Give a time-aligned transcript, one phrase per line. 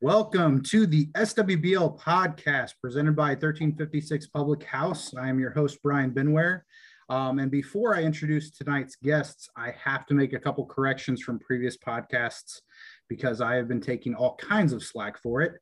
[0.00, 5.14] Welcome to the SWBL podcast presented by 1356 Public House.
[5.14, 6.62] I am your host, Bryan Benware.
[7.08, 11.38] Um, and before I introduce tonight's guests, I have to make a couple corrections from
[11.38, 12.60] previous podcasts
[13.08, 15.54] because I have been taking all kinds of slack for it.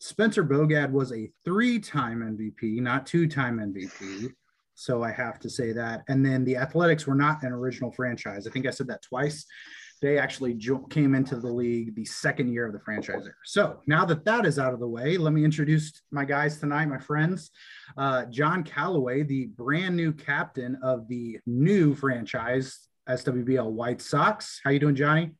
[0.00, 4.32] Spencer Bogad was a three time MVP, not two time MVP.
[4.74, 6.02] So I have to say that.
[6.08, 8.46] And then the Athletics were not an original franchise.
[8.46, 9.46] I think I said that twice.
[10.02, 13.34] They actually jo- came into the league the second year of the franchise era.
[13.44, 16.86] So now that that is out of the way, let me introduce my guys tonight,
[16.86, 17.50] my friends.
[17.96, 24.60] Uh, John Calloway, the brand new captain of the new franchise, SWBL White Sox.
[24.64, 25.32] How you doing, Johnny?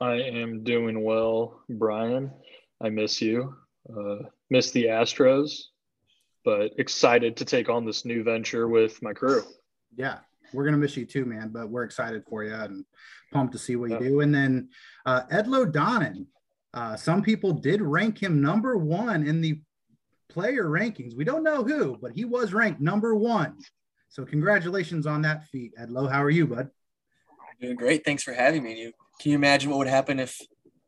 [0.00, 2.32] I am doing well, Bryan.
[2.82, 3.54] I miss you.
[3.88, 5.64] Uh, miss the Astros,
[6.44, 9.42] but excited to take on this new venture with my crew.
[9.94, 10.18] Yeah,
[10.52, 11.50] we're gonna miss you too, man.
[11.52, 12.84] But we're excited for you and
[13.32, 14.20] pumped to see what you do.
[14.20, 14.68] And then
[15.06, 16.26] uh, Edloe Donnan.
[16.72, 19.60] Uh, some people did rank him number one in the
[20.28, 21.16] player rankings.
[21.16, 23.58] We don't know who, but he was ranked number one.
[24.08, 26.08] So congratulations on that feat, Edloe.
[26.08, 26.70] How are you, bud?
[27.60, 28.04] Doing great.
[28.04, 28.80] Thanks for having me.
[28.80, 30.40] You, can you imagine what would happen if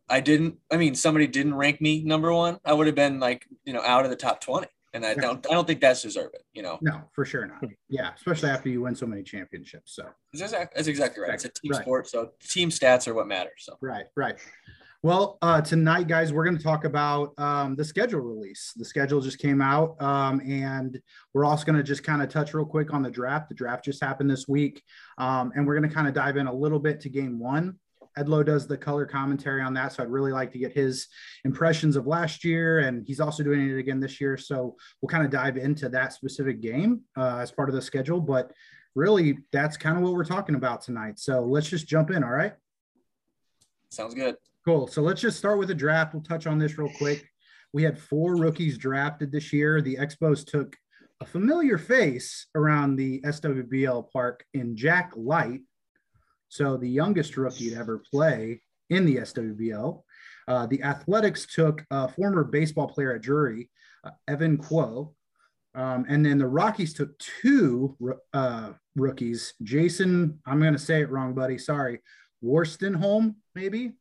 [0.09, 0.59] I didn't?
[0.71, 2.59] I mean, somebody didn't rank me number one.
[2.65, 5.47] I would have been like, you know, out of the top twenty and I don't
[5.51, 6.37] I don't think that's deserved.
[6.53, 6.79] You know.
[6.83, 7.65] No, for sure not.
[7.89, 9.95] Yeah, especially after you win so many championships.
[9.95, 11.35] So that's, that's exactly right.
[11.35, 11.83] It's a team right.
[11.83, 13.53] sport, so team stats are what matter.
[13.59, 14.39] So right, right.
[15.05, 18.73] Well, uh, tonight, guys, we're going to talk about um, the schedule release.
[18.77, 21.01] The schedule just came out, um, and
[21.35, 23.49] we're also going to just kind of touch real quick on the draft.
[23.49, 24.81] The draft just happened this week,
[25.19, 27.81] um, and we're going to kind of dive in a little bit to game one.
[28.19, 29.93] Edloe does the color commentary on that.
[29.93, 31.09] So I'd really like to get his
[31.45, 32.81] impressions of last year.
[32.81, 34.37] And he's also doing it again this year.
[34.37, 38.21] So we'll kind of dive into that specific game uh, as part of the schedule.
[38.21, 38.53] But
[38.95, 41.19] really, that's kind of what we're talking about tonight.
[41.19, 42.23] So let's just jump in.
[42.23, 42.55] All right.
[43.91, 44.37] Sounds good.
[44.65, 44.87] Cool.
[44.87, 46.15] So let's just start with the draft.
[46.15, 47.29] We'll touch on this real quick.
[47.73, 49.81] We had four rookies drafted this year.
[49.81, 50.77] The Expos took
[51.21, 55.61] a familiar face around the SWBL park in Jack Light,
[56.53, 60.03] so the youngest rookie to ever play in the SWBL.
[60.47, 63.71] Uh, the Athletics took a former baseball player at Drury,
[64.05, 65.15] uh, Evan Quo.
[65.75, 67.97] Um, and then the Rockies took two
[68.35, 71.57] uh, rookies, Jason, I'm going to say it wrong, buddy.
[71.57, 72.01] Sorry.
[72.45, 73.95] Worstenholm, maybe.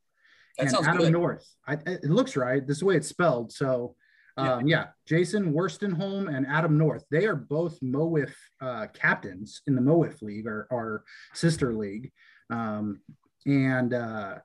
[0.58, 1.14] That and Adam good.
[1.14, 1.48] North.
[1.66, 2.68] I, it looks right.
[2.68, 3.54] This is the way it's spelled.
[3.54, 3.96] So,
[4.36, 4.78] um, yeah.
[4.78, 4.86] yeah.
[5.08, 7.06] Jason Worstenholm and Adam North.
[7.12, 12.12] They are both MOWIF uh, captains in the MOWIF League, or our sister league.
[12.52, 13.00] Um,
[13.46, 14.36] and uh,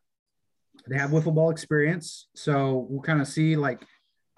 [0.89, 2.29] they have wiffle ball experience.
[2.35, 3.83] So we'll kind of see like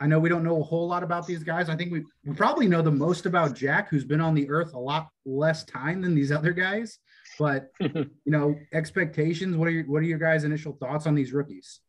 [0.01, 1.69] I know we don't know a whole lot about these guys.
[1.69, 4.75] I think we, we probably know the most about Jack, who's been on the earth
[4.75, 6.99] a lot less time than these other guys.
[7.39, 9.57] But you know, expectations.
[9.57, 11.81] What are your what are your guys' initial thoughts on these rookies?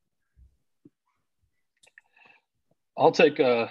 [2.97, 3.67] I'll take uh,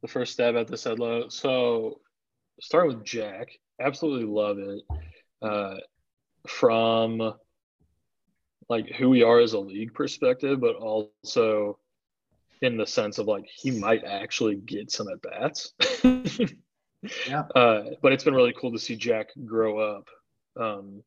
[0.00, 1.30] the first stab at this, Edloe.
[1.30, 2.00] So
[2.60, 3.48] start with Jack.
[3.80, 4.82] Absolutely love it.
[5.42, 5.76] Uh,
[6.46, 7.34] from
[8.70, 11.76] like who we are as a league perspective, but also
[12.62, 15.74] in the sense of like he might actually get some at bats.
[17.26, 17.42] yeah.
[17.54, 20.06] Uh, but it's been really cool to see Jack grow up
[20.60, 21.02] um,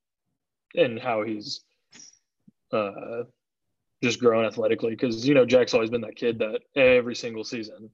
[0.76, 1.62] and how he's
[2.72, 3.22] uh,
[4.02, 4.90] just grown athletically.
[4.90, 7.92] Because, you know, Jack's always been that kid that every single season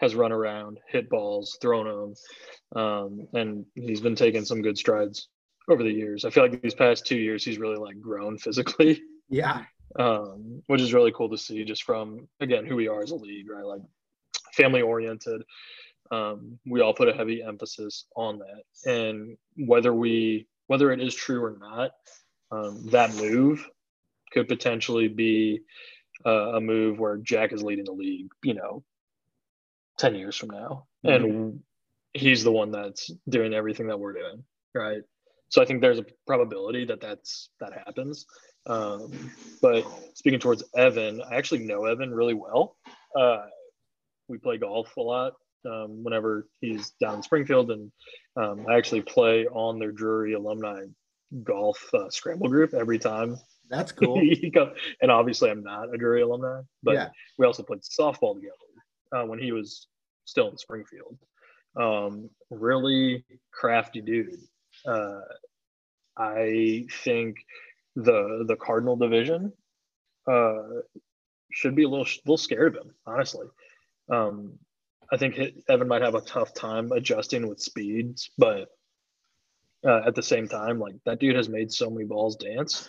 [0.00, 2.82] has run around, hit balls, thrown them.
[2.82, 5.28] Um, and he's been taking some good strides
[5.70, 6.24] over the years.
[6.24, 9.02] I feel like these past two years he's really like grown physically.
[9.28, 9.62] Yeah.
[9.98, 13.16] Um, which is really cool to see just from again who we are as a
[13.16, 13.64] league, right?
[13.64, 13.82] Like
[14.52, 15.42] family oriented.
[16.10, 18.90] Um, we all put a heavy emphasis on that.
[18.90, 21.92] And whether we whether it is true or not,
[22.50, 23.68] um, that move
[24.32, 25.60] could potentially be
[26.24, 28.84] uh, a move where Jack is leading the league, you know,
[29.98, 30.86] 10 years from now.
[31.04, 31.24] Mm-hmm.
[31.24, 31.60] And
[32.12, 34.44] he's the one that's doing everything that we're doing,
[34.74, 35.02] right?
[35.50, 38.24] So I think there's a probability that that's that happens.
[38.66, 39.30] Um,
[39.60, 39.84] but
[40.14, 42.76] speaking towards Evan, I actually know Evan really well.
[43.16, 43.46] Uh,
[44.28, 45.34] we play golf a lot
[45.66, 47.90] um, whenever he's down in Springfield, and
[48.36, 50.84] um, I actually play on their Drury alumni
[51.44, 53.36] golf uh, scramble group every time.
[53.68, 54.20] That's cool.
[55.02, 57.08] and obviously, I'm not a Drury alumni, but yeah.
[57.38, 58.54] we also played softball together
[59.14, 59.88] uh, when he was
[60.24, 61.18] still in Springfield.
[61.76, 64.40] Um, really crafty dude.
[64.86, 65.20] Uh,
[66.16, 67.36] I think
[67.96, 69.52] the the Cardinal division
[70.30, 70.62] uh,
[71.52, 73.46] should be a little little scared of him, honestly.
[74.10, 74.58] Um,
[75.12, 78.68] I think Evan might have a tough time adjusting with speeds, but
[79.84, 82.88] uh, at the same time, like that dude has made so many balls dance.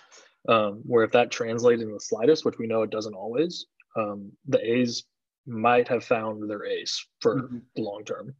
[0.50, 4.32] Um, where if that translates in the slightest, which we know it doesn't always, um,
[4.48, 5.04] the A's
[5.46, 7.62] might have found their ace for Mhm.
[7.76, 8.36] the long term.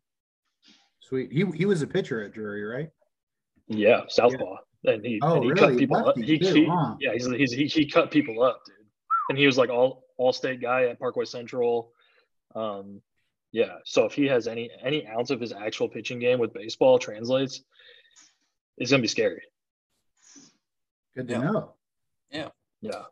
[1.02, 1.32] Sweet.
[1.32, 2.90] He he was a pitcher at Drury, right?
[3.68, 5.60] Yeah, southpaw, and he Oh, and he really?
[5.62, 6.18] cut people up.
[6.18, 6.96] He, too, he huh?
[7.00, 8.76] yeah, he's, he's he, he cut people up, dude.
[9.30, 11.92] And he was like all all state guy at Parkway Central.
[12.56, 13.02] Um,
[13.52, 13.76] yeah.
[13.86, 17.62] So if he has any any ounce of his actual pitching game with baseball translates,
[18.78, 19.42] it's gonna be scary.
[21.16, 21.40] Good to Yeah.
[21.42, 21.74] know.
[22.32, 22.50] Yeah.
[22.82, 23.04] Yeah.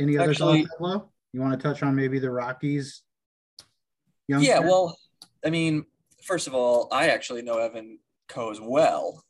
[0.00, 1.12] Any other Actually- thoughts, Flo?
[1.32, 3.02] You want to touch on maybe the Rockies?
[4.28, 4.62] Yeah, youngster?
[4.66, 4.98] well,
[5.44, 5.84] I mean,
[6.22, 7.98] first of all, I actually know Evan
[8.28, 9.24] Coe as well.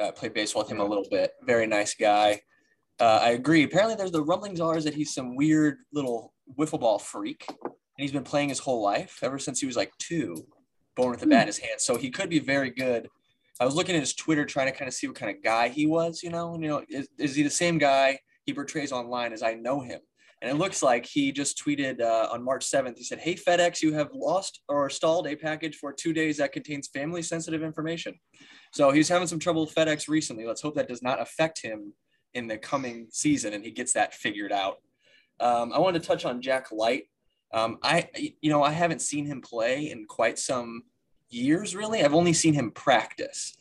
[0.00, 1.32] Uh, played baseball with him a little bit.
[1.42, 2.40] Very nice guy.
[2.98, 3.64] Uh, I agree.
[3.64, 7.72] Apparently, there's the rumblings are is that he's some weird little wiffle ball freak, and
[7.98, 10.36] he's been playing his whole life ever since he was like two,
[10.96, 11.80] born with a bat in his hand.
[11.80, 13.08] So he could be very good.
[13.58, 15.68] I was looking at his Twitter, trying to kind of see what kind of guy
[15.68, 16.22] he was.
[16.22, 19.54] You know, you know, is, is he the same guy he portrays online as I
[19.54, 20.00] know him?
[20.42, 22.96] And it looks like he just tweeted uh, on March 7th.
[22.96, 26.52] He said, Hey, FedEx, you have lost or stalled a package for two days that
[26.52, 28.18] contains family sensitive information.
[28.72, 30.46] So he's having some trouble with FedEx recently.
[30.46, 31.92] Let's hope that does not affect him
[32.32, 34.78] in the coming season and he gets that figured out.
[35.40, 37.04] Um, I wanted to touch on Jack Light.
[37.52, 38.08] Um, I,
[38.40, 40.84] you know, I haven't seen him play in quite some
[41.28, 42.04] years, really.
[42.04, 43.56] I've only seen him practice.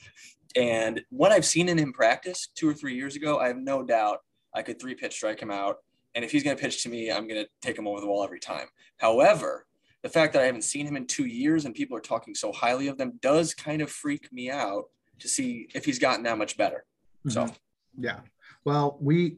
[0.56, 3.84] And what I've seen in him practice two or three years ago, I have no
[3.84, 4.20] doubt
[4.54, 5.78] I could three pitch strike him out.
[6.20, 8.08] And if he's going to pitch to me, I'm going to take him over the
[8.08, 8.68] wall every time.
[8.98, 9.66] However,
[10.04, 12.52] the fact that I haven't seen him in two years and people are talking so
[12.52, 14.84] highly of them does kind of freak me out
[15.20, 16.84] to see if he's gotten that much better.
[17.30, 17.56] So, Mhm.
[17.98, 18.20] Yeah.
[18.66, 19.38] Well, we,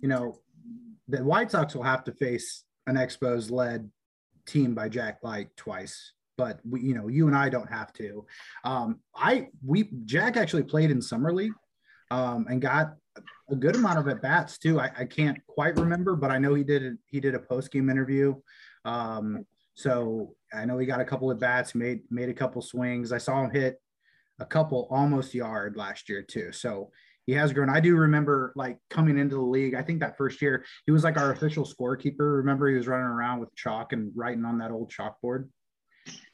[0.00, 0.40] you know,
[1.06, 3.90] the White Sox will have to face an Expos led
[4.46, 8.24] team by Jack Light twice, but we, you know, you and I don't have to.
[8.64, 11.52] Um, I, we, Jack actually played in Summer League
[12.10, 12.94] um, and got
[13.50, 14.80] a good amount of at bats too.
[14.80, 17.70] I, I can't quite remember, but I know he did, a, he did a post
[17.70, 18.34] game interview.
[18.84, 19.44] Um,
[19.74, 23.12] so I know he got a couple of bats, made, made a couple swings.
[23.12, 23.80] I saw him hit
[24.38, 26.52] a couple almost yard last year too.
[26.52, 26.90] So
[27.26, 27.70] he has grown.
[27.70, 29.74] I do remember like coming into the league.
[29.74, 32.36] I think that first year he was like our official scorekeeper.
[32.38, 35.48] Remember he was running around with chalk and writing on that old chalkboard.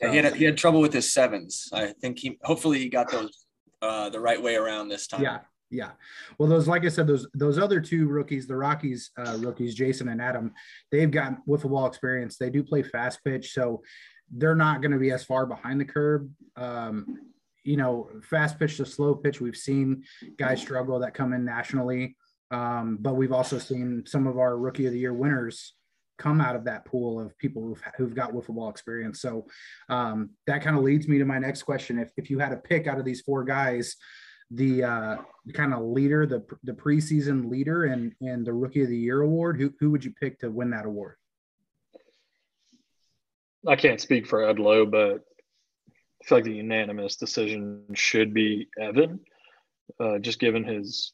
[0.00, 1.68] yeah, he, had, he had trouble with his sevens.
[1.72, 3.44] I think he, hopefully, he got those
[3.82, 5.22] uh, the right way around this time.
[5.22, 5.90] Yeah, yeah.
[6.38, 10.08] Well, those like I said, those those other two rookies, the Rockies uh, rookies, Jason
[10.08, 10.52] and Adam,
[10.90, 12.36] they've got wiffle ball experience.
[12.36, 13.82] They do play fast pitch, so
[14.30, 16.28] they're not going to be as far behind the curve.
[16.56, 17.18] Um,
[17.64, 20.04] you know, fast pitch to slow pitch, we've seen
[20.38, 22.16] guys struggle that come in nationally,
[22.50, 25.74] um, but we've also seen some of our rookie of the year winners
[26.18, 29.20] come out of that pool of people who've, who've got wiffle ball experience.
[29.20, 29.46] So
[29.88, 31.98] um, that kind of leads me to my next question.
[31.98, 33.96] If, if you had a pick out of these four guys,
[34.50, 35.16] the uh,
[35.52, 39.58] kind of leader, the the preseason leader, and and the rookie of the year award,
[39.58, 41.16] who who would you pick to win that award?
[43.66, 45.24] I can't speak for Edloe, but
[46.22, 49.20] I feel like the unanimous decision should be Evan,
[50.00, 51.12] uh, just given his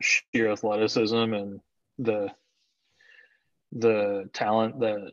[0.00, 1.60] sheer athleticism and
[1.98, 2.30] the
[3.72, 5.12] the talent that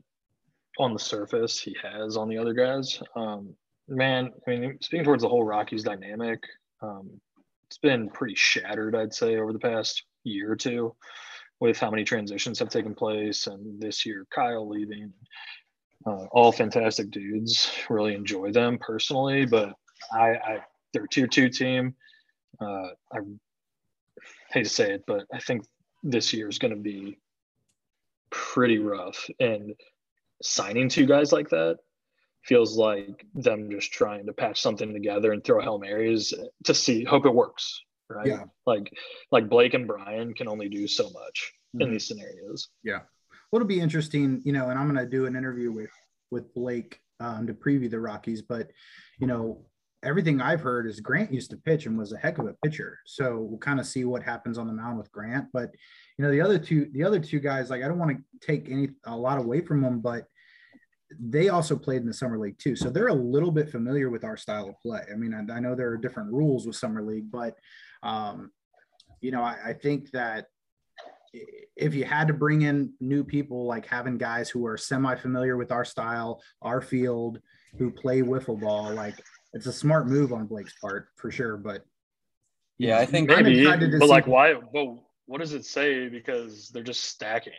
[0.79, 3.01] on the surface he has on the other guys.
[3.15, 3.55] Um,
[3.87, 6.43] man, I mean, speaking towards the whole Rockies dynamic,
[6.81, 7.19] um,
[7.67, 10.95] it's been pretty shattered, I'd say, over the past year or two,
[11.59, 15.13] with how many transitions have taken place, and this year Kyle leaving.
[16.05, 17.71] Uh, all fantastic dudes.
[17.89, 19.73] Really enjoy them personally, but
[20.11, 20.59] I, I
[20.93, 21.95] they're tier two team.
[22.61, 23.19] Uh, I
[24.51, 25.65] hate to say it, but I think
[26.03, 27.17] this year is going to be
[28.29, 29.27] pretty rough.
[29.39, 29.73] And
[30.41, 31.79] signing two guys like that
[32.47, 37.03] feels like them just trying to patch something together and throw Hail Marys to see,
[37.03, 37.81] hope it works.
[38.09, 38.27] Right.
[38.27, 38.43] Yeah.
[38.65, 38.91] Like,
[39.31, 41.91] like Blake and Brian can only do so much in Mhm.
[41.91, 42.69] these scenarios.
[42.83, 43.01] Yeah.
[43.51, 45.91] Well, it'll be interesting, you know, and I'm going to do an interview with
[46.29, 48.69] with Blake um, to preview the Rockies, but
[49.17, 49.65] you know,
[50.03, 52.99] everything I've heard is Grant used to pitch and was a heck of a pitcher.
[53.05, 55.47] So we'll kind of see what happens on the mound with Grant.
[55.53, 55.73] But
[56.17, 58.69] you know, the other two, the other two guys, like I don't want to take
[58.69, 60.25] any a lot away from them, but
[61.19, 64.23] they also played in the summer league too, so they're a little bit familiar with
[64.23, 65.01] our style of play.
[65.11, 67.55] I mean, I, I know there are different rules with summer league, but
[68.03, 68.51] um,
[69.21, 70.47] you know, I, I think that
[71.75, 75.57] if you had to bring in new people, like having guys who are semi familiar
[75.57, 77.39] with our style, our field,
[77.77, 79.15] who play wiffle ball, like
[79.53, 81.57] it's a smart move on Blake's part for sure.
[81.57, 81.85] But
[82.77, 84.55] Yeah, I think Maybe, but see- like, why?
[84.55, 84.87] But
[85.25, 86.09] what does it say?
[86.09, 87.53] Because they're just stacking.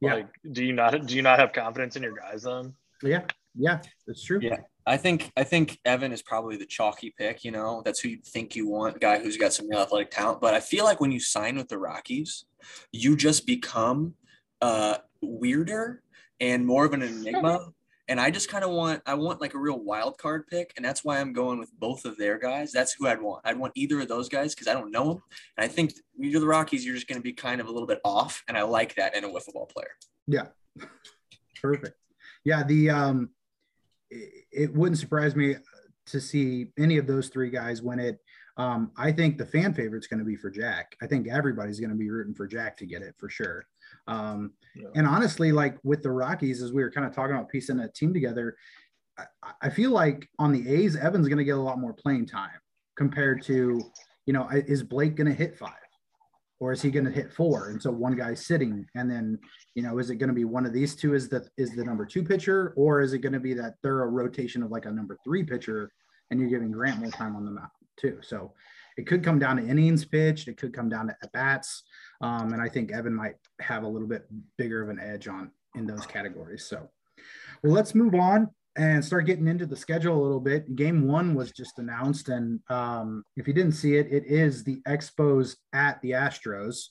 [0.00, 0.14] Yeah.
[0.14, 2.74] Like, do you not do you not have confidence in your guys then?
[3.02, 3.24] Yeah,
[3.54, 4.40] yeah, it's true.
[4.42, 4.58] Yeah.
[4.86, 7.44] I think I think Evan is probably the chalky pick.
[7.44, 10.40] You know, that's who you think you want, guy who's got some real athletic talent.
[10.40, 12.44] But I feel like when you sign with the Rockies,
[12.92, 14.14] you just become
[14.60, 16.02] uh, weirder
[16.40, 17.70] and more of an enigma.
[18.06, 20.84] And I just kind of want I want like a real wild card pick, and
[20.84, 22.70] that's why I'm going with both of their guys.
[22.70, 23.40] That's who I'd want.
[23.46, 25.22] I'd want either of those guys because I don't know them,
[25.56, 26.84] and I think you're the Rockies.
[26.84, 29.16] You're just going to be kind of a little bit off, and I like that
[29.16, 29.92] in a wiffle ball player.
[30.26, 30.48] Yeah,
[31.62, 31.96] perfect.
[32.44, 33.30] Yeah, the um,
[34.10, 35.56] it, it wouldn't surprise me
[36.06, 38.20] to see any of those three guys win it.
[38.56, 40.96] Um, I think the fan favorite's going to be for Jack.
[41.02, 43.66] I think everybody's going to be rooting for Jack to get it for sure.
[44.06, 44.88] Um, yeah.
[44.94, 47.88] And honestly, like with the Rockies, as we were kind of talking about piecing a
[47.88, 48.56] team together,
[49.18, 49.24] I,
[49.62, 52.60] I feel like on the A's, Evan's going to get a lot more playing time
[52.96, 53.82] compared to,
[54.26, 55.72] you know, is Blake going to hit five?
[56.60, 57.70] Or is he going to hit four?
[57.70, 59.38] And so one guy's sitting, and then
[59.74, 61.84] you know, is it going to be one of these two is the is the
[61.84, 64.90] number two pitcher, or is it going to be that thorough rotation of like a
[64.90, 65.90] number three pitcher,
[66.30, 68.18] and you're giving Grant more time on the mound too?
[68.22, 68.52] So
[68.96, 71.82] it could come down to innings pitched, it could come down to at bats.
[72.20, 75.50] Um, and I think Evan might have a little bit bigger of an edge on
[75.74, 76.64] in those categories.
[76.66, 76.88] So,
[77.62, 80.74] well, let's move on and start getting into the schedule a little bit.
[80.74, 84.80] Game one was just announced, and um, if you didn't see it, it is the
[84.88, 86.86] Expos at the Astros.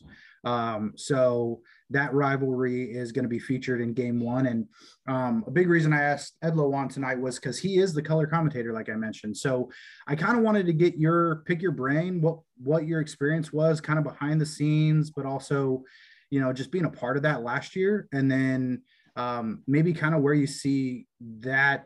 [0.46, 4.48] Um, so that rivalry is going to be featured in game one.
[4.48, 4.68] And
[5.08, 8.28] um, a big reason I asked Edloe on tonight was because he is the color
[8.28, 9.38] commentator, like I mentioned.
[9.38, 9.70] So
[10.08, 13.80] I kind of wanted to get your pick your brain, what what your experience was,
[13.80, 15.84] kind of behind the scenes, but also,
[16.30, 18.82] you know, just being a part of that last year, and then
[19.16, 21.08] um, maybe kind of where you see
[21.40, 21.86] that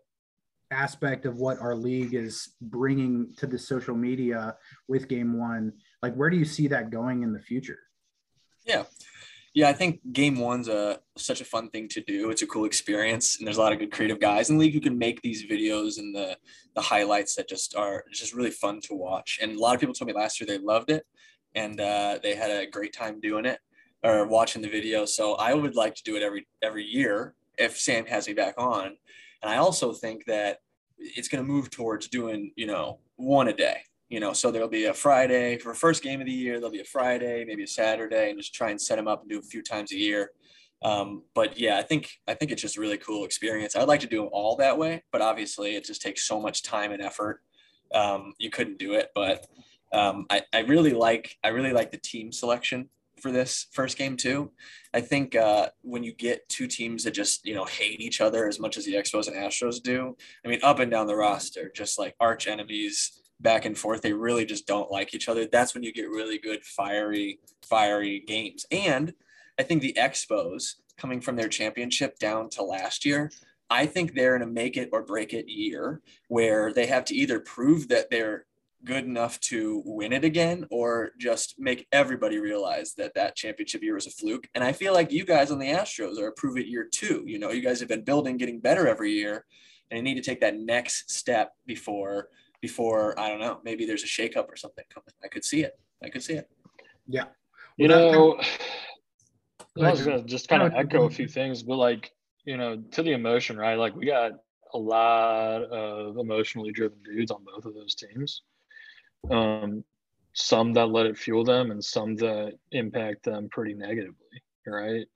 [0.71, 4.55] aspect of what our league is bringing to the social media
[4.89, 7.79] with game one like where do you see that going in the future
[8.65, 8.83] yeah
[9.57, 12.29] yeah, I think game one's a such a fun thing to do.
[12.29, 14.73] It's a cool experience, and there's a lot of good creative guys in the league
[14.75, 16.37] who can make these videos and the
[16.75, 19.39] the highlights that just are just really fun to watch.
[19.41, 21.07] And a lot of people told me last year they loved it,
[21.55, 23.59] and uh, they had a great time doing it
[24.03, 25.05] or watching the video.
[25.05, 28.55] So I would like to do it every every year if Sam has me back
[28.57, 28.97] on.
[29.41, 30.59] And I also think that
[30.99, 34.69] it's going to move towards doing you know one a day you know, so there'll
[34.69, 36.59] be a Friday for first game of the year.
[36.59, 39.29] There'll be a Friday, maybe a Saturday, and just try and set them up and
[39.29, 40.31] do a few times a year.
[40.81, 43.75] Um, but yeah, I think I think it's just a really cool experience.
[43.75, 46.63] I'd like to do them all that way, but obviously it just takes so much
[46.63, 47.41] time and effort.
[47.93, 49.45] Um, you couldn't do it, but
[49.91, 52.89] um, I, I really like I really like the team selection
[53.21, 54.51] for this first game too.
[54.93, 58.47] I think uh, when you get two teams that just you know hate each other
[58.47, 61.71] as much as the Expos and Astros do, I mean up and down the roster,
[61.75, 64.01] just like arch enemies back and forth.
[64.01, 65.45] They really just don't like each other.
[65.45, 68.65] That's when you get really good fiery, fiery games.
[68.71, 69.13] And
[69.59, 73.31] I think the Expos coming from their championship down to last year,
[73.69, 77.15] I think they're in a make it or break it year where they have to
[77.15, 78.45] either prove that they're
[78.85, 83.95] good enough to win it again or just make everybody realize that that championship year
[83.95, 84.47] was a fluke.
[84.55, 87.23] And I feel like you guys on the Astros are a prove it year too.
[87.25, 89.45] You know, you guys have been building, getting better every year,
[89.89, 92.29] and you need to take that next step before
[92.61, 95.13] before I don't know, maybe there's a shakeup or something coming.
[95.23, 95.77] I could see it.
[96.03, 96.49] I could see it.
[97.07, 97.25] Yeah.
[97.77, 98.39] You know,
[99.79, 102.11] I was gonna just kind of echo a few things, but like,
[102.45, 103.75] you know, to the emotion, right?
[103.75, 104.31] Like we got
[104.73, 108.41] a lot of emotionally driven dudes on both of those teams.
[109.29, 109.83] Um,
[110.33, 115.07] some that let it fuel them and some that impact them pretty negatively, right?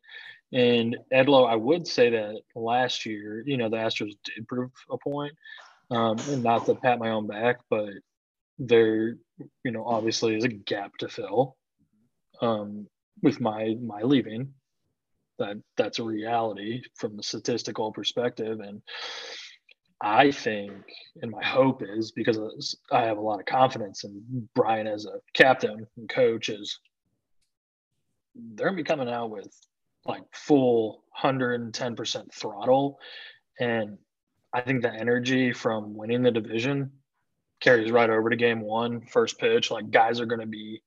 [0.51, 4.97] And Edloe, I would say that last year, you know, the Astros did prove a
[4.97, 5.33] point,
[5.91, 7.89] um, and not to pat my own back, but
[8.57, 9.15] there,
[9.63, 11.55] you know, obviously is a gap to fill
[12.41, 12.87] um,
[13.21, 14.53] with my my leaving.
[15.39, 18.81] That that's a reality from the statistical perspective, and
[20.03, 20.71] I think,
[21.21, 25.19] and my hope is because I have a lot of confidence in Bryan as a
[25.33, 26.79] captain and coach is
[28.55, 29.53] they're gonna be coming out with
[30.05, 32.99] like full 110% throttle
[33.59, 33.97] and
[34.53, 36.91] I think the energy from winning the division
[37.61, 39.71] carries right over to game one, first pitch.
[39.71, 40.81] Like guys are going to be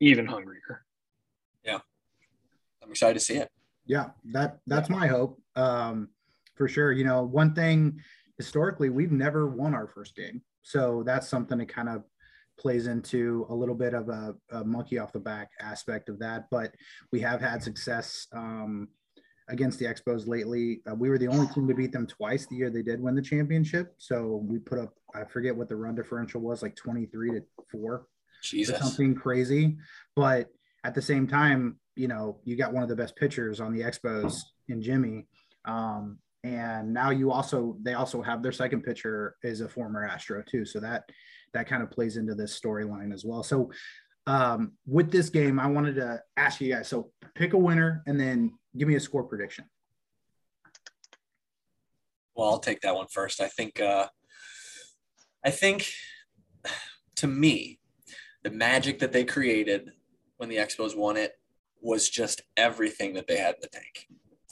[0.00, 0.84] even hungrier.
[1.64, 1.78] Yeah,
[2.82, 3.50] I'm excited to see it.
[3.86, 4.96] Yeah, that that's yeah.
[4.96, 6.08] my hope um,
[6.54, 6.92] for sure.
[6.92, 8.00] You know, one thing
[8.38, 12.04] historically we've never won our first game, so that's something that kind of
[12.58, 16.46] plays into a little bit of a, a monkey off the back aspect of that.
[16.50, 16.74] But
[17.12, 18.26] we have had success.
[18.32, 18.88] Um,
[19.48, 20.82] against the Expos lately.
[20.88, 23.14] Uh, we were the only team to beat them twice the year they did win
[23.14, 23.94] the championship.
[23.98, 28.06] So we put up, I forget what the run differential was, like 23 to four.
[28.42, 28.78] Jesus.
[28.78, 29.76] something crazy.
[30.14, 30.48] But
[30.84, 33.82] at the same time, you know, you got one of the best pitchers on the
[33.82, 35.26] Expos in Jimmy.
[35.64, 40.42] Um, and now you also they also have their second pitcher is a former Astro
[40.48, 40.64] too.
[40.64, 41.04] So that
[41.52, 43.42] that kind of plays into this storyline as well.
[43.42, 43.70] So
[44.26, 46.88] um, with this game, I wanted to ask you guys.
[46.88, 49.66] So pick a winner and then give me a score prediction.
[52.34, 53.40] Well, I'll take that one first.
[53.40, 54.06] I think uh,
[55.44, 55.90] I think
[57.16, 57.78] to me,
[58.42, 59.90] the magic that they created
[60.38, 61.32] when the Expos won it
[61.82, 64.06] was just everything that they had in the tank.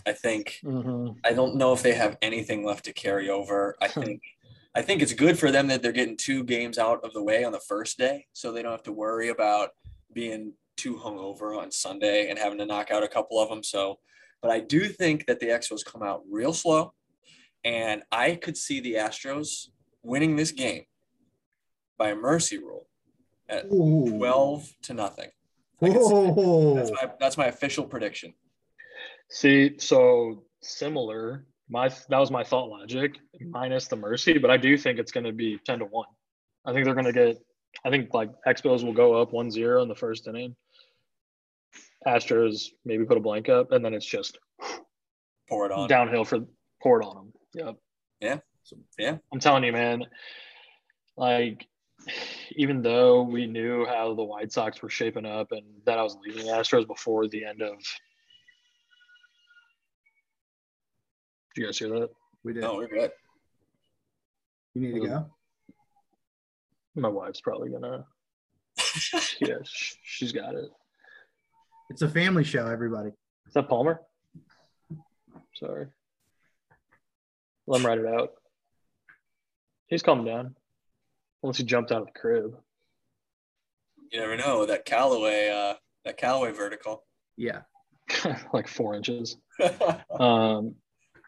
[0.07, 1.19] I think Mhm.
[1.25, 3.77] I don't know if they have anything left to carry over.
[3.83, 4.23] I think
[4.75, 7.45] I think it's good for them that they're getting two games out of the way
[7.45, 9.71] on the first day, so they don't have to worry about
[10.13, 13.63] being too hungover on Sunday and having to knock out a couple of them.
[13.63, 13.99] So,
[14.43, 16.93] but I do think that the Expos come out real slow,
[17.65, 19.71] and I could see the Astros
[20.03, 20.85] winning this game
[21.97, 22.87] by a mercy rule
[23.49, 24.05] at Ooh.
[24.19, 25.31] twelve to nothing.
[25.81, 26.75] I can see it.
[26.77, 28.35] That's my that's my official prediction.
[29.31, 31.47] See, so similar.
[31.69, 35.25] My that was my thought logic, minus the mercy, but I do think it's going
[35.27, 36.07] to be ten to one.
[36.65, 37.39] I think they're going to get.
[37.85, 40.57] I think like Expos will go up 1-0 in the first inning.
[42.07, 44.39] Astros maybe put a blank up, and then it's just
[45.49, 45.89] Pour it on.
[45.89, 46.41] downhill for
[46.83, 47.33] pour it on them.
[47.55, 47.77] Yep.
[48.21, 48.39] Yeah.
[48.99, 49.19] Yeah.
[49.33, 50.05] I'm telling you, man.
[51.17, 51.67] Like,
[52.53, 56.17] even though we knew how the White Sox were shaping up and that I was
[56.25, 57.75] leaving the Astros before the end of.
[61.57, 62.11] Did you guys hear that?
[62.45, 62.61] We did.
[62.61, 63.11] No, we're good.
[64.75, 65.27] You need to go.
[66.95, 68.05] My wife's probably gonna.
[69.41, 70.69] Yeah, sh- she's got it.
[71.89, 73.11] It's a family show, everybody.
[73.47, 74.01] Is that Palmer?
[75.55, 75.87] Sorry.
[77.67, 78.33] Let him write it out.
[79.87, 80.57] He's calmed down.
[81.43, 82.55] Unless he jumped out of the crib.
[84.11, 87.05] You never know that Calloway, uh, that Calloway vertical.
[87.37, 87.61] Yeah.
[88.53, 89.39] like four inches.
[90.21, 90.75] Um,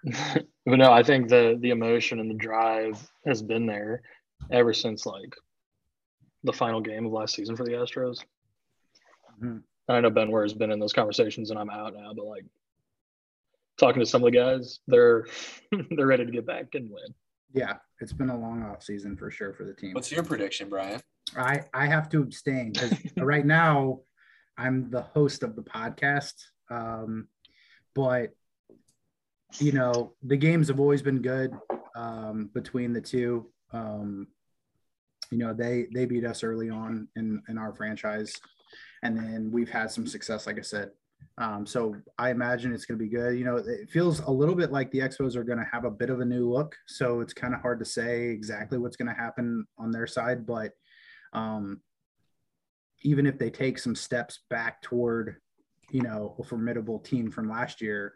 [0.66, 4.02] but no, I think the the emotion and the drive has been there
[4.50, 5.34] ever since like
[6.44, 8.24] the final game of last season for the Astros.
[9.42, 9.62] Mhm.
[9.88, 12.12] And I know Benware has been in those conversations, and I'm out now.
[12.14, 12.44] But like
[13.78, 15.26] talking to some of the guys, they're
[15.90, 17.14] they're ready to get back and win.
[17.52, 17.74] Yeah.
[18.00, 19.94] It's been a long off season for sure for the team.
[19.94, 21.00] What's your prediction, Bryan?
[21.36, 24.00] I I have to abstain because right now
[24.56, 26.34] I'm the host of the podcast.
[26.70, 27.28] Um,
[27.94, 28.34] but
[29.58, 31.52] you know the games have always been good
[31.96, 33.46] um, between the two.
[33.72, 34.28] Um,
[35.30, 38.32] you know they they beat us early on in in our franchise,
[39.02, 40.90] and then we've had some success, like I said.
[41.36, 43.36] Um, so I imagine it's going to be good.
[43.36, 45.90] You know, it feels a little bit like the Expos are going to have a
[45.90, 49.08] bit of a new look, so it's kind of hard to say exactly what's going
[49.08, 50.72] to happen on their side, but
[51.32, 51.80] um,
[53.02, 55.36] even if they take some steps back toward,
[55.90, 58.14] you know, a formidable team from last year,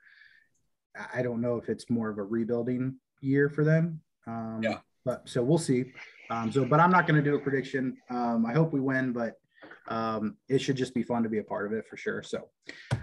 [1.15, 4.01] I- don't know if it's more of a rebuilding year for them.
[4.27, 4.79] Um, Yeah.
[5.05, 5.93] But so we'll see.
[6.31, 7.97] Um, so, but I'm not going to do a prediction.
[8.09, 9.35] Um, I hope we win, but
[9.89, 12.23] um, it should just be fun to be a part of it for sure.
[12.23, 12.49] So,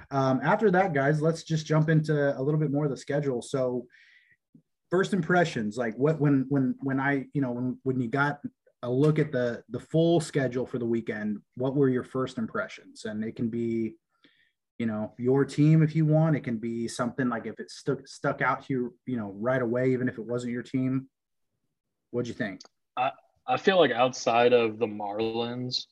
[0.10, 3.41] um, after that, guys, let's just jump into a little bit more of the schedule.
[3.41, 3.86] So,
[4.89, 8.39] first impressions, like what when when when I you know when when you got
[8.82, 13.04] a look at the the full schedule for the weekend, what were your first impressions?
[13.04, 13.95] And it can be,
[14.79, 16.37] you know, your team if you want.
[16.37, 19.61] It can be something like if it stuck stuck out to you, you know, right
[19.61, 21.07] away, even if it wasn't your team.
[22.11, 22.61] What'd you think?
[22.97, 23.11] I
[23.45, 25.85] i feel like outside of the Marlins,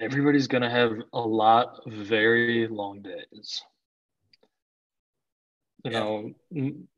[0.00, 3.62] everybody's gonna have a lot of very long days.
[5.84, 6.32] You know,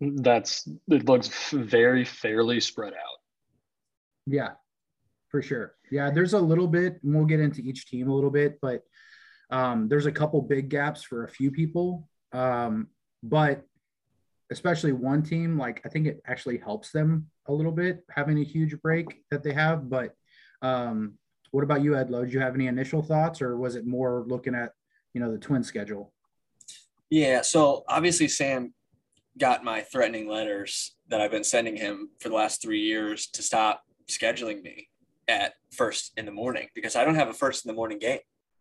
[0.00, 3.18] that's it looks very fairly spread out.
[4.26, 4.50] Yeah,
[5.28, 5.76] for sure.
[5.90, 8.82] Yeah, there's a little bit, and we'll get into each team a little bit, but
[9.50, 12.08] um, there's a couple big gaps for a few people.
[12.32, 12.88] Um,
[13.22, 13.64] but
[14.50, 18.44] especially one team, like I think it actually helps them a little bit having a
[18.44, 19.88] huge break that they have.
[19.88, 20.14] But
[20.62, 21.14] um,
[21.50, 22.24] what about you, Edloe?
[22.24, 24.72] Did you have any initial thoughts, or was it more looking at
[25.14, 26.12] you know the twin schedule?
[27.10, 27.42] Yeah.
[27.42, 28.72] So obviously, Sam
[29.38, 33.42] got my threatening letters that I've been sending him for the last three years to
[33.42, 34.88] stop scheduling me
[35.28, 38.18] at first in the morning because I don't have a first in the morning game.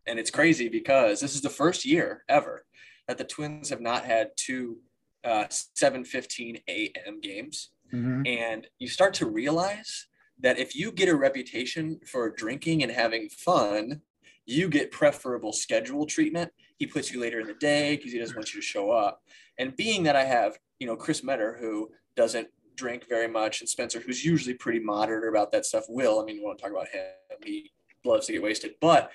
[0.09, 2.65] And it's crazy because this is the first year ever
[3.07, 4.79] that the Twins have not had two
[5.23, 7.19] uh, 7:15 a.m.
[7.21, 7.69] games.
[7.93, 8.27] Mhm.
[8.27, 10.07] And you start to realize
[10.39, 14.01] that if you get a reputation for drinking and having fun,
[14.45, 16.51] you get preferable schedule treatment.
[16.77, 19.21] He puts you later in the day because he doesn't want you to show up.
[19.59, 23.69] And being that I have, you know, Chris Metter, who doesn't drink very much, and
[23.69, 26.19] Spencer, who's usually pretty moderate about that stuff, will.
[26.19, 27.11] I mean, we won't talk about him.
[27.43, 27.71] He
[28.05, 29.11] loves to get wasted, but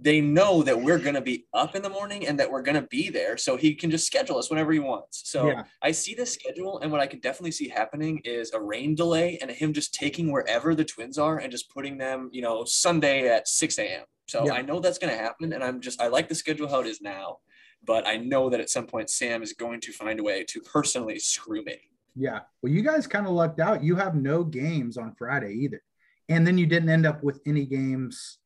[0.00, 2.80] they know that we're going to be up in the morning and that we're going
[2.80, 3.36] to be there.
[3.36, 5.22] So he can just schedule us whenever he wants.
[5.30, 5.64] So Yeah.
[5.82, 9.38] I see the schedule, and what I can definitely see happening is a rain delay
[9.42, 13.28] and him just taking wherever the twins are and just putting them, you know, Sunday
[13.28, 14.04] at 6 a.m.
[14.28, 14.52] So Yeah.
[14.52, 16.86] I know that's going to happen, and I'm just I like the schedule how it
[16.86, 17.38] is now,
[17.84, 20.60] but I know that at some point Sam is going to find a way to
[20.60, 21.78] personally screw me.
[22.14, 22.40] Yeah.
[22.62, 23.82] Well, you guys kind of lucked out.
[23.82, 25.82] You have no games on Friday either.
[26.28, 28.38] And then you didn't end up with any games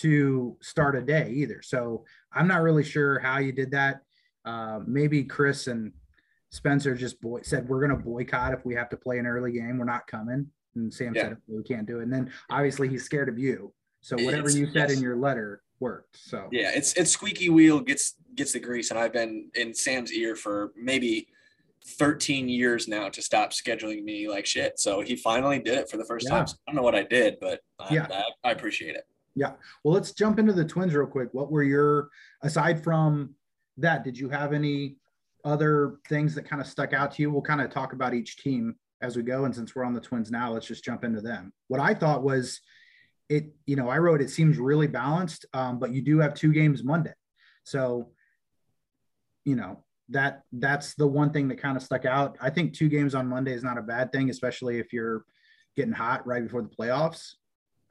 [0.00, 1.60] to start a day either.
[1.62, 4.00] So I'm not really sure how you did that.
[4.44, 5.92] Uh, maybe Chris and
[6.50, 9.52] Spencer just boy- said, We're going to boycott if we have to play an early
[9.52, 9.78] game.
[9.78, 10.46] We're not coming.
[10.74, 11.22] And Sam yeah.
[11.22, 12.04] said, We can't do it.
[12.04, 13.72] And then obviously he's scared of you.
[14.00, 14.96] So whatever it's, you said yes.
[14.96, 16.18] in your letter worked.
[16.18, 20.12] So yeah, it's it's squeaky wheel gets gets the grease, and I've been in Sam's
[20.12, 21.28] ear for maybe
[21.86, 24.78] 13 years now to stop scheduling me like shit.
[24.78, 26.36] So he finally did it for the first yeah.
[26.36, 26.46] time.
[26.46, 29.04] So I don't know what I did, but I, yeah, I, I appreciate it.
[29.34, 29.52] Yeah.
[29.82, 31.28] Well, let's jump into the twins real quick.
[31.32, 32.08] What were your
[32.42, 33.34] aside from
[33.78, 34.04] that?
[34.04, 34.96] Did you have any
[35.44, 37.30] other things that kind of stuck out to you?
[37.30, 39.44] We'll kind of talk about each team as we go.
[39.44, 41.52] And since we're on the twins now, let's just jump into them.
[41.68, 42.60] What I thought was
[43.28, 46.52] it, you know, I wrote it seems really balanced, um, but you do have two
[46.52, 47.14] games Monday.
[47.64, 48.10] So,
[49.44, 52.36] you know, that that's the one thing that kind of stuck out.
[52.40, 55.24] I think two games on Monday is not a bad thing, especially if you're
[55.76, 57.32] getting hot right before the playoffs.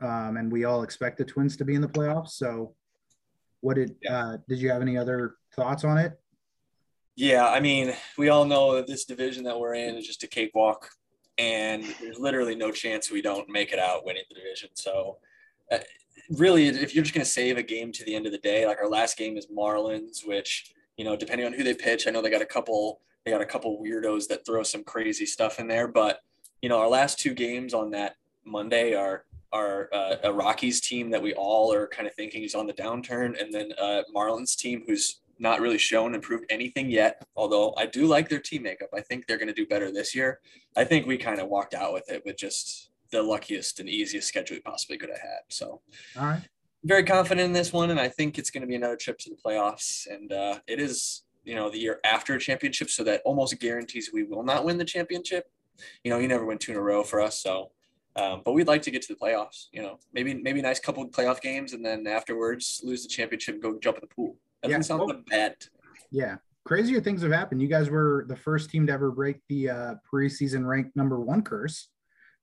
[0.03, 2.31] Um, and we all expect the Twins to be in the playoffs.
[2.31, 2.75] So,
[3.61, 6.19] what did uh, did you have any other thoughts on it?
[7.15, 10.27] Yeah, I mean, we all know that this division that we're in is just a
[10.27, 10.89] cakewalk
[11.37, 14.69] and there's literally no chance we don't make it out winning the division.
[14.73, 15.17] So,
[15.71, 15.79] uh,
[16.29, 18.67] really, if you're just going to save a game to the end of the day,
[18.67, 22.11] like our last game is Marlins, which you know, depending on who they pitch, I
[22.11, 25.59] know they got a couple, they got a couple weirdos that throw some crazy stuff
[25.59, 26.19] in there, but
[26.61, 31.09] you know, our last two games on that Monday are are uh, a Rockies team
[31.11, 34.57] that we all are kind of thinking is on the downturn, and then a Marlins
[34.57, 37.25] team who's not really shown and proved anything yet.
[37.35, 38.89] Although I do like their team makeup.
[38.93, 40.39] I think they're going to do better this year.
[40.75, 44.27] I think we kind of walked out with it with just the luckiest and easiest
[44.27, 45.41] schedule we possibly could have had.
[45.49, 45.81] So,
[46.19, 46.41] all right.
[46.85, 49.29] Very confident in this one, and I think it's going to be another trip to
[49.29, 50.05] the playoffs.
[50.07, 54.09] And uh, it is, you know, the year after a championship, so that almost guarantees
[54.11, 55.49] we will not win the championship.
[56.03, 57.71] You know, you never win two in a row for us, so
[58.15, 59.65] um, but we'd like to get to the playoffs.
[59.71, 63.55] You know, maybe maybe a nice couple playoff games, and then afterwards lose the championship
[63.55, 64.37] and go jump in the pool.
[64.61, 64.77] That yeah.
[64.77, 65.55] doesn't sound well, bad.
[66.11, 66.35] Yeah.
[66.65, 67.61] Crazier things have happened.
[67.61, 71.41] You guys were the first team to ever break the uh, preseason ranked number one
[71.41, 71.89] curse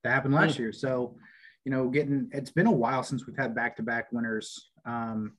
[0.04, 0.59] that happened last mm.
[0.59, 0.72] year.
[0.72, 1.16] So,
[1.64, 4.70] you know, getting it's been a while since we've had back to back winners.
[4.85, 5.38] Um,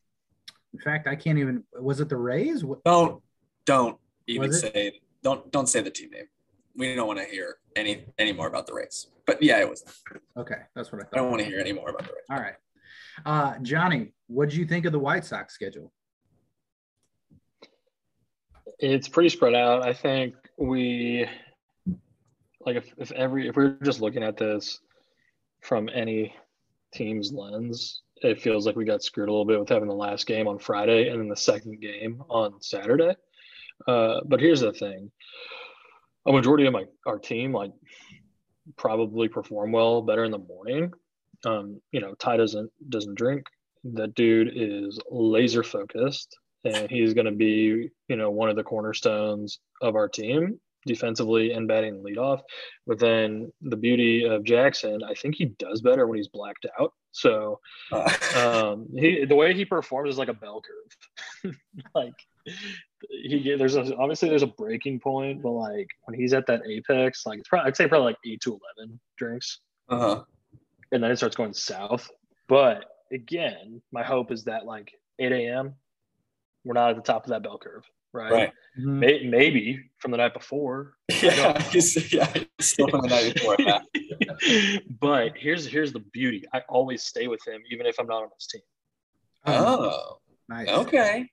[0.74, 1.64] in fact, I can't even.
[1.80, 2.64] Was it the Rays?
[2.86, 3.22] Don't
[3.66, 6.28] don't even say don't don't say the team name.
[6.76, 9.08] We don't want to hear any any more about the Rays.
[9.26, 9.84] But yeah, it was.
[10.38, 11.14] Okay, that's what I thought.
[11.14, 12.26] I don't want to hear any more about the Rays.
[12.30, 12.56] All right,
[13.26, 15.92] uh, Johnny, what did you think of the White Sox schedule?
[18.80, 19.84] It's pretty spread out.
[19.84, 21.28] I think we
[22.66, 24.80] like if, if every if we are just looking at this
[25.62, 26.36] from any
[26.94, 30.26] team's lens, it feels like we got screwed a little bit with having the last
[30.28, 33.16] game on Friday and then the second game on Saturday.
[33.88, 35.12] Uh, but here's the thing:
[36.28, 37.72] a majority of my our team like
[38.78, 40.92] probably perform well better in the morning.
[41.46, 43.46] Um, you know, Ty doesn't doesn't drink.
[43.84, 48.64] That dude is laser focused and he's going to be, you know, one of the
[48.64, 52.42] cornerstones of our team defensively and batting the leadoff.
[52.88, 56.94] But then the beauty of Jackson, I think he does better when he's blacked out.
[57.12, 57.60] So
[58.38, 61.56] um, he, the way he performs is like a bell curve.
[61.96, 62.14] like
[63.10, 67.26] he there's a, obviously there's a breaking point, but like when he's at that apex,
[67.26, 70.24] like it's probably I'd say probably like eight to eleven drinks, uh-huh.
[70.92, 72.10] and then it starts going south.
[72.48, 75.76] But again, my hope is that like 8 a.m
[76.64, 78.32] we're not at the top of that bell curve, right?
[78.32, 78.52] Right.
[78.80, 79.00] Mm-hmm.
[79.00, 80.94] Maybe, maybe from the night before.
[81.22, 81.62] Yeah,
[82.12, 83.56] yeah, still from the night before.
[83.60, 83.82] Yeah.
[85.00, 86.46] but here's here's the beauty.
[86.52, 88.62] I always stay with him, even if I'm not on his team.
[89.46, 90.18] Oh,
[90.50, 90.68] nice.
[90.68, 91.30] Okay.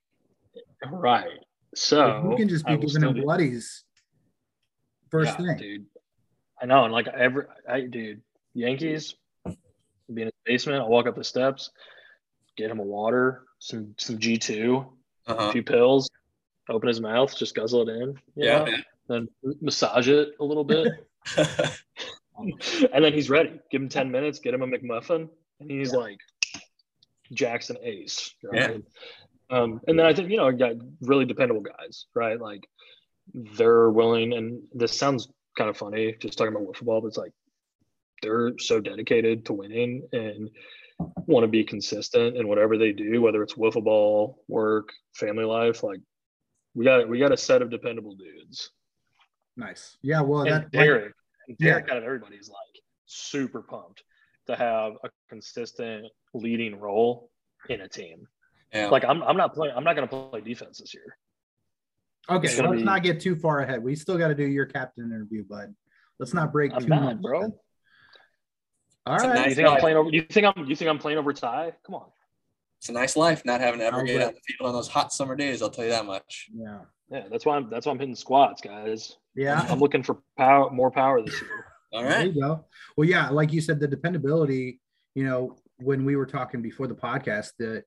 [0.91, 1.39] Right.
[1.73, 3.83] So you can just be giving him bloodies
[5.09, 5.85] first yeah, thing, dude.
[6.61, 8.21] I know, and like every, I dude,
[8.53, 9.15] Yankees,
[10.13, 10.81] be in his basement.
[10.81, 11.71] I'll walk up the steps,
[12.57, 14.85] get him a water, some some G two,
[15.27, 15.49] uh-huh.
[15.49, 16.09] a few pills,
[16.69, 18.19] open his mouth, just guzzle it in.
[18.35, 18.63] Yeah.
[18.63, 18.77] Know,
[19.07, 19.27] then
[19.61, 20.87] massage it a little bit.
[21.37, 23.59] and then he's ready.
[23.71, 25.29] Give him 10 minutes, get him a McMuffin,
[25.59, 25.99] and he's yeah.
[25.99, 26.19] like
[27.33, 28.33] Jackson Ace.
[28.43, 28.83] Right?
[29.49, 29.57] Yeah.
[29.57, 32.39] Um, and then I think, you know, I got really dependable guys, right?
[32.39, 32.67] Like
[33.33, 35.27] they're willing, and this sounds
[35.57, 37.33] kind of funny just talking about football, but it's like
[38.21, 40.49] they're so dedicated to winning and
[41.25, 45.83] want to be consistent in whatever they do, whether it's wiffle ball, work, family life.
[45.83, 46.01] Like
[46.75, 48.71] we got we got a set of dependable dudes.
[49.57, 49.97] Nice.
[50.01, 50.21] Yeah.
[50.21, 51.13] Well, and that Derek,
[51.47, 51.93] like, Derek yeah.
[51.93, 54.03] out of everybody's like super pumped
[54.47, 57.29] to have a consistent leading role
[57.69, 58.27] in a team.
[58.73, 58.87] Yeah.
[58.87, 59.73] Like I'm, I'm not playing.
[59.75, 61.17] I'm not going to play defense this year.
[62.29, 63.83] Okay, It's let's be- not get too far ahead.
[63.83, 65.73] We still got to do your captain interview, bud.
[66.19, 67.41] Let's not break I'm too not, much, bro.
[69.05, 69.33] All It's right.
[69.33, 70.09] nice You think I'm playing over?
[70.11, 70.65] You think I'm?
[70.65, 71.73] You think I'm playing over Ty?
[71.85, 72.05] Come on.
[72.79, 74.27] It's a nice life not having to ever get yeah.
[74.27, 75.61] on the field on those hot summer days.
[75.61, 76.49] I'll tell you that much.
[76.53, 76.79] Yeah.
[77.11, 77.69] Yeah, that's why I'm.
[77.69, 79.17] That's why I'm hitting squats, guys.
[79.35, 79.65] Yeah.
[79.67, 81.65] I'm looking for power, more power this year.
[81.91, 82.65] All There you go.
[82.95, 84.79] Well, yeah, like you said, the dependability,
[85.15, 87.83] you know, when we were talking before the podcast, that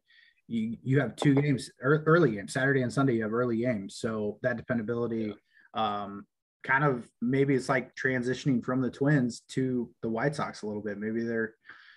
[0.49, 3.97] you you have two games, early games, Saturday and Sunday, you have early games.
[3.97, 5.35] So that dependability,
[5.75, 6.27] um,
[6.65, 10.83] kind of maybe it's like transitioning from the Twins to the White Sox a little
[10.83, 10.99] bit.
[10.99, 11.55] Maybe they're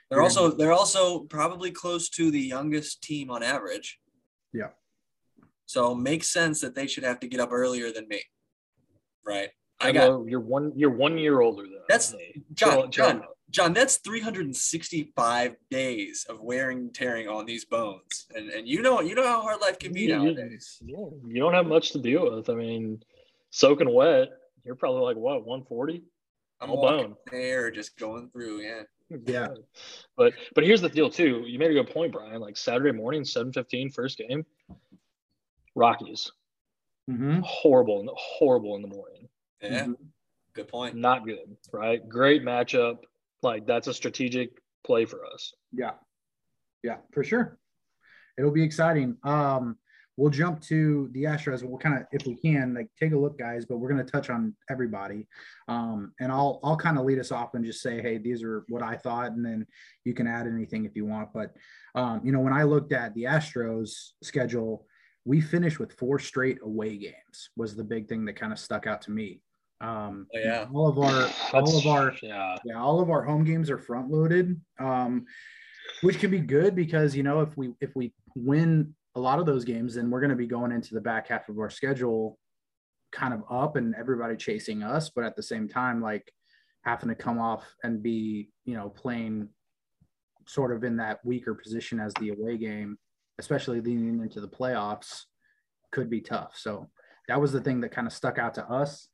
[0.10, 4.00] They're also they're also probably close to the youngest team on average.
[4.54, 4.70] Yeah.
[5.66, 8.22] So makes sense that they should have to get up earlier than me.
[9.26, 9.50] Right.
[9.80, 10.72] I I got know you're one.
[10.76, 11.84] You're one year older though.
[11.90, 12.44] That's- than me.
[12.54, 13.24] John, Chill- chill John.
[13.52, 18.26] John, that's 365 days of wearing and tearing on these bones.
[18.36, 20.80] And and you know you know how hard life can be You- you- nowadays.
[20.86, 22.50] yeah, you don't have much to deal with.
[22.50, 23.04] I mean,
[23.50, 24.30] soaking wet.
[24.64, 26.04] You're probably like what 140.
[26.62, 27.18] I'm all walking bone.
[27.32, 28.84] there just going through, yeah.
[29.10, 29.48] Yeah.
[30.18, 31.44] But but here's the deal too.
[31.46, 32.40] You made a good point, Bryan.
[32.40, 34.46] Like Saturday morning, 7:15, first game.
[35.76, 36.32] Rockies
[37.10, 37.42] Mhm.
[37.44, 39.28] horrible, in the, horrible in the morning.
[39.62, 39.98] Yeah, Mhm.
[40.54, 40.96] good point.
[40.96, 42.08] Not good, right?
[42.08, 43.04] Great matchup.
[43.42, 45.54] Like that's a strategic play for us.
[45.74, 45.96] Yeah.
[46.82, 47.60] Yeah, for sure.
[48.38, 49.18] It'll be exciting.
[49.24, 49.78] Um,
[50.18, 51.64] we'll jump to the Astros.
[51.64, 53.66] We'll kind of, if we can, like take a look, guys.
[53.66, 55.28] But we're going to touch on everybody,
[55.68, 58.64] um, and I'll I'll kind of lead us off and just say, hey, these are
[58.70, 59.66] what I thought, and then
[60.04, 61.30] you can add anything if you want.
[61.34, 61.54] But
[61.96, 64.86] um, you know, when I looked at the Astros schedule,
[65.26, 67.50] we finished with four straight away games.
[67.58, 69.42] Was the big thing that kind of stuck out to me.
[69.82, 70.68] Um, Oh, yeah.
[70.74, 72.56] all of our all of our yeah.
[72.64, 75.26] yeah, all of our home games are front loaded, um,
[76.02, 79.46] which can be good because you know if we if we win a lot of
[79.46, 82.38] those games, then we're going to be going into the back half of our schedule
[83.12, 86.32] kind of up and everybody chasing us, but at the same time, like
[86.82, 89.50] having to come off and be you know playing
[90.48, 92.98] sort of in that weaker position as the away game,
[93.40, 95.24] especially leading into the playoffs,
[95.92, 96.54] could be tough.
[96.56, 96.90] So
[97.28, 99.08] that was the thing that kind of stuck out to us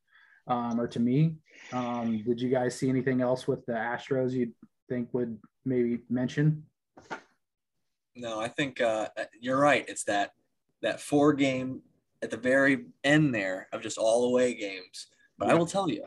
[0.48, 1.36] um, or to me.
[1.72, 4.54] Um, did you guys see anything else with the Astros you'd
[4.90, 6.64] think would maybe mention?
[8.16, 9.08] No, I think uh,
[9.40, 9.86] you're right.
[9.88, 10.32] It's that
[10.82, 11.82] that four game
[12.24, 15.08] at the very end there of just all away games.
[15.38, 16.06] But I will tell you,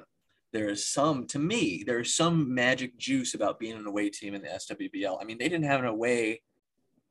[0.53, 1.83] there is some to me.
[1.87, 5.19] There is some magic juice about being an away team in the SWBL.
[5.21, 6.43] I mean, they didn't have an away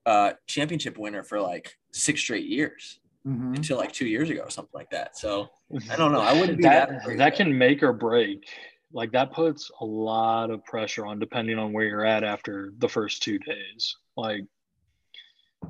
[0.06, 3.56] uh, championship winner for like six straight years Mhm.
[3.56, 5.18] until like two years ago or something like that.
[5.18, 5.48] So
[5.90, 6.20] I don't know.
[6.20, 6.90] I wouldn't be that.
[7.08, 8.50] that that can make or break.
[8.92, 12.88] Like that puts a lot of pressure on depending on where you're at after the
[12.90, 13.96] first two days.
[14.18, 14.42] Like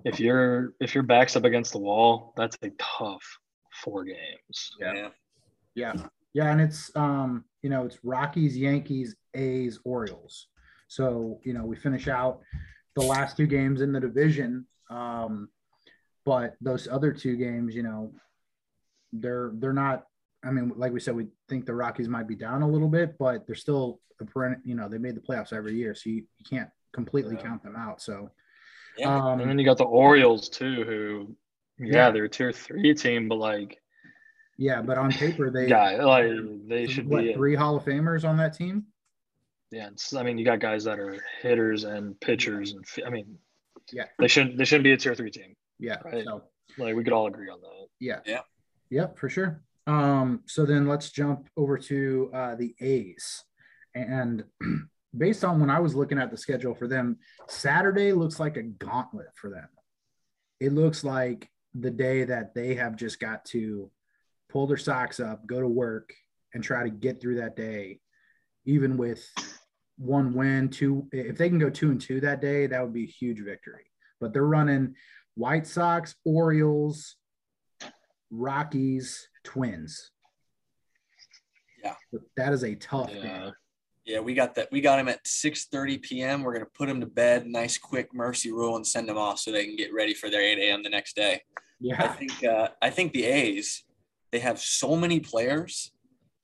[0.05, 3.23] if you're if your back's up against the wall, that's a tough
[3.83, 4.71] four games.
[4.79, 5.09] Yeah.
[5.75, 5.93] Yeah.
[6.33, 6.51] Yeah.
[6.51, 10.47] And it's, um, you know, it's Rockies, Yankees, A's, Orioles.
[10.87, 12.41] So, you know, we finish out
[12.95, 14.67] the last two games in the division.
[14.89, 15.49] Um,
[16.25, 18.13] but those other two games, you know,
[19.11, 20.05] they're, they're not,
[20.45, 23.17] I mean, like we said, we think the Rockies might be down a little bit,
[23.17, 25.95] but they're still, a perenn- you know, they made the playoffs every year.
[25.95, 27.41] So you, you can't completely Yeah.
[27.41, 28.01] count them out.
[28.01, 28.29] So,
[28.97, 29.31] Yeah.
[29.31, 31.35] And then um, you got the Orioles too, who
[31.83, 32.11] yeah, Yeah.
[32.11, 33.79] they're a tier three team, but like
[34.57, 36.31] yeah, but on paper, they, yeah, like
[36.67, 38.85] they should what, be three Hall of Famers on that team.
[39.71, 43.39] Yeah, it's, I mean, you got guys that are hitters and pitchers, and I mean,
[43.91, 44.05] Yeah.
[44.19, 45.55] they shouldn't they shouldn't be a tier three team.
[45.79, 45.97] Yeah.
[46.05, 46.23] Right.
[46.23, 46.43] So,
[46.77, 47.87] Like we could all agree on that.
[47.99, 48.19] Yeah.
[48.25, 48.41] Yeah.
[48.91, 49.63] Yep, for sure.
[49.87, 53.43] Um, so then let's jump over to uh, the A's.
[53.95, 54.43] And
[55.17, 58.63] based on when I was looking at the schedule for them, Saturday looks like a
[58.63, 59.67] gauntlet for them.
[60.59, 63.91] It looks like the day that they have just got to
[64.49, 66.13] pull their socks up, go to work,
[66.53, 67.99] and try to get through that day,
[68.65, 69.27] even with
[69.97, 71.07] one win, two.
[71.11, 73.85] If they can go two and two that day, that would be a huge victory.
[74.19, 74.95] But they're running
[75.35, 77.15] White Sox, Orioles,
[78.29, 80.11] Rockies, Twins.
[81.83, 81.95] Yeah.
[82.37, 83.21] That is a tough Yeah.
[83.21, 83.53] game.
[84.05, 84.69] Yeah, we got that.
[84.71, 86.43] We got him at 6:30 p.m.
[86.43, 89.51] We're gonna put him to bed, nice quick mercy rule, and send them off so
[89.51, 90.83] they can get ready for their 8 a.m.
[90.83, 91.41] the next day.
[91.79, 93.83] Yeah, I think uh, I think the A's
[94.31, 95.91] they have so many players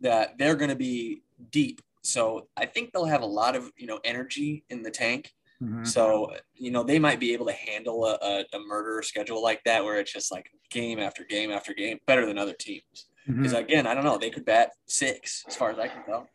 [0.01, 1.81] that they're going to be deep.
[2.03, 5.33] So I think they'll have a lot of you know energy in the tank.
[5.61, 5.85] Mhm.
[5.85, 9.61] So you know they might be able to handle a, a, a murder schedule like
[9.65, 13.07] that, where it's just like game after game after game, better than other teams.
[13.27, 13.59] Because Mhm.
[13.59, 16.29] again, I don't know, they could bat six as far as I can tell.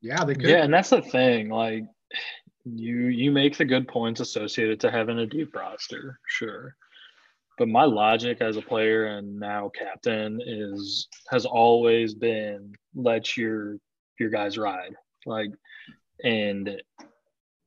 [0.00, 0.48] Yeah, they could.
[0.48, 1.48] Yeah, and that's the thing.
[1.50, 1.84] Like
[2.64, 6.74] you you make the good points associated to having a deep roster, sure.
[7.58, 13.76] But my logic as a player and now captain is has always been let your
[14.18, 14.94] your guys ride.
[15.26, 15.50] Like
[16.24, 16.80] and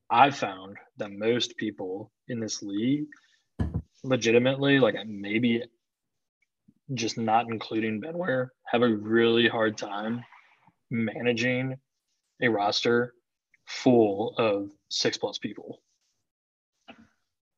[0.09, 3.05] I found that most people in this league
[4.03, 5.63] legitimately, like maybe
[6.93, 10.23] just not including Benware, have a really hard time
[10.91, 11.75] managing
[12.41, 13.13] a roster
[13.65, 15.81] full of six plus people.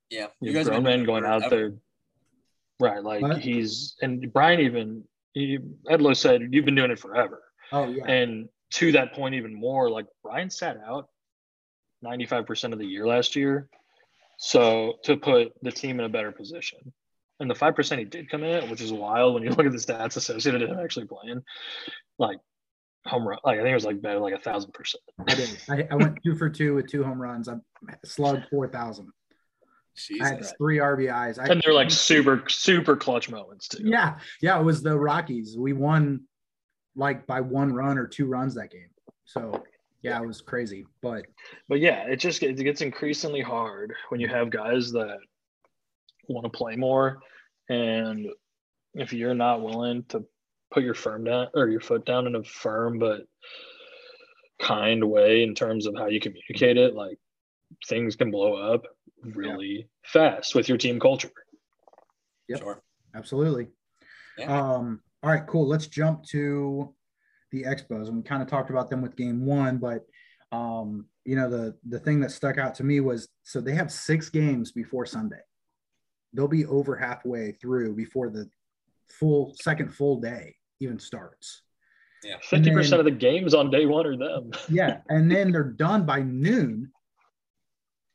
[0.09, 1.73] Yeah, you, grown men going out there,
[2.79, 3.03] right?
[3.03, 3.37] Like what?
[3.39, 5.57] he's and Bryan even he,
[5.89, 7.41] Edloe said you've been doing it forever.
[7.71, 11.09] Oh yeah, and to that point even more, like Bryan sat out
[12.03, 13.69] 95% of the year last year.
[14.37, 16.79] So to put the team in a better position.
[17.39, 19.77] And the 5% he did come in, which is wild when you look at the
[19.77, 21.41] stats associated with him actually playing,
[22.17, 22.37] like
[23.05, 25.03] home run, like I think it was like better, like a thousand percent.
[25.27, 25.49] I did.
[25.69, 27.47] I, I, went two for two with two home runs.
[27.47, 27.55] I
[28.03, 29.07] slugged 4,000.
[30.21, 31.39] I had three RBIs.
[31.39, 33.83] I, and they're like super, super clutch moments too.
[33.85, 34.17] Yeah.
[34.41, 34.59] Yeah.
[34.59, 35.55] It was the Rockies.
[35.57, 36.21] We won
[36.95, 38.89] like by one run or two runs that game.
[39.25, 39.63] So
[40.05, 40.85] yeah, it was crazy.
[41.01, 41.25] But
[41.67, 45.17] but yeah, it just it gets increasingly hard when you have guys that
[46.27, 47.19] want to play more,
[47.69, 48.27] and
[48.93, 50.23] if you're not willing to
[50.71, 53.21] put your firm down or your foot down in a firm but
[54.59, 57.17] kind way in terms of how you communicate it, like
[57.87, 58.85] things can blow up
[59.21, 59.83] really yeah.
[60.05, 61.31] fast with your team culture.
[62.47, 62.59] Yep.
[62.59, 62.83] Sure.
[63.15, 63.67] Absolutely.
[64.37, 64.45] Yeah.
[64.45, 65.67] Um, all right, cool.
[65.67, 66.93] Let's jump to
[67.51, 70.05] the Expos, and we kind of talked about them with Game One, but
[70.51, 73.91] um, you know the the thing that stuck out to me was so they have
[73.91, 75.39] six games before Sunday.
[76.33, 78.49] They'll be over halfway through before the
[79.09, 81.61] full second full day even starts.
[82.23, 84.51] Yeah, fifty percent of the games on day one are them.
[84.69, 86.91] yeah, and then they're done by noon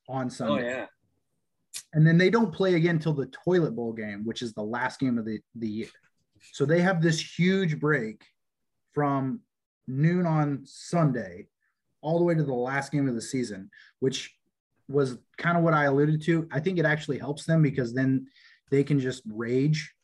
[0.08, 0.64] on oh, Sunday.
[0.64, 0.86] Oh yeah.
[1.94, 4.98] And then they don't play again until the toilet bowl game, which is the last
[5.00, 5.88] game of the, the year.
[6.52, 8.24] So they have this huge break
[8.92, 9.40] from
[9.86, 11.46] noon on Sunday
[12.00, 14.34] all the way to the last game of the season, which
[14.88, 16.48] was kind of what I alluded to.
[16.50, 18.26] I think it actually helps them because then
[18.70, 19.94] they can just rage,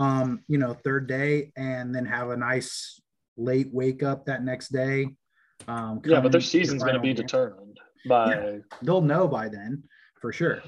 [0.00, 3.00] um, you know, third day and then have a nice
[3.36, 5.06] late wake up that next day.
[5.68, 7.16] Um, yeah, but their season's going to be game.
[7.16, 8.34] determined by.
[8.34, 9.84] Yeah, they'll know by then
[10.20, 10.62] for sure.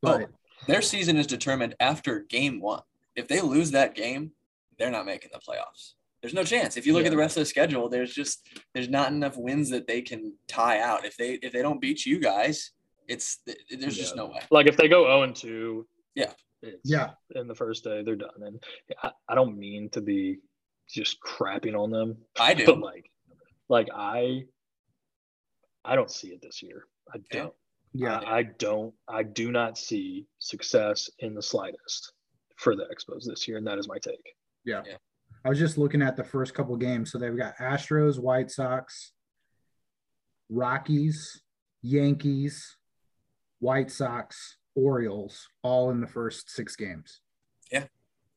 [0.00, 0.26] But oh,
[0.66, 2.80] their season is determined after game one.
[3.16, 4.30] If they lose that game,
[4.78, 5.94] they're not making the playoffs.
[6.22, 6.76] There's no chance.
[6.76, 7.08] If you look yeah.
[7.08, 10.34] at the rest of the schedule, there's just there's not enough wins that they can
[10.46, 11.04] tie out.
[11.04, 12.70] If they if they don't beat you guys,
[13.08, 14.02] it's there's yeah.
[14.02, 14.40] just no way.
[14.50, 16.32] Like if they go 0 and 2, yeah.
[16.84, 17.10] Yeah.
[17.34, 18.42] In the first day, they're done.
[18.44, 18.62] And
[19.02, 20.38] I, I don't mean to be
[20.88, 22.18] just crapping on them.
[22.38, 22.66] I do.
[22.66, 23.10] But like
[23.68, 24.44] like I
[25.84, 26.84] I don't see it this year.
[27.12, 27.54] I don't.
[27.92, 28.18] Yeah.
[28.18, 32.12] I, I don't I do not see success in the slightest
[32.56, 34.34] for the Expos this year, and that is my take.
[34.64, 34.82] Yeah.
[34.86, 34.96] yeah.
[35.44, 37.10] I was just looking at the first couple games.
[37.10, 39.12] So they've got Astros, White Sox,
[40.50, 41.40] Rockies,
[41.82, 42.76] Yankees,
[43.60, 47.20] White Sox, Orioles, all in the first six games.
[47.70, 47.84] Yeah.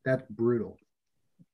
[0.06, 0.78] That's brutal.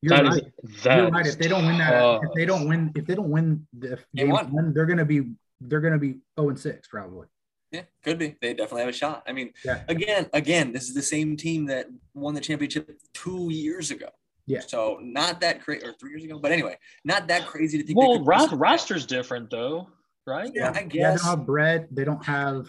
[0.01, 0.43] You're that right.
[0.63, 1.25] Is, You're right.
[1.25, 4.29] If they don't win that, if they don't win, if they don't win the game
[4.29, 7.27] one, they're gonna be they're gonna be 0 and 6 probably.
[7.71, 8.35] Yeah, could be.
[8.41, 9.23] They definitely have a shot.
[9.27, 9.83] I mean, yeah.
[9.87, 14.07] again, again, this is the same team that won the championship two years ago.
[14.47, 14.61] Yeah.
[14.65, 17.99] So not that crazy, or three years ago, but anyway, not that crazy to think.
[17.99, 19.89] Well, ro- roster's different though,
[20.25, 20.49] right?
[20.53, 20.93] Yeah, I guess.
[20.93, 21.95] Yeah, they don't have Brett.
[21.95, 22.67] They don't have.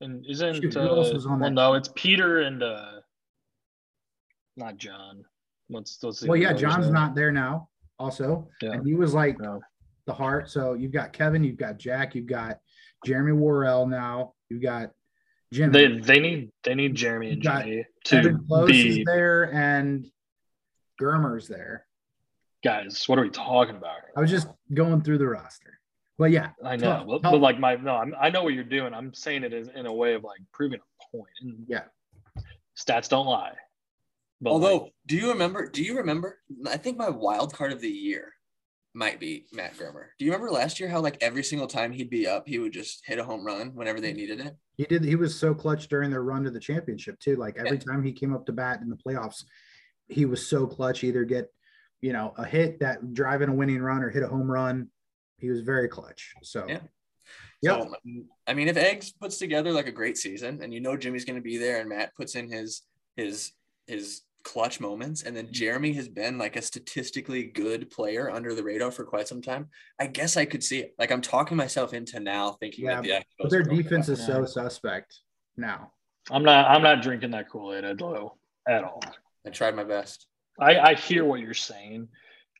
[0.00, 1.38] And isn't Shoot, uh, well?
[1.38, 1.52] That?
[1.52, 3.00] No, it's Peter and uh,
[4.56, 5.24] not John.
[5.70, 6.94] Let's, let's well, yeah, John's there.
[6.94, 7.68] not there now.
[7.98, 8.72] Also, yeah.
[8.72, 9.60] and he was like no.
[10.06, 10.48] the heart.
[10.48, 12.60] So you've got Kevin, you've got Jack, you've got
[13.04, 14.34] Jeremy Worrell now.
[14.48, 14.90] You've got
[15.52, 15.72] Jimmy.
[15.72, 20.06] They they need they need Jeremy and Jimmy to Close be there and
[21.00, 21.86] Germer's there.
[22.64, 23.96] Guys, what are we talking about?
[24.16, 25.77] I was just going through the roster.
[26.18, 26.86] But yeah, I know.
[26.86, 27.32] Tough, but, tough.
[27.32, 28.92] but, like my no, I'm, i know what you're doing.
[28.92, 31.30] I'm saying it is in a way of like proving a point.
[31.42, 31.84] And yeah,
[32.76, 33.54] stats don't lie.
[34.40, 35.68] But Although, like, do you remember?
[35.68, 36.38] Do you remember?
[36.66, 38.32] I think my wild card of the year
[38.94, 40.08] might be Matt Germer.
[40.18, 42.72] Do you remember last year how like every single time he'd be up, he would
[42.72, 44.56] just hit a home run whenever they needed it?
[44.76, 45.04] He did.
[45.04, 47.36] He was so clutch during their run to the championship too.
[47.36, 47.92] Like every yeah.
[47.92, 49.44] time he came up to bat in the playoffs,
[50.08, 51.04] he was so clutch.
[51.04, 51.48] Either get,
[52.00, 54.88] you know, a hit that drive in a winning run or hit a home run.
[55.38, 56.34] He was very clutch.
[56.42, 56.80] So yeah.
[57.62, 57.82] Yep.
[57.82, 57.94] So,
[58.46, 61.36] I mean, if Eggs puts together like a great season, and you know Jimmy's going
[61.36, 62.82] to be there, and Matt puts in his
[63.16, 63.52] his
[63.86, 65.22] his clutch moments.
[65.22, 65.52] And then mm-hmm.
[65.52, 69.68] Jeremy has been like a statistically good player under the radar for quite some time.
[69.98, 70.94] I guess I could see it.
[70.98, 74.44] Like I'm talking myself into now thinking yeah, that the but their defense is so
[74.44, 75.20] suspect
[75.56, 75.92] now.
[76.30, 76.66] I'm not.
[76.70, 78.38] I'm not drinking that Kool Aid at all.
[78.66, 79.02] At all.
[79.46, 80.26] I tried my best.
[80.60, 82.08] I, I hear what you're saying,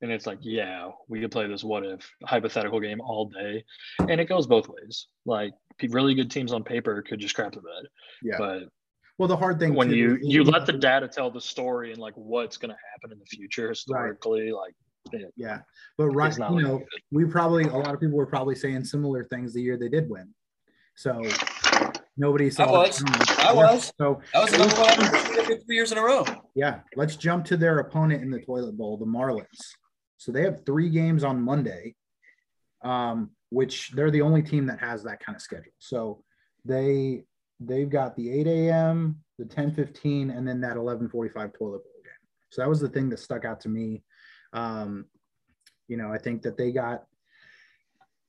[0.02, 3.64] and it's like, yeah, we could play this what if hypothetical game all day,
[4.00, 5.06] and it goes both ways.
[5.26, 5.52] Like
[5.90, 7.86] really good teams on paper could just crap the bed.
[8.22, 8.36] Yeah.
[8.38, 8.62] But
[9.18, 12.00] Well, the hard thing when you is you let the data tell the story and
[12.00, 14.74] like what's going to happen in the future historically, like
[15.12, 15.60] it- yeah,
[15.96, 16.86] but right, you looking know, good.
[17.10, 20.08] we probably a lot of people were probably saying similar things the year they did
[20.10, 20.28] win.
[20.96, 21.22] So
[22.16, 22.64] nobody saw.
[22.64, 23.04] I was.
[23.38, 23.92] I was.
[23.98, 26.24] So That was the number one opportunity three years in a row.
[26.54, 29.46] yeah, let's jump to their opponent in the toilet bowl, the Marlins.
[30.18, 31.94] So they have three games on Monday,
[32.82, 35.72] um, which they're the only team that has that kind of schedule.
[35.78, 36.22] So
[36.64, 37.24] they
[37.60, 42.28] they've got the 8 a.m., the 10:15, and then that 11:45 toilet bowl game.
[42.50, 44.02] So that was the thing that stuck out to me.
[44.52, 45.06] Um,
[45.86, 47.04] you know, I think that they got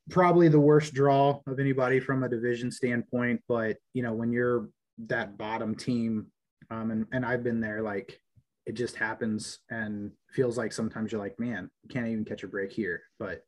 [0.10, 3.42] probably the worst draw of anybody from a division standpoint.
[3.48, 4.70] But you know, when you're
[5.08, 6.28] that bottom team,
[6.70, 8.22] um, and and I've been there, like
[8.70, 12.48] it just happens and feels like sometimes you're like, man, you can't even catch a
[12.48, 13.02] break here.
[13.18, 13.44] But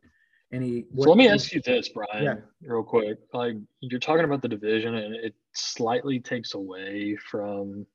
[0.52, 2.36] any, So let me ask you this, Bryan, Yeah.
[2.68, 3.20] real quick.
[3.32, 7.86] Like you're talking about the division, and it slightly takes away from,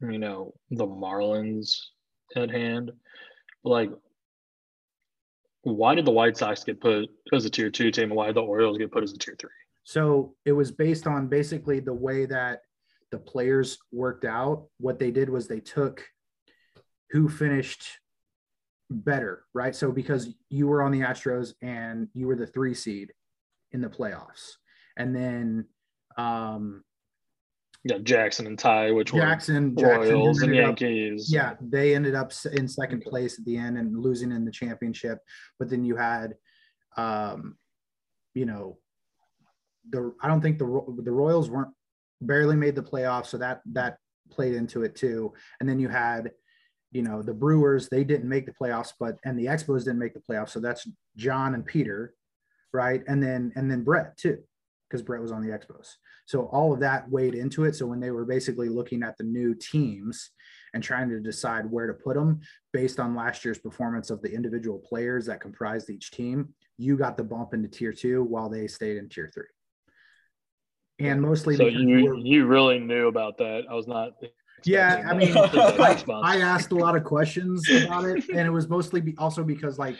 [0.00, 1.76] you know, the Marlins
[2.34, 2.90] at hand.
[3.62, 3.92] Like,
[5.62, 8.34] why did the White Sox get put as a tier two team, and why did
[8.34, 9.50] the Orioles get put as a tier three?
[9.84, 12.62] So it was based on basically the way that
[13.10, 14.66] the players worked out.
[14.78, 16.04] What they did was they took
[17.10, 17.98] who finished
[18.90, 19.74] better, right?
[19.74, 23.12] So because you were on the Astros and you were the three seed
[23.72, 24.52] in the playoffs,
[24.96, 25.66] and then
[26.16, 26.82] um,
[27.84, 30.78] Yeah, Jackson and Ty, which Jackson, were Jackson Royals and ended up-
[31.30, 35.18] yeah, they ended up in second place at the end and losing in the championship.
[35.58, 36.34] But then you had,
[36.96, 37.56] um,
[38.34, 38.78] you know,
[39.90, 40.66] the I don't think the
[41.02, 41.72] the Royals weren't
[42.20, 43.98] barely made the playoffs, so that that
[44.30, 45.32] played into it too.
[45.60, 46.32] And then you had,
[46.92, 50.14] you know, the Brewers they didn't make the playoffs, but and the Expos didn't make
[50.14, 52.14] the playoffs, so that's John and Peter,
[52.72, 53.02] right?
[53.08, 54.38] And then and then Brett too,
[54.88, 55.94] because Brett was on the Expos.
[56.26, 57.74] So all of that weighed into it.
[57.74, 60.30] So when they were basically looking at the new teams
[60.74, 62.40] and trying to decide where to put them
[62.72, 67.16] based on last year's performance of the individual players that comprised each team, you got
[67.16, 69.46] the bump into tier two while they stayed in tier three.
[70.98, 73.64] And mostly So you we're- you really knew about that.
[73.70, 74.12] I was not.
[74.64, 76.04] Yeah, I mean, I.
[76.24, 79.78] I asked a lot of questions about it, and it was mostly be, also because
[79.78, 79.96] like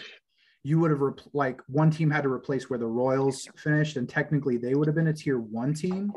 [0.65, 4.09] you would have rep- like one team had to replace where the Royals finished, and
[4.09, 6.13] technically they would have been a tier one team,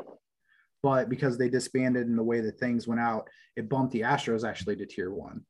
[0.82, 4.46] but because they disbanded and the way that things went out, it bumped the Astros
[4.46, 5.42] actually to tier one,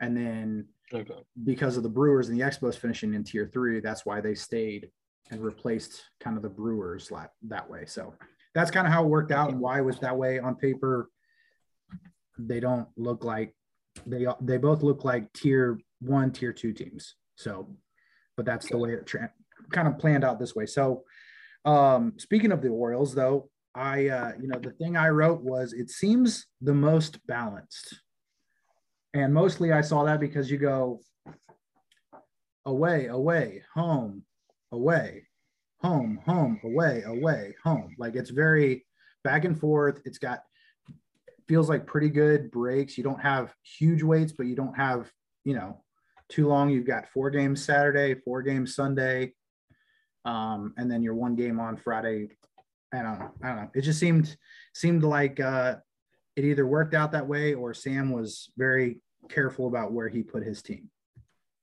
[0.00, 1.14] and then Okay.
[1.44, 4.90] because of the Brewers and the Expos finishing in tier three, that's why they stayed
[5.32, 7.84] and replaced kind of the Brewers la- that way.
[7.86, 8.14] So
[8.54, 11.08] that's kind of how it worked out and why it was that way on paper.
[12.38, 13.54] They don't look like
[14.06, 17.14] they they both look like tier one, tier two teams.
[17.36, 17.68] So,
[18.36, 19.32] but that's the way it tra-
[19.72, 20.66] kind of planned out this way.
[20.66, 21.04] So,
[21.64, 25.72] um, speaking of the Orioles, though, I uh, you know the thing I wrote was
[25.72, 28.00] it seems the most balanced.
[29.12, 31.00] And mostly I saw that because you go
[32.64, 34.22] away, away, home,
[34.70, 35.26] away,
[35.80, 37.94] home, home, away, away, home.
[37.98, 38.84] Like it's very
[39.24, 40.00] back and forth.
[40.04, 40.40] It's got
[41.48, 42.96] feels like pretty good breaks.
[42.96, 45.10] You don't have huge weights, but you don't have,
[45.44, 45.82] you know,
[46.28, 46.70] too long.
[46.70, 49.32] You've got four games Saturday, four games Sunday,
[50.24, 52.28] um, and then your one game on Friday.
[52.92, 53.30] I don't know.
[53.42, 53.70] I don't know.
[53.74, 54.36] It just seemed
[54.74, 55.76] seemed like uh,
[56.36, 60.44] it either worked out that way or Sam was very careful about where he put
[60.44, 60.90] his team.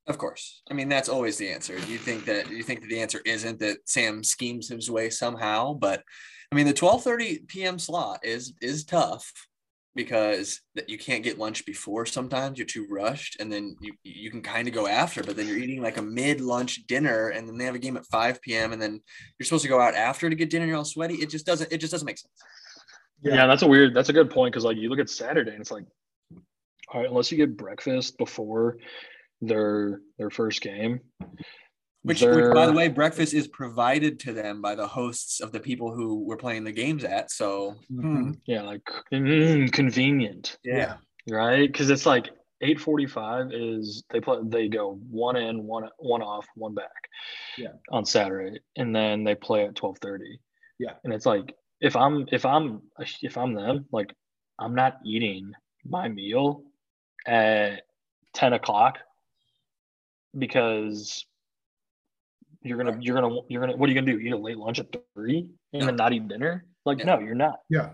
[0.08, 0.62] Of course.
[0.72, 1.78] I mean, that's always the answer.
[1.80, 5.10] Do you think that you think that the answer isn't that Sam schemes his way
[5.10, 6.02] somehow, but
[6.52, 7.78] I mean, the 12:30 p.m.
[7.78, 9.32] slot is is tough
[9.96, 14.30] because that you can't get lunch before sometimes you're too rushed and then you you
[14.30, 17.50] can kind of go after but then you're eating like a mid lunch dinner and
[17.50, 18.74] then they have a game at 5 p.m.
[18.74, 19.02] and then
[19.38, 21.72] you're supposed to go out after to get dinner you're all sweaty it just doesn't
[21.74, 22.32] it just doesn't make sense
[23.24, 23.48] Yeah.
[23.48, 23.96] that's a weird.
[23.96, 25.86] That's a good point because like you look at Saturday and it's like,
[26.94, 28.78] all right, unless you get breakfast before
[29.42, 31.00] their their first game,
[32.04, 35.60] which, which by the way breakfast is provided to them by the hosts of the
[35.60, 38.84] people who we're playing the games at so hmm, yeah, like
[39.14, 40.96] mm, convenient, yeah
[41.30, 41.72] right?
[41.72, 42.30] Because it's like
[42.62, 46.88] eight forty five is they play they go one in one one off one back,
[47.58, 47.74] Yeah.
[47.92, 50.40] on Saturday, and then they play at twelve thirty.
[50.80, 50.94] Yeah.
[51.04, 52.82] and it's like if I'm if I'm
[53.22, 54.14] if I'm them, like
[54.60, 55.52] I'm not eating
[55.86, 56.64] my meal
[57.26, 57.84] at
[58.34, 59.00] ten o'clock
[60.38, 61.26] because
[62.62, 64.20] you're gonna you're gonna you're gonna what are you gonna do?
[64.20, 65.86] Eat a late lunch at three and No.
[65.86, 66.66] then not eat dinner?
[66.86, 67.06] Like Yeah.
[67.06, 67.60] no, you're not.
[67.70, 67.92] Yeah.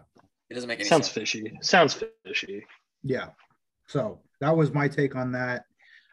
[0.50, 1.14] It doesn't make any Sounds sense.
[1.14, 1.58] fishy.
[1.62, 2.66] Sounds fishy.
[3.04, 3.30] Yeah.
[3.88, 5.66] So that was my take on that.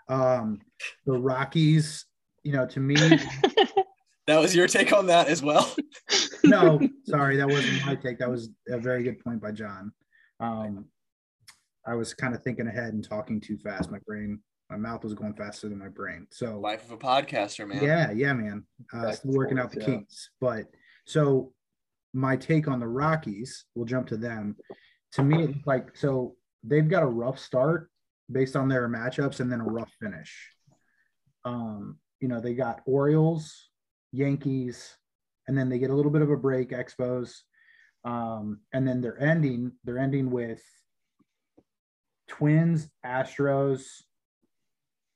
[0.09, 0.61] Um,
[1.07, 2.07] the Rockies,
[2.43, 2.97] you know, to me,
[4.27, 5.75] That was your take on that as well.
[6.45, 8.19] no, sorry, that wasn't my take.
[8.19, 9.93] That was a very good point by John.
[10.39, 10.85] Um,
[11.87, 13.91] I was kind of thinking ahead and talking too fast.
[13.91, 14.39] My brain,
[14.71, 16.27] my mouth was going faster than my brain.
[16.31, 17.83] So Life of a podcaster, man.
[17.83, 18.65] yeah, yeah, man.
[18.93, 19.87] Uh, still working forth, out the yeah.
[19.87, 20.31] kinks.
[20.41, 20.67] But
[21.07, 21.53] so
[22.15, 24.57] my take on the Rockies, we'll jump to them.
[25.15, 27.91] To me, it's like so they've got a rough start
[28.31, 30.51] based on their matchups and then a rough finish.
[31.45, 33.71] Um, you know, they got Orioles,
[34.13, 34.97] Yankees,
[35.49, 37.39] and then they get a little bit of a break, Expos.
[38.05, 40.63] Um, and then they're ending, they're ending with
[42.29, 43.83] Twins, Astros,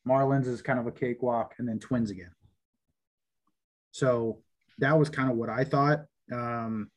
[0.07, 2.33] Marlins is kind of a cakewalk, and then Twins again.
[3.93, 4.41] So
[4.79, 6.05] that was kind of what I thought.
[6.33, 6.91] Um,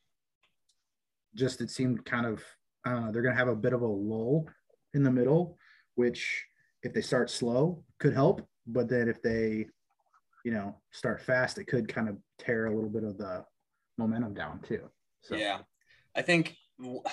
[1.34, 2.42] just it seemed kind of,
[2.84, 4.46] I don't know, they're going to have a bit of a lull
[4.94, 5.56] in the middle,
[5.94, 6.44] which
[6.82, 8.46] if they start slow could help.
[8.66, 9.66] But then if they,
[10.44, 13.44] you know, start fast, it could kind of tear a little bit of the
[13.96, 14.90] momentum down too.
[15.22, 15.60] So Yeah.
[16.14, 16.56] I think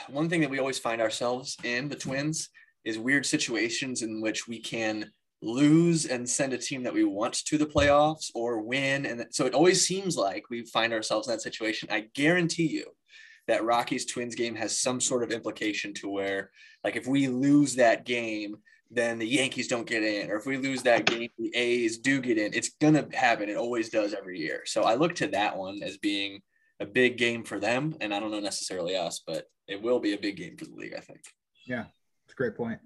[0.09, 2.49] one thing that we always find ourselves in, the Twins,
[2.83, 7.33] is weird situations in which we can lose and send a team that we want
[7.33, 9.05] to the playoffs or win.
[9.05, 11.89] And so it always seems like we find ourselves in that situation.
[11.91, 12.85] I guarantee you
[13.47, 16.51] that Rockies Twins game has some sort of implication to where,
[16.83, 18.55] like, if we lose that game,
[18.89, 22.21] then the Yankees don't get in, or if we lose that game, the A's do
[22.21, 22.53] get in.
[22.53, 23.49] It's gonna happen.
[23.49, 24.61] It always does every year.
[24.65, 26.41] So I look to that one as being
[26.79, 30.13] a big game for them, and I don't know necessarily us, but it will be
[30.13, 30.93] a big game for the league.
[30.95, 31.21] I think.
[31.65, 31.85] Yeah,
[32.25, 32.79] it's a great point.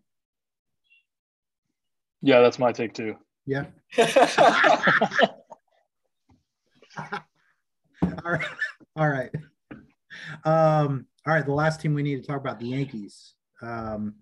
[2.22, 3.15] Yeah, that's my take too.
[3.45, 3.65] Yeah.
[8.24, 8.45] all right.
[8.95, 9.32] All right.
[10.43, 11.45] Um, all right.
[11.45, 13.34] The last team we need to talk about the Yankees.
[13.61, 14.15] Um,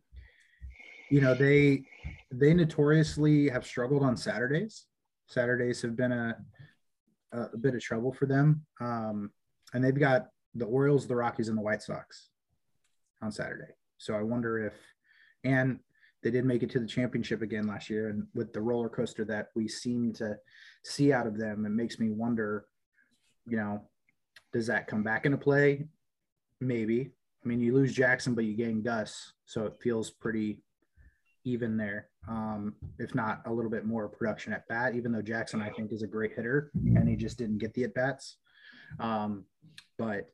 [1.10, 1.84] you know, they
[2.32, 4.86] they notoriously have struggled on Saturdays.
[5.28, 6.36] Saturdays have been a
[7.32, 8.66] a bit of trouble for them.
[8.80, 9.32] Um,
[9.74, 12.30] and they've got the Orioles, the Rockies, and the White Sox
[13.22, 13.74] on Saturday.
[13.98, 14.74] So I wonder if
[15.44, 15.80] and
[16.24, 19.24] they did make it to the championship again last year and with the roller coaster
[19.26, 20.38] that we seem to
[20.84, 22.66] see out of them it makes me wonder
[23.48, 23.82] you know
[24.54, 25.86] does that come back into play?
[26.62, 27.12] Maybe.
[27.44, 30.64] I mean you lose jackson but you gain gus so it feels pretty
[31.44, 32.10] even there.
[32.28, 35.94] Um, if not a little bit more production at bat even though jackson i think
[35.94, 38.38] is a great hitter and he just didn't get the at bats.
[39.00, 39.46] Um,
[39.98, 40.30] but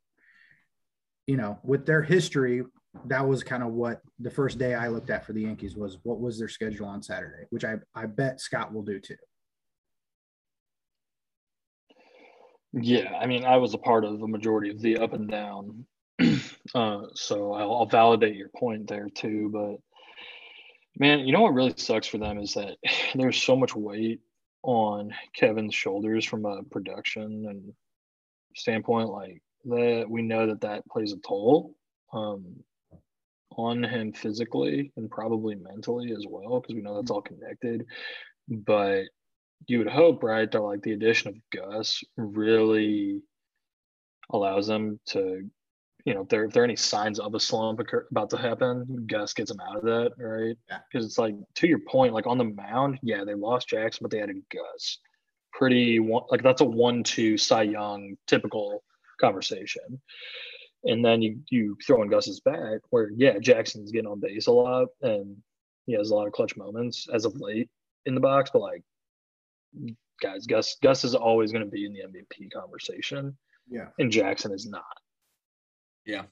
[1.27, 2.63] you know with their history
[3.05, 5.97] that was kind of what the first day I looked at for the Yankees was
[6.03, 9.15] what was their schedule on Saturday, which I, I bet Scott will do too.
[12.73, 15.85] Yeah, I mean, I was a part of the majority of the up and down,
[16.75, 19.49] uh, so I'll, I'll validate your point there too.
[19.51, 19.79] But
[20.97, 22.77] man, you know what really sucks for them is that
[23.15, 24.21] there's so much weight
[24.63, 27.73] on Kevin's shoulders from a production and
[28.55, 30.05] standpoint, like that.
[30.07, 31.75] We know that that plays a toll
[32.13, 32.63] um,
[33.57, 37.15] on him physically and probably mentally as well, because we know that's mm.
[37.15, 37.85] all connected.
[38.47, 39.05] But
[39.67, 43.21] you would hope, right, that like the addition of Gus really
[44.31, 45.49] allows them to,
[46.05, 48.37] you know, if there if there are any signs of a slump occur, about to
[48.37, 50.57] happen, Gus gets them out of that, right?
[50.69, 50.79] Yeah.
[50.91, 54.11] Because it's like to your point, like on the mound, yeah, they lost Jackson, but
[54.11, 54.99] they added Gus.
[55.53, 58.83] Pretty one, like that's a one-two Cy Young typical
[59.21, 60.01] conversation.
[60.85, 64.51] And then you you throw in Gus's back, where yeah, Jackson's getting on base a
[64.51, 65.37] lot, and
[65.85, 67.69] he has a lot of clutch moments as of late
[68.05, 68.83] in the box, but like
[70.21, 73.37] guys, Gus Gus is always going to be in the MVP conversation,
[73.69, 73.87] Yeah.
[73.99, 74.83] and Jackson is not.
[76.05, 76.23] Yeah.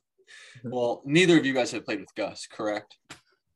[0.60, 0.70] Mm-hmm.
[0.72, 2.95] Well, neither of you guys have played with Gus, correct?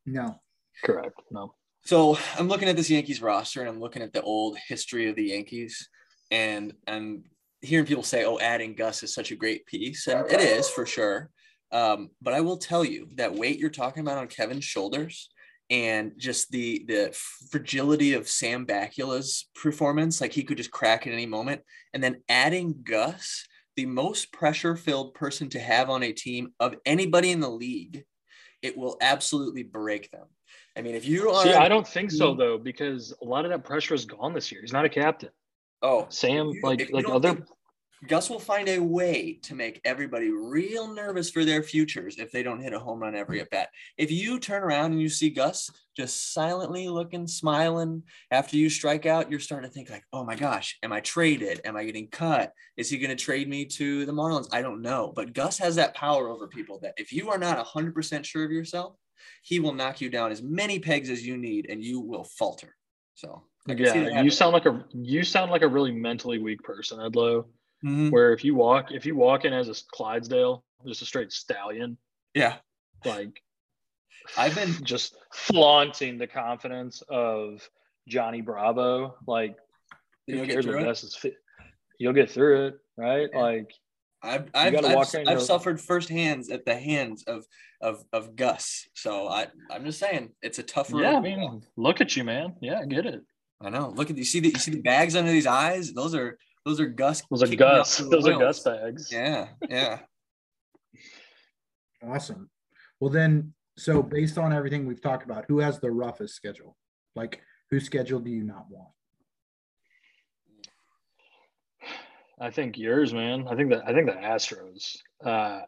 [0.05, 0.39] No.
[0.83, 1.19] Correct.
[1.31, 1.55] No.
[1.83, 5.15] So I'm looking at this Yankees roster and I'm looking at the old history of
[5.15, 5.87] the Yankees,
[6.31, 7.23] and I'm
[7.65, 10.85] hearing people say, "Oh, adding Gus is such a great piece," and it is for
[10.85, 11.29] sure.
[11.71, 15.29] Um, but I will tell you that weight you're talking about on Kevin's shoulders
[15.69, 17.17] and just the the
[17.51, 21.61] fragility of Sam Bakula's performance, like he could just crack at any moment,
[21.93, 23.45] and then adding Gus,
[23.75, 28.05] the most pressure-filled person to have on a team of anybody in the league,
[28.61, 30.27] it will absolutely break them.
[30.77, 33.51] I mean, if you are See, I don't think so though, because a lot of
[33.51, 34.61] that pressure is gone this year.
[34.61, 35.29] He's not a captain.
[35.81, 37.45] oh Sam, you- like like other
[38.07, 42.43] Gus will find a way to make everybody real nervous for their futures if they
[42.43, 43.43] don't hit a home run every hmm.
[43.43, 43.69] at bat.
[43.97, 49.05] If you turn around and you see Gus just silently looking, smiling after you strike
[49.05, 51.61] out, you're starting to think like, "Oh my gosh, am I traded?
[51.65, 52.53] Am I getting cut?
[52.77, 54.49] Is he going to trade me to the Marlins?
[54.51, 57.65] I don't know." But Gus has that power over people that if you are not
[57.65, 58.95] 100% sure of yourself,
[59.41, 62.75] he will knock you down as many pegs as you need and you will falter.
[63.15, 67.45] So, yeah, you sound like a you sound like a really mentally weak person, Edloe.
[67.83, 68.09] Mm-hmm.
[68.09, 71.97] Where if you walk if you walk in as a Clydesdale, just a straight stallion.
[72.33, 72.55] Yeah.
[73.03, 73.41] Like
[74.37, 77.67] I've been just flaunting the confidence of
[78.07, 79.15] Johnny Bravo.
[79.27, 79.57] Like
[80.27, 80.87] you'll get through it.
[80.87, 81.25] Is
[81.99, 83.29] you'll get through it, right?
[83.31, 83.39] Yeah.
[83.39, 83.71] Like
[84.23, 87.45] I've I've, I've, I've suffered first hands at the hands of
[87.81, 88.87] of of Gus.
[88.95, 91.01] So I I'm just saying it's a tough road.
[91.01, 92.55] Yeah, I mean, look at you, man.
[92.61, 93.21] Yeah, I get it.
[93.61, 93.93] I know.
[93.95, 95.93] Look at you see the you see the bags under these eyes.
[95.93, 97.21] Those are those are Gus.
[97.29, 97.97] Those are Gus.
[97.97, 99.11] Those are Gus bags.
[99.11, 99.99] Yeah, yeah.
[102.07, 102.49] awesome.
[102.99, 106.75] Well, then, so based on everything we've talked about, who has the roughest schedule?
[107.15, 108.89] Like, whose schedule do you not want?
[112.39, 113.47] I think yours, man.
[113.47, 114.97] I think that I think the Astros.
[115.23, 115.61] Uh,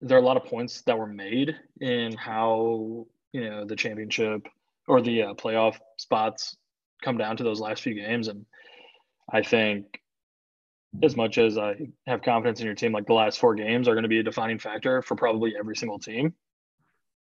[0.00, 4.46] there are a lot of points that were made in how you know the championship
[4.86, 6.56] or the uh, playoff spots
[7.02, 8.46] come down to those last few games, and
[9.30, 10.00] I think
[11.02, 13.94] as much as I have confidence in your team, like the last four games are
[13.94, 16.34] going to be a defining factor for probably every single team.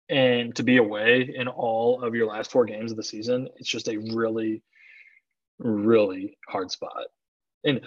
[0.07, 3.69] And to be away in all of your last four games of the season, it's
[3.69, 4.61] just a really,
[5.57, 7.05] really hard spot.
[7.63, 7.81] And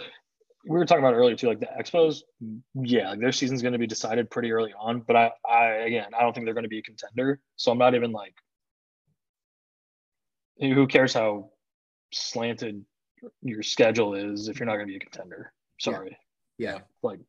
[0.65, 2.23] we were talking about earlier too, like the Expos,
[2.75, 5.01] yeah, like their season's going to be decided pretty early on.
[5.01, 7.41] But I, I again, I don't think they're going to be a contender.
[7.55, 8.35] So I'm not even like,
[10.59, 11.51] who cares how
[12.13, 12.85] slanted
[13.43, 15.53] your schedule is if you're not going to be a contender.
[15.81, 16.17] Sorry.
[16.59, 16.73] Yeah.
[16.73, 16.79] yeah.
[17.03, 17.21] Like,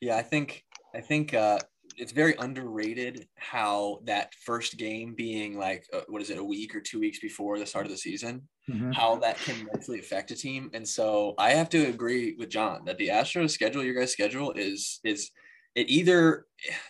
[0.00, 1.58] yeah, I think, I think, uh,
[1.96, 6.74] it's very underrated how that first game being like uh, what is it a week
[6.74, 8.90] or two weeks before the start of the season mm-hmm.
[8.92, 12.82] how that can mentally affect a team and so i have to agree with john
[12.84, 15.30] that the astros schedule your guys schedule is is
[15.74, 16.46] it either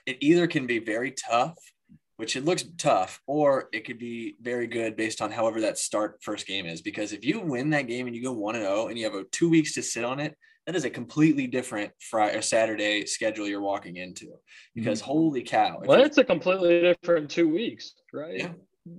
[0.07, 1.57] it either can be very tough
[2.23, 6.21] which it looks tough, or it could be very good based on however that start
[6.23, 6.81] first game is.
[6.81, 9.03] Because if you win that game and you go one and zero, oh and you
[9.03, 12.41] have a two weeks to sit on it, that is a completely different Friday or
[12.41, 14.29] Saturday schedule you're walking into.
[14.73, 15.11] Because mm-hmm.
[15.11, 15.81] holy cow!
[15.85, 18.39] Well, it's a completely different two weeks, right?
[18.39, 18.53] Yeah.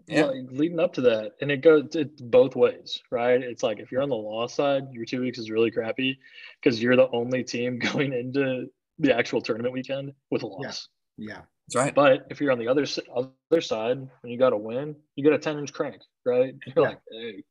[0.07, 0.25] Yeah.
[0.25, 3.41] Like leading up to that, and it goes it's both ways, right?
[3.41, 6.19] It's like if you're on the loss side, your two weeks is really crappy
[6.61, 8.65] because you're the only team going into
[8.99, 10.89] the actual tournament weekend with a loss.
[11.17, 11.35] Yeah.
[11.35, 11.41] yeah.
[11.67, 11.95] That's right.
[11.95, 12.85] But if you're on the other
[13.15, 16.53] other side and you got to win, you get a 10 inch crank, right?
[16.65, 16.81] You're yeah.
[16.81, 17.43] like, hey,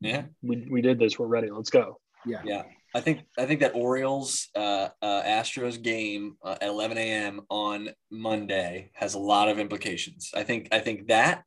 [0.00, 1.18] yeah, we, we did this.
[1.18, 1.50] We're ready.
[1.50, 1.98] Let's go.
[2.24, 2.42] Yeah.
[2.44, 2.62] Yeah.
[2.94, 7.42] I think I think that Orioles uh, uh, Astros game uh, at 11 a.m.
[7.50, 10.30] on Monday has a lot of implications.
[10.34, 11.42] I think I think that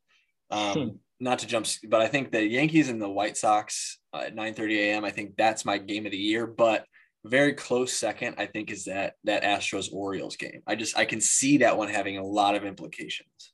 [0.51, 0.87] um, hmm.
[1.19, 4.77] not to jump, but I think the Yankees and the White Sox uh, at 9:30
[4.77, 5.05] a.m.
[5.05, 6.45] I think that's my game of the year.
[6.45, 6.85] But
[7.25, 10.61] very close second, I think, is that that Astros Orioles game.
[10.65, 13.53] I just I can see that one having a lot of implications.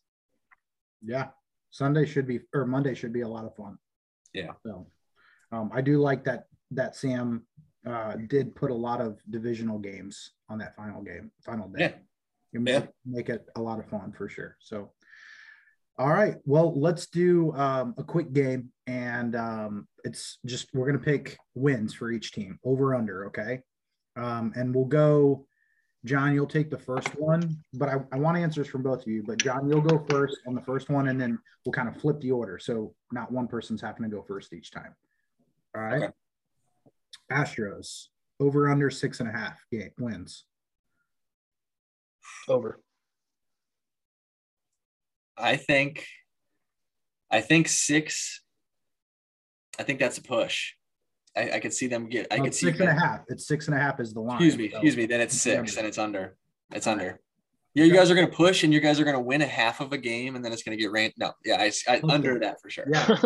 [1.04, 1.28] Yeah,
[1.72, 3.78] Sunday should be or Monday should be a lot of fun.
[4.34, 4.52] Yeah.
[4.66, 4.88] So,
[5.52, 7.46] um, I do like that that Sam
[7.88, 11.80] uh, did put a lot of divisional games on that final game, final day.
[11.80, 11.92] Yeah.
[12.52, 12.88] You make, yeah.
[13.06, 14.56] make it a lot of fun for sure.
[14.60, 14.92] So,
[15.98, 16.36] all right.
[16.46, 21.94] Well, let's do um, a quick game, and um, it's just we're gonna pick wins
[21.94, 23.28] for each team, over under.
[23.28, 23.62] Okay,
[24.16, 25.48] um, and we'll go.
[26.04, 29.24] John, you'll take the first one, but I, I want answers from both of you.
[29.26, 32.22] But John, you'll go first on the first one, and then we'll kind of flip
[32.22, 34.94] the order, so not one person's having to go first each time.
[35.76, 36.04] All right.
[36.04, 36.12] Okay.
[37.32, 38.08] Astros
[38.40, 40.46] over under six and a half game wins.
[42.48, 42.80] Over.
[45.38, 46.06] I think
[47.32, 48.42] I think six.
[49.78, 50.74] I think that's a push.
[51.36, 52.28] I, I could see them get.
[52.32, 53.22] I no, could see six and a half.
[53.28, 54.38] It's six and a half is the line.
[54.38, 54.70] Excuse me.
[54.70, 55.06] So excuse me.
[55.06, 56.38] Then it's six, and it's under.
[56.72, 57.20] It's under.
[57.74, 59.48] Yeah, you guys are going to push, and you guys are going to win a
[59.48, 61.12] half of a game, and then it's going to get rain.
[61.18, 62.14] No, yeah, I, I okay.
[62.14, 62.86] under that for sure.
[62.88, 63.18] Yeah.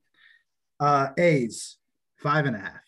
[0.80, 1.76] uh, A's
[2.16, 2.80] five and a half.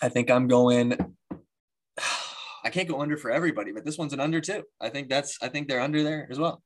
[0.00, 1.16] I think I'm going
[2.64, 4.64] I can't go under for everybody, but this one's an under too.
[4.80, 6.62] I think that's I think they're under there as well.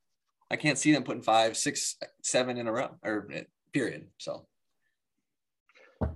[0.50, 3.42] I can't see them putting five, six, seven in a row or eh,
[3.72, 4.06] period.
[4.18, 4.46] So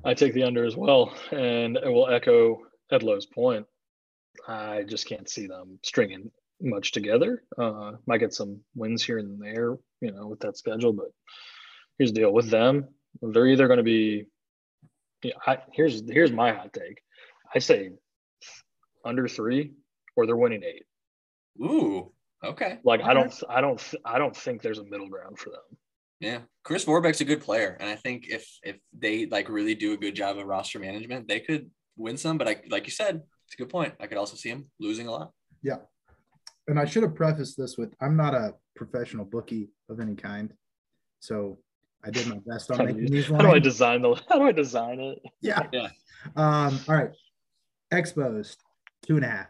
[0.04, 2.60] I take the under as well, and it will echo
[2.92, 3.66] Edloe's point.
[4.46, 7.42] I just can't see them stringing much together.
[7.58, 10.92] Uh, might get some wins here and there, you know, with that schedule.
[10.92, 11.08] But
[11.98, 12.88] here's the deal with them:
[13.22, 14.26] they're either going to be
[15.22, 17.00] Yeah, I, here's here's my hot take.
[17.54, 17.90] I say
[19.04, 19.74] under three,
[20.16, 20.84] or they're winning eight.
[21.62, 22.12] Ooh,
[22.44, 22.78] okay.
[22.84, 25.78] Like I don't, I don't, I don't think there's a middle ground for them.
[26.20, 29.94] Yeah, Chris Vorbeck's a good player, and I think if if they like really do
[29.94, 32.36] a good job of roster management, they could win some.
[32.36, 33.94] But I, like you said, it's a good point.
[34.00, 35.32] I could also see him losing a lot.
[35.62, 35.78] Yeah,
[36.68, 40.52] and I should have prefaced this with I'm not a professional bookie of any kind,
[41.20, 41.58] so
[42.04, 44.14] I did my best on How do, making you, these how do I design the?
[44.28, 45.22] How do I design it?
[45.40, 45.66] Yeah.
[45.72, 45.88] Yeah.
[46.36, 46.80] Um.
[46.88, 47.10] All right.
[47.90, 48.62] Exposed
[49.06, 49.46] two and a half.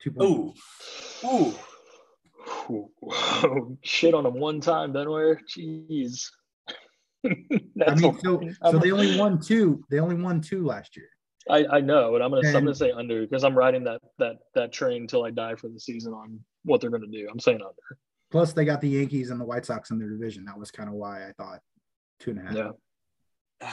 [0.00, 0.30] Two point.
[0.30, 0.54] Ooh,
[1.26, 1.54] ooh.
[2.70, 5.38] Ooh, shit on them one time, Benware.
[5.48, 6.28] Jeez.
[7.26, 8.40] I mean, so
[8.70, 9.84] so they only won two.
[9.90, 11.08] They only won two last year.
[11.50, 14.36] I, I know, but I'm gonna I'm gonna say under because I'm riding that that
[14.54, 17.28] that train till I die for the season on what they're gonna do.
[17.30, 18.00] I'm saying under.
[18.30, 20.44] Plus, they got the Yankees and the White Sox in their division.
[20.44, 21.60] That was kind of why I thought
[22.20, 22.54] two and a half.
[22.54, 22.70] Yeah,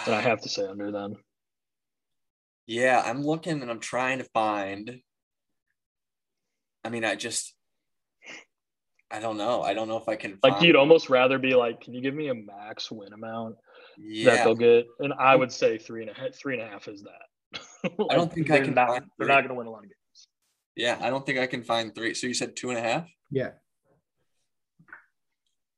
[0.05, 1.15] and I have to say under then.
[2.67, 4.99] Yeah, I'm looking and I'm trying to find.
[6.83, 7.53] I mean, I just,
[9.11, 9.61] I don't know.
[9.61, 10.39] I don't know if I can.
[10.43, 13.55] Like find, you'd almost rather be like, can you give me a max win amount
[13.97, 14.85] that yeah, they'll get?
[14.99, 15.39] And I mm-hmm.
[15.41, 16.35] would say three and a half.
[16.35, 17.91] Three and a half is that.
[18.09, 20.27] I don't think I can Not, find they're not gonna win a lot of games.
[20.75, 20.97] yeah.
[20.99, 22.13] I don't think I can find three.
[22.13, 23.07] So you said two and a half.
[23.31, 23.51] Yeah.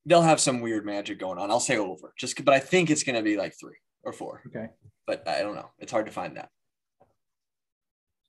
[0.06, 1.50] They'll have some weird magic going on.
[1.50, 4.42] I'll say over, just but I think it's gonna be like three or four.
[4.46, 4.68] Okay.
[5.06, 5.70] But I don't know.
[5.78, 6.48] It's hard to find that.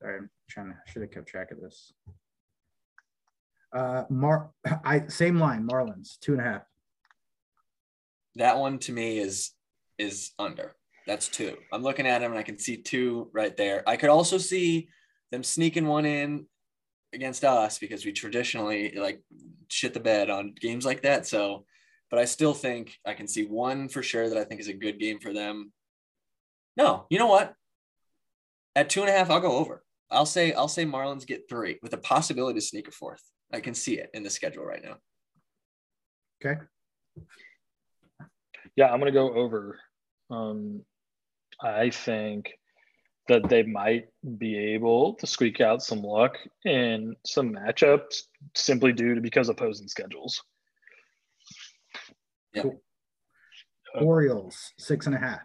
[0.02, 0.78] Sorry, I'm trying to.
[0.88, 1.93] Should have kept track of this.
[3.74, 4.52] Uh, Mar.
[4.84, 5.68] I same line.
[5.68, 6.62] Marlins two and a half.
[8.36, 9.52] That one to me is
[9.97, 10.76] is under.
[11.06, 11.58] That's two.
[11.74, 13.84] I'm looking at him and I can see two right there.
[13.88, 14.89] I could also see
[15.32, 16.45] them sneaking one in
[17.14, 19.22] against us because we traditionally like
[19.70, 21.26] shit the bed on games like that.
[21.26, 21.66] So,
[22.10, 24.74] but I still think I can see one for sure that I think is a
[24.74, 25.72] good game for them.
[26.78, 27.54] No, you know what?
[28.76, 29.84] At two and a half, I'll go over.
[30.12, 33.22] I'll say I'll say Marlins get three with a possibility to sneak a fourth.
[33.51, 34.97] I can see it in the schedule right now.
[36.43, 36.60] Okay.
[38.76, 39.80] Yeah, I'm gonna go over.
[40.30, 40.82] Um,
[41.62, 42.51] I think
[43.28, 44.07] that they might
[44.38, 46.36] be able to squeak out some luck
[46.66, 48.24] in some matchups
[48.55, 50.41] simply due to because opposing schedules.
[52.53, 52.64] Yep.
[52.64, 52.82] Cool.
[54.01, 55.41] Orioles six and a half.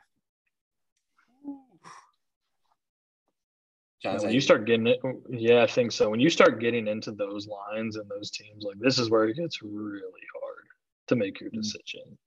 [4.05, 5.01] When like, you start getting it,
[5.31, 6.11] yeah, I think so.
[6.11, 9.37] When you start getting into those lines and those teams, like this is where it
[9.37, 10.67] gets really hard
[11.09, 11.63] to make your Mhm.
[11.63, 12.19] decision.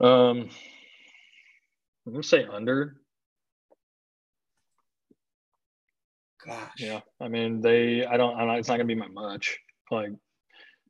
[0.00, 0.50] Um,
[2.06, 3.00] I'm gonna say under.
[6.46, 6.72] gosh.
[6.78, 8.06] Yeah, I mean they.
[8.06, 8.36] I don't.
[8.38, 9.58] I'm not, it's not gonna be my much.
[9.90, 10.12] Like,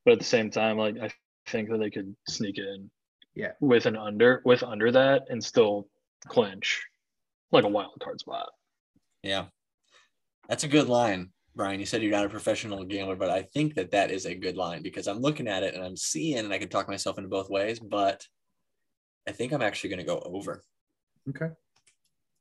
[0.05, 1.11] but at the same time, like I
[1.47, 2.91] think that they could sneak in.
[3.35, 3.53] Yeah.
[3.61, 5.89] With an under, with under that, and still
[6.27, 6.85] clinch,
[7.53, 8.49] like a wild card spot.
[9.23, 9.47] Yeah.
[10.49, 11.81] That's a good line, Bryan.
[11.81, 14.57] You said you're not a professional gambler, but I think that that is a good
[14.57, 17.29] line because I'm looking at it and I'm seeing, and I can talk myself into
[17.29, 18.27] both ways, but
[19.29, 20.63] I think I'm actually going to go over.
[21.29, 21.51] Okay.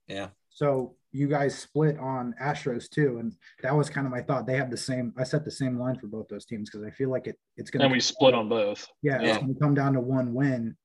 [0.07, 0.29] Yeah.
[0.49, 4.47] So you guys split on Astros too, and that was kind of my thought.
[4.47, 5.13] They have the same.
[5.17, 7.37] I set the same line for both those teams because I feel like it.
[7.57, 7.85] It's gonna.
[7.85, 8.87] And we split on both.
[9.01, 9.29] Yeah, Yeah.
[9.29, 10.75] it's gonna come down to one win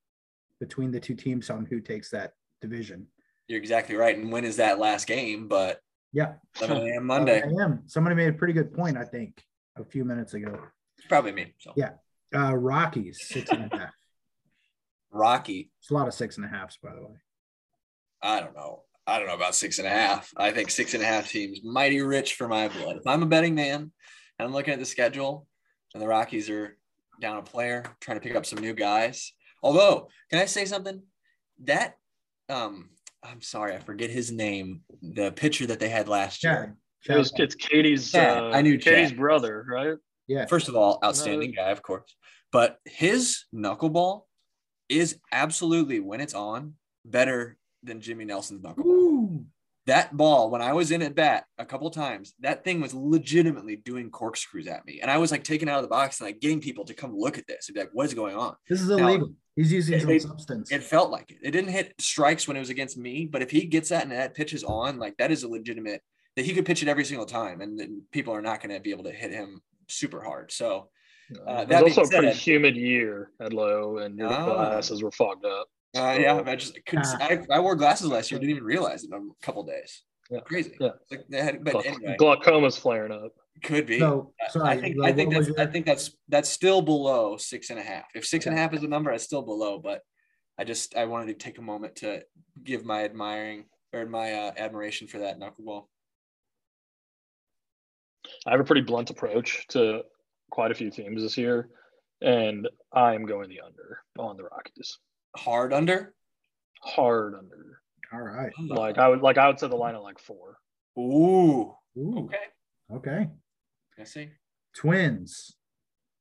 [0.61, 3.07] between the two teams on who takes that division.
[3.53, 4.17] You're exactly right.
[4.17, 5.47] And when is that last game?
[5.47, 5.79] But
[6.11, 6.37] Yeah.
[6.59, 7.05] 11 a.m.
[7.07, 7.43] Monday.
[7.43, 7.83] I am.
[7.87, 8.97] Somebody made a pretty good point.
[8.97, 9.45] I think
[9.77, 10.59] a few minutes ago.
[10.97, 11.53] It's probably me.
[11.59, 11.91] So Yeah.
[12.35, 13.91] Uh, Rockies six and a half.
[15.13, 17.17] Rocky, It's a lot of six and a halves, by the way.
[18.23, 18.85] I don't know.
[19.07, 20.33] I don't know about six and a half.
[20.35, 22.97] I think six and a half teams mighty rich for my blood.
[22.97, 23.93] If I'm a betting man
[24.39, 25.47] and I'm looking at the schedule
[25.93, 26.79] and the Rockies are
[27.21, 29.35] down a player, trying to pick up some new guys.
[29.63, 31.03] Although, can I say something?
[31.65, 31.99] That
[32.49, 32.89] um
[33.23, 34.81] I'm sorry, I forget his name.
[35.01, 36.77] The pitcher that they had last year.
[37.03, 37.17] Chad.
[37.17, 38.11] It was, it's Katie's.
[38.11, 38.39] Chad.
[38.39, 39.19] Uh, I knew Katie's Chad.
[39.19, 39.97] brother, right?
[40.27, 40.47] Yeah.
[40.47, 42.15] First of all, outstanding guy, of course.
[42.53, 44.23] But his knuckleball
[44.89, 48.87] is absolutely when it's on better than Jimmy Nelson's knuckleball.
[48.87, 49.47] Ooh.
[49.87, 53.77] That ball when I was in at bat a couple times, that thing was legitimately
[53.77, 56.41] doing corkscrews at me, and I was like taken out of the box and like
[56.41, 58.81] getting people to come look at this and be like, "What is going on?" This
[58.81, 59.33] is Now, illegal.
[59.57, 60.71] He's using it- some substance.
[60.73, 61.39] It felt like it.
[61.43, 64.13] It didn't hit strikes when it was against me, but if he gets that and
[64.13, 66.03] that pitches on, like that is a legitimate
[66.37, 68.81] that he could pitch it every single time, and then people are not going to
[68.81, 70.51] be able to hit him super hard.
[70.53, 70.89] So
[71.47, 74.45] Uh, it that was also a pretty said- humid year at Low, and your Ah.
[74.55, 75.69] glasses were fogged up.
[75.97, 77.05] Uh, yeah, I just couldn't.
[77.05, 80.03] see- I, I wore glasses last year, didn't even realize it in a couple days.
[80.31, 80.41] Yeah.
[80.41, 80.77] Crazy.
[80.81, 80.91] Yeah.
[81.11, 83.33] Like they had, but Glau- anyway, Glaucoma's flaring up.
[83.63, 83.99] could be.
[83.99, 84.71] so sorry.
[84.71, 87.79] I think Lo, I think that's your- I think that's that's still below six and
[87.79, 88.05] a half.
[88.15, 89.79] If six and a half is the number, it's still below.
[89.79, 90.01] But
[90.59, 92.23] I just I wanted to take a moment to
[92.65, 95.87] give my admiring or my uh, admiration for that knuckleball.
[98.47, 100.03] I have a pretty blunt approach to
[100.51, 101.69] quite a few teams this year,
[102.23, 104.99] and I'm going the under on the Rockies.
[105.37, 106.15] Hard under.
[106.81, 107.81] Hard under.
[108.13, 108.53] All right.
[108.57, 108.67] Hmm.
[108.69, 110.59] Like I would like I would set the line at like four.
[110.99, 111.75] Ooh.
[111.99, 112.37] Ooh, Okay.
[112.95, 113.29] okay.
[113.99, 114.31] I see.
[114.75, 115.57] Twins,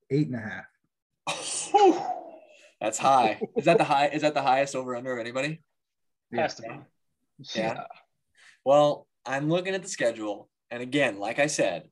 [0.09, 0.66] eight and a half.
[2.82, 3.39] That's high.
[3.55, 4.07] Is that the high?
[4.07, 5.62] Is that the highest over under of anybody?
[6.34, 6.70] Has to be.
[7.55, 7.84] Yeah.
[8.66, 11.89] Well, I'm looking at the schedule, and again, like I said,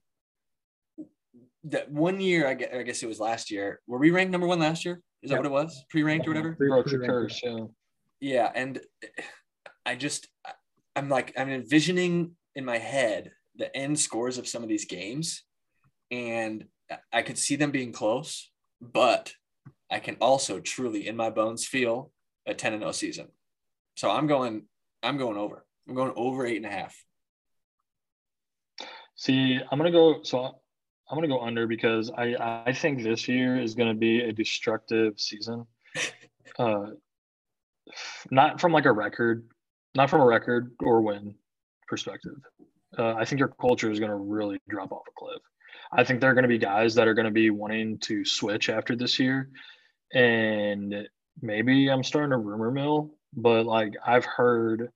[1.65, 3.82] that one year, I guess, I guess it was last year.
[3.88, 5.01] Were we ranked number one last year?
[5.22, 5.86] Is that what it was?
[5.89, 6.55] Pre-ranked or whatever?
[6.55, 7.07] Pre- Broke pre-ranked.
[7.07, 7.41] curse.
[7.43, 7.65] Yeah.
[8.22, 8.80] Yeah, and
[9.86, 10.28] I just,
[10.95, 15.43] I'm like, I'm envisioning in my head the end scores of some of these games,
[16.11, 16.65] and
[17.13, 18.51] I could see them being close,
[18.82, 19.34] but
[19.89, 22.11] I can also truly, in my bones, feel
[22.45, 23.28] a 10 and 0 season.
[23.95, 24.63] So I'm going,
[25.03, 25.65] I'm going over.
[25.88, 26.95] I'm going over eight and a half.
[29.15, 30.24] See, I'm gonna go.
[30.24, 30.59] So
[31.10, 35.20] I'm gonna go under because I I think this year is gonna be a destructive
[35.20, 35.66] season.
[36.57, 36.88] Uh,
[38.32, 39.47] not from like a record,
[39.95, 41.34] not from a record or win
[41.88, 42.36] perspective.
[42.97, 45.41] Uh, I think your culture is gonna really drop off a cliff.
[45.93, 48.97] I think there are gonna be guys that are gonna be wanting to switch after
[48.97, 49.49] this year,
[50.14, 51.07] and
[51.41, 54.91] maybe I'm starting a rumor mill, but like I've heard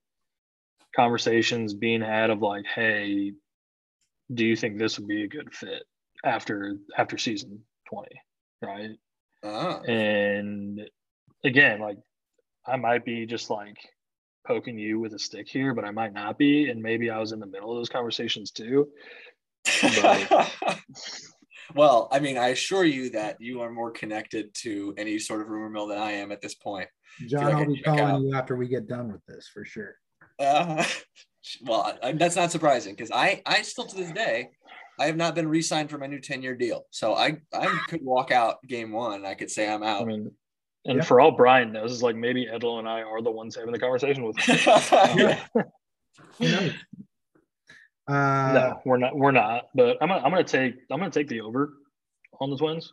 [0.94, 3.32] conversations being had of like, hey,
[4.34, 5.84] do you think this would be a good fit
[6.24, 8.08] after after season 20
[8.62, 8.92] right
[9.46, 10.80] Ah, and
[11.44, 11.98] again like
[12.66, 13.78] i might be just like
[14.48, 17.34] poking you with a stick here but i might not be and maybe i was
[17.34, 18.90] in the middle of those conversations too
[21.76, 25.50] well, I mean, I assure you that you are more connected to any sort of
[25.50, 26.88] rumor mill than I am at this point.
[27.28, 27.98] John, like I I'll be check out.
[27.98, 29.96] calling you after we get done with this for sure.
[30.40, 30.84] Uh,
[31.62, 34.50] well, I, that's not surprising because I, I still to this day,
[35.00, 36.86] I have not been re-signed for my new ten-year deal.
[36.92, 39.26] So I, I could walk out game one.
[39.26, 40.08] I could say I'm i out.
[40.08, 40.32] mean
[40.86, 41.04] and Yeah.
[41.04, 43.80] for all bryan knows is like maybe edloe and i are the ones having the
[43.80, 44.58] conversation with him.
[45.18, 45.40] yeah.
[46.40, 46.70] Who?
[48.06, 51.30] Uh, no we're not we're not but i'm gonna, I'm gonna take i'm gonna take
[51.30, 51.72] the over
[52.42, 52.92] on the twins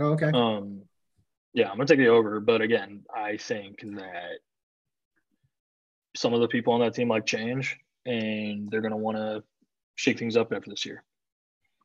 [0.00, 0.32] oh, okay.
[0.34, 0.82] Um,
[1.54, 4.38] yeah, I'm gonna take the over, but again, I think that
[6.16, 9.42] some of the people on that team like change, and they're gonna want to
[9.94, 11.04] shake things up after this year.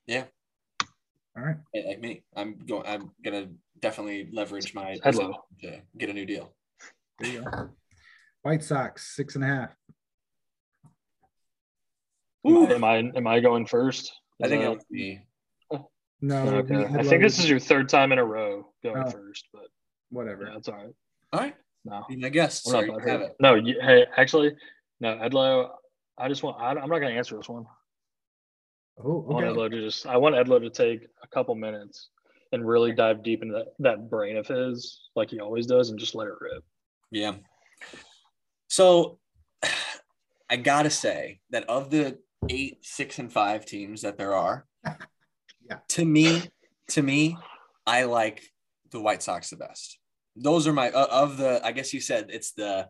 [0.09, 1.55] All right.
[1.73, 2.85] Like me, I'm going.
[2.85, 3.47] I'm gonna
[3.79, 5.33] definitely leverage my Edloe.
[5.61, 6.53] to get a new deal.
[7.19, 7.69] There you go.
[8.43, 9.69] White Sox, six and a half.
[12.47, 12.67] Ooh.
[12.67, 14.13] Am I am I going first?
[14.43, 15.21] I think that- it'll be.
[16.21, 16.85] No, okay.
[16.85, 19.09] I think this is your third time in a row going Oh.
[19.09, 19.67] first, but
[20.09, 20.45] whatever.
[20.45, 20.93] yeah, that's all right.
[21.33, 21.55] All right.
[21.83, 22.63] No, Be my guest.
[22.63, 23.35] Sorry, not you that have it.
[23.41, 24.55] No, you, hey, actually,
[25.01, 25.69] no, Edloe.
[26.17, 26.61] I just want.
[26.61, 27.65] I, I'm not gonna answer this one.
[28.97, 29.57] Oh, I want okay.
[29.59, 30.05] Edloe to just.
[30.05, 32.09] I want Edloe to take a couple minutes
[32.51, 35.99] and really dive deep into that, that brain of his, like he always does, and
[35.99, 36.63] just let it rip.
[37.11, 37.35] Yeah.
[38.67, 39.19] So
[40.49, 42.19] I gotta say that of the
[42.49, 44.65] eight, six, and five teams that there are,
[45.69, 45.77] Yeah.
[45.89, 46.43] to me,
[46.89, 47.37] to me,
[47.87, 48.43] I like
[48.91, 49.97] the White Sox the best.
[50.35, 51.61] Those are my uh, of the.
[51.63, 52.89] I guess you said it's the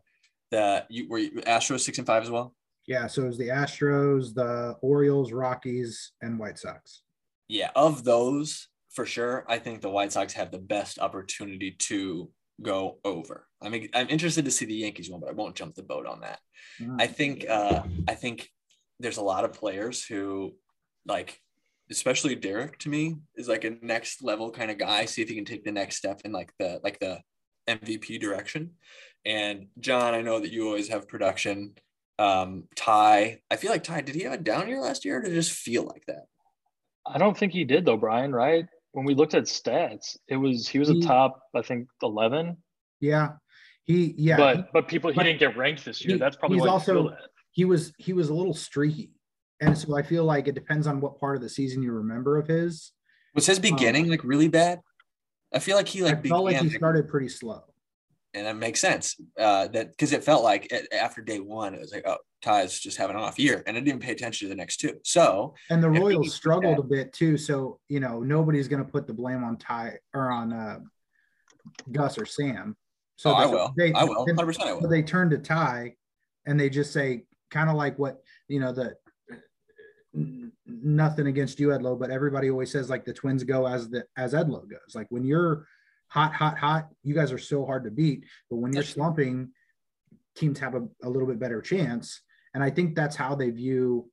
[0.51, 2.55] the you were you, Astros six and five as well.
[2.87, 7.03] Yeah, so it was the Astros, the Orioles, Rockies, and White Sox.
[7.47, 12.29] Yeah, of those for sure, I think the White Sox have the best opportunity to
[12.61, 13.47] go over.
[13.61, 16.05] I mean, I'm interested to see the Yankees one, but I won't jump the boat
[16.05, 16.39] on that.
[16.79, 17.01] Mm.
[17.01, 18.49] I think uh, I think
[18.99, 20.53] there's a lot of players who
[21.07, 21.39] like,
[21.89, 25.05] especially Derek to me is like a next level kind of guy.
[25.05, 27.19] See if he can take the next step in like the like the
[27.67, 28.71] MVP direction.
[29.25, 31.73] And John, I know that you always have production.
[32.19, 35.21] Um, Ty, I feel like Ty, did he have a down year last year, or
[35.21, 36.25] did it just feel like that?
[37.05, 38.31] I don't think he did though, Bryan.
[38.33, 38.65] Right?
[38.91, 42.57] When we looked at stats, it was he was a top, I think, eleven.
[42.99, 43.31] Yeah,
[43.85, 46.13] he yeah but he, but people he but didn't get ranked this year.
[46.15, 47.29] he- That's probably he's also- feel that.
[47.51, 49.11] he was he was a little streaky,
[49.59, 52.37] and so I feel like it depends on what part of the season you remember
[52.37, 52.91] of his.
[53.33, 54.79] Was his beginning like really bad?
[55.51, 57.63] I feel like he like I felt like began he started pretty slow.
[58.35, 59.15] And that makes sense.
[59.37, 62.79] Uh, that because it felt like a- after day one, it was like, oh, Ty's
[62.79, 64.95] just having an off year, and I didn't even pay attention to the next two.
[65.03, 68.67] So And the If he Royals struggled that- a bit too, so you know nobody's
[68.67, 70.79] going to put the blame on Ty or on uh,
[71.91, 72.75] Gus or Sam.
[73.17, 74.89] So oh, I they- will, They, I will, hundred percent, I so will.
[74.89, 75.95] they turn to Ty,
[76.47, 78.95] and they just say kind of like what you know the
[80.65, 84.33] nothing against you Edloe, but everybody always says like the Twins go as the as
[84.33, 84.93] Edloe goes.
[84.95, 85.65] Like when you're
[86.13, 88.25] hot, hot, hot, you guys are so hard to beat.
[88.49, 89.49] But when you're slumping,
[90.35, 92.21] teams have a, a little bit better chance.
[92.53, 94.09] And I think that's how they view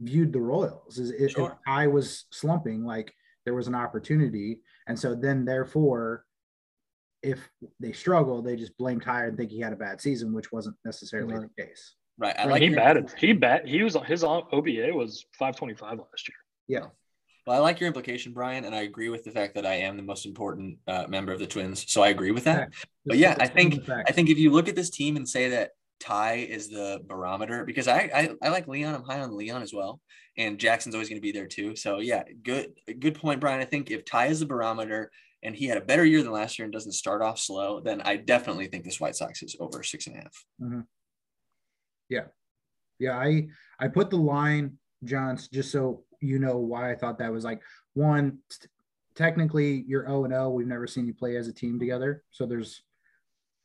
[0.00, 0.98] viewed the Royals.
[0.98, 1.46] Is if, sure.
[1.46, 3.12] if I was slumping, like
[3.44, 6.24] there was an opportunity, and so then therefore,
[7.22, 7.40] if
[7.80, 10.76] they struggle, they just blame Ty and think he had a bad season, which wasn't
[10.84, 11.46] necessarily mm-hmm.
[11.56, 11.96] the case.
[12.18, 12.36] Right.
[12.38, 13.12] I like he batted.
[13.18, 13.66] He bat.
[13.66, 16.36] He was his OBA was 525 last year.
[16.68, 16.86] Yeah.
[17.46, 19.96] Well, I like your implication, Bryan, and I agree with the fact that I am
[19.96, 21.84] the most important uh, member of the Twins.
[21.90, 22.72] So I agree with that.
[23.04, 25.70] But yeah, I think I think if you look at this team and say that
[26.00, 28.96] Ty is the barometer, because I I, I like Leon.
[28.96, 30.00] I'm high on Leon as well,
[30.36, 31.76] and Jackson's always going to be there too.
[31.76, 33.60] So yeah, good good point, Bryan.
[33.60, 35.12] I think if Ty is the barometer
[35.44, 38.00] and he had a better year than last year and doesn't start off slow, then
[38.00, 40.44] I definitely think this White Sox is over six and a half.
[40.60, 40.80] Mm-hmm.
[42.08, 42.24] Yeah,
[42.98, 43.16] yeah.
[43.16, 43.46] I
[43.78, 47.60] I put the line, Johns, just so you know why I thought that was like
[47.94, 48.38] one.
[49.14, 50.50] Technically, you're 0 and 0.
[50.50, 52.82] We've never seen you play as a team together, so there's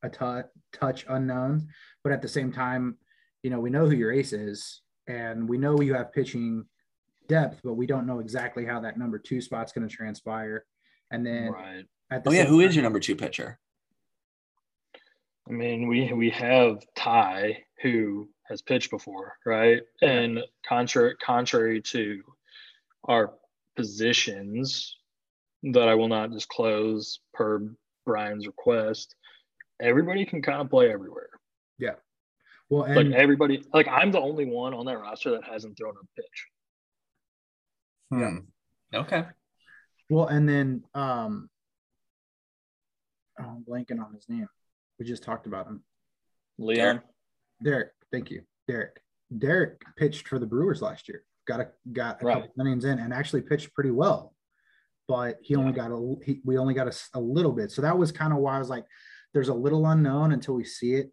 [0.03, 1.67] a t- touch unknown.
[2.03, 2.97] But at the same time,
[3.43, 6.65] you know we know who your ace is, and we know you have pitching
[7.27, 10.65] depth, but we don't know exactly how that number two spot's going to transpire.
[11.11, 11.85] And then, right.
[12.11, 13.59] at the oh yeah, who time, is your number two pitcher?
[15.49, 19.81] I mean, we we have Ty, who has pitched before, right?
[20.01, 22.21] And contrary contrary to
[23.05, 23.33] our
[23.75, 24.95] positions
[25.63, 27.61] that I will not disclose per
[28.05, 29.15] Bryan's request,
[29.81, 31.29] everybody can kind of play everywhere.
[31.77, 31.95] Yeah.
[32.69, 35.93] Well, and like everybody, like I'm the only one on that roster that hasn't thrown
[36.01, 36.47] a pitch.
[38.11, 38.37] Hmm.
[38.93, 39.25] Okay.
[40.09, 41.49] Well, and then um
[43.39, 44.47] oh, I'm blanking on his name.
[44.99, 45.83] We just talked about him.
[46.57, 47.01] Leon.
[47.63, 47.91] Derek.
[48.11, 48.41] Thank you.
[48.67, 49.01] Derek.
[49.37, 52.43] Derek pitched for the Brewers last year got a got a right.
[52.43, 54.33] couple innings in and actually pitched pretty well,
[55.07, 57.71] but he only got a he, we only got a, a little bit.
[57.71, 58.85] So that was kind of why I was like,
[59.33, 61.11] there's a little unknown until we see it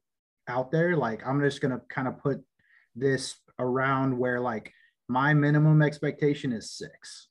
[0.49, 0.97] out there.
[0.97, 2.43] Like I'm just gonna kind of put
[2.95, 4.73] this around where like
[5.09, 7.29] my minimum expectation is six.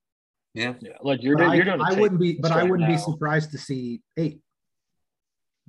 [0.53, 0.93] Yeah, yeah.
[1.01, 1.81] Like you're, you're doing.
[1.81, 2.95] I, I wouldn't be, but I wouldn't now.
[2.95, 4.41] be surprised to see eight.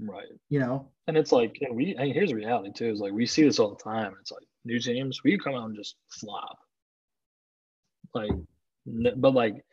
[0.00, 0.28] Right.
[0.48, 0.92] You know.
[1.06, 1.94] And it's like, and we.
[1.96, 4.14] And here's the reality too: is like we see this all the time.
[4.20, 6.58] It's like new teams, we come out and just flop.
[8.14, 8.30] Like,
[9.16, 9.64] but like,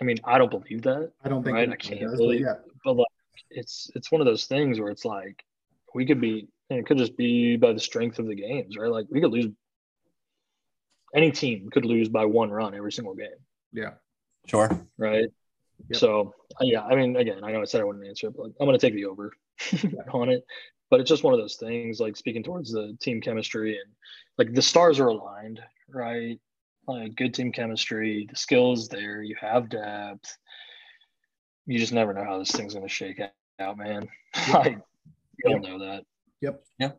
[0.00, 1.12] I mean, I don't believe that.
[1.24, 1.68] I don't think right.
[1.68, 2.44] I can't does, believe.
[2.44, 2.72] But, yeah.
[2.84, 3.06] but like,
[3.50, 5.44] it's it's one of those things where it's like
[5.94, 6.48] we could be.
[6.70, 8.90] and it could just be by the strength of the games, right?
[8.90, 9.48] Like we could lose.
[11.14, 13.28] Any team could lose by one run every single game.
[13.72, 13.94] Yeah.
[14.46, 14.70] Sure.
[14.96, 15.26] Right.
[15.88, 15.98] Yep.
[15.98, 18.44] So uh, yeah, I mean, again, I know I said I wouldn't answer it, but
[18.44, 19.32] like, I'm going to take the over
[20.12, 20.44] on it.
[20.88, 23.92] But it's just one of those things, like speaking towards the team chemistry and
[24.38, 26.38] like the stars are aligned, right?
[26.90, 30.36] Like good team chemistry, the skills there, you have depth.
[31.66, 33.20] You just never know how this thing's going to shake
[33.60, 34.08] out, man.
[34.52, 34.78] like
[35.38, 36.04] you don't know that.
[36.40, 36.62] Yep.
[36.78, 36.98] Yep.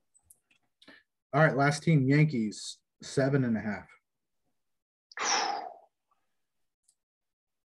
[1.33, 3.87] All right, last team, Yankees, seven and a half.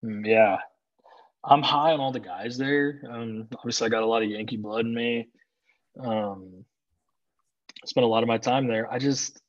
[0.04, 0.56] Mm, yeah,
[1.44, 3.02] I'm high on all the guys there.
[3.08, 5.28] Um, obviously, I got a lot of Yankee blood in me.
[5.98, 6.64] Um,
[7.84, 8.92] spent a lot of my time there.
[8.92, 9.40] I just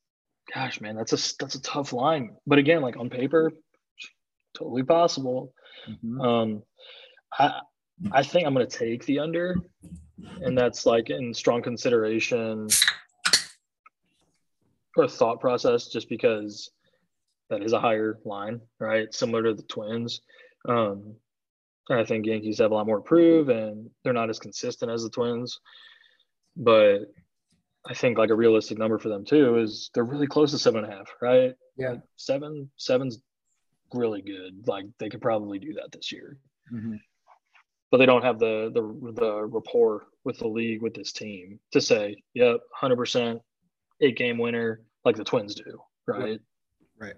[0.53, 2.35] gosh, man, that's a that's a tough line.
[2.47, 3.51] But again, like on paper,
[4.53, 5.53] totally possible.
[5.89, 6.21] Mm-hmm.
[6.21, 6.63] Um,
[7.37, 7.61] I
[8.11, 9.55] I think I'm gonna take the under,
[10.41, 12.67] and that's like in strong consideration
[14.95, 16.71] or thought process, just because
[17.49, 19.13] that is a higher line, right?
[19.13, 20.21] Similar to the Twins.
[20.67, 21.15] Um,
[21.89, 25.03] I think Yankees have a lot more to prove, and they're not as consistent as
[25.03, 25.59] the Twins.
[26.55, 27.11] But
[27.85, 30.83] I think like a realistic number for them too is they're really close to seven
[30.83, 31.53] and a half, right?
[31.77, 31.91] Yeah.
[31.91, 33.19] Like seven, seven's
[33.93, 34.67] really good.
[34.67, 36.39] Like they could probably do that this year.
[36.73, 36.95] Mm-hmm.
[37.91, 41.81] But they don't have the the the rapport with the league with this team to
[41.81, 43.41] say, yep, hundred percent,
[44.01, 46.39] eight game winner like the Twins do, right?
[46.97, 47.15] Right.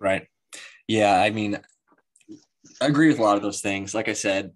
[0.00, 0.26] Right.
[0.88, 1.58] Yeah, I mean,
[2.80, 3.94] I agree with a lot of those things.
[3.94, 4.52] Like I said,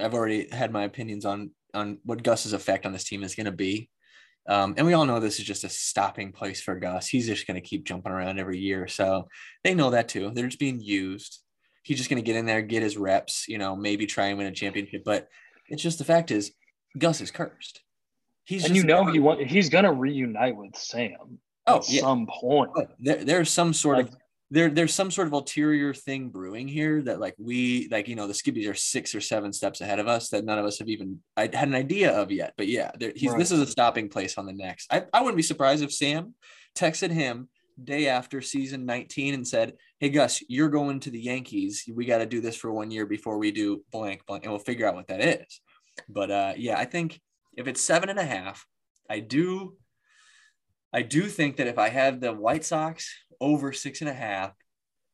[0.00, 3.46] I've already had my opinions on on what Gus's effect on this team is going
[3.46, 3.90] to be.
[4.48, 7.08] Um, and we all know this is just a stopping place for Gus.
[7.08, 8.86] He's just going to keep jumping around every year.
[8.86, 9.28] So
[9.64, 10.30] they know that too.
[10.32, 11.40] They're just being used.
[11.82, 14.38] He's just going to get in there, get his reps, you know, maybe try and
[14.38, 15.02] win a championship.
[15.04, 15.28] But
[15.68, 16.52] it's just the fact is,
[16.98, 17.82] Gus is cursed.
[18.44, 21.38] He's and you know he want, he's going to reunite with Sam.
[21.66, 22.00] Oh, at yeah.
[22.00, 22.70] some point.
[23.00, 24.16] There, there's some sort like, of
[24.50, 28.28] there there's some sort of ulterior thing brewing here that like we like you know
[28.28, 30.88] the skippies are six or seven steps ahead of us that none of us have
[30.88, 33.38] even I had an idea of yet but yeah there, he's right.
[33.38, 36.34] this is a stopping place on the next I, I wouldn't be surprised if sam
[36.76, 37.48] texted him
[37.82, 41.84] day after season 19 and said, Hey, Gus, you're going to the Yankees.
[41.92, 44.60] We got to do this for one year before we do blank, blank, and we'll
[44.60, 45.60] figure out what that is.
[46.08, 47.20] But uh, yeah, I think
[47.56, 48.66] if it's seven and a half,
[49.08, 49.76] I do.
[50.92, 54.52] I do think that if I have the White Sox over six and a half,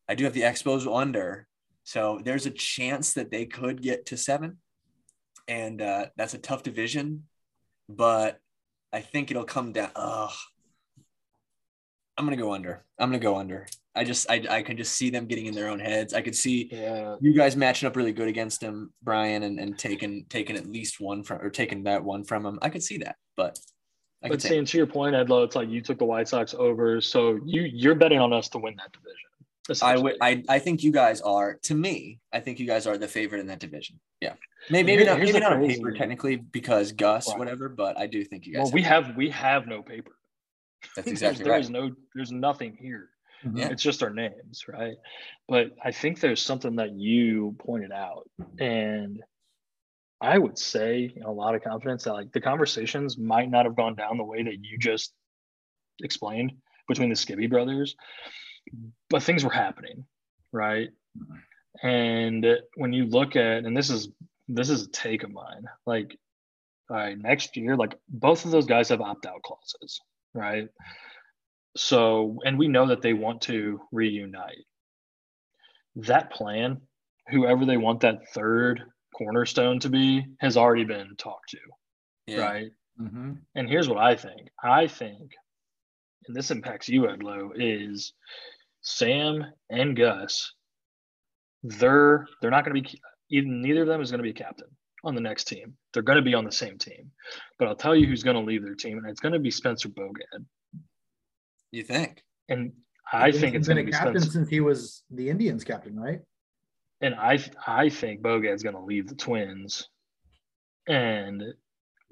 [0.09, 1.47] I do have the Expos under.
[1.85, 4.59] So there's a chance that they could get to seven.
[5.49, 7.25] And uh, that's a tough division.
[7.89, 8.39] But
[8.93, 9.91] I think it'll come down.
[9.97, 10.33] Oh,
[12.17, 12.85] I'm gonna go under.
[12.99, 13.67] I'm gonna go under.
[13.95, 16.15] I just I, I can just see them getting in their own heads.
[16.15, 17.17] I could see Yeah.
[17.21, 21.01] you guys matching up really good against them, Bryan, and, and taking taking at least
[21.01, 22.59] one from or taking that one from him.
[22.63, 23.59] I could see that, but
[24.25, 27.01] I But saying to your point, Edloe, it's like you took the White Sox over,
[27.01, 29.19] so you you're betting on us to win that division.
[29.83, 32.99] I would I I think you guys are to me, I think you guys are
[32.99, 33.99] the favorite in that division.
[34.21, 34.35] Yeah.
[34.71, 38.25] Maybe maybe Here- not maybe not on paper technically because Gus, whatever, but I do
[38.25, 40.13] think you guys Well, we have- have we have no paper.
[40.95, 41.73] that's There's- exactly There's right.
[41.73, 43.09] no there's nothing here.
[43.55, 43.71] Yeah.
[43.71, 44.95] It's just our names, right?
[45.49, 48.29] But I think there's something that you pointed out,
[48.61, 49.21] and
[50.23, 53.97] I would say a lot of confidence that like the conversations might not have gone
[53.97, 55.13] down the way that you just
[56.01, 56.53] explained
[56.89, 57.97] between the Skibby brothers,
[59.11, 60.05] but things were happening,
[60.53, 60.91] right?
[61.83, 62.47] And
[62.77, 64.09] when you look at, and this is
[64.47, 66.17] this is a take of mine, like,
[66.89, 70.01] all right, next year, like both of those guys have opt out clauses,
[70.35, 70.69] right?
[71.77, 74.67] So, and we know that they want to reunite.
[75.97, 76.83] That plan,
[77.29, 78.83] whoever they want that third
[79.17, 81.59] cornerstone to be, has already been talked to,
[82.27, 82.41] Yeah.
[82.41, 82.71] right?
[83.01, 83.39] Mhm.
[83.55, 84.49] And here's what I think.
[84.63, 85.33] I think,
[86.27, 88.13] and this impacts you, Edloe, is
[88.83, 90.53] Sam and Gus.
[91.63, 93.01] They're they're not going to be
[93.31, 94.69] even neither of them is going to be a captain
[95.05, 95.77] on the next team.
[95.93, 97.11] They're going to be on the same team,
[97.59, 99.51] but I'll tell you who's going to leave their team, and it's going to be
[99.51, 100.45] Spencer Bogad.
[101.71, 102.23] You think?
[102.49, 102.73] And
[103.13, 104.31] I He's think it's been going to a be captain Spencer.
[104.39, 106.21] since he was the Indians captain, right?
[107.03, 109.89] And I I think Bogad's going to leave the Twins,
[110.87, 111.43] and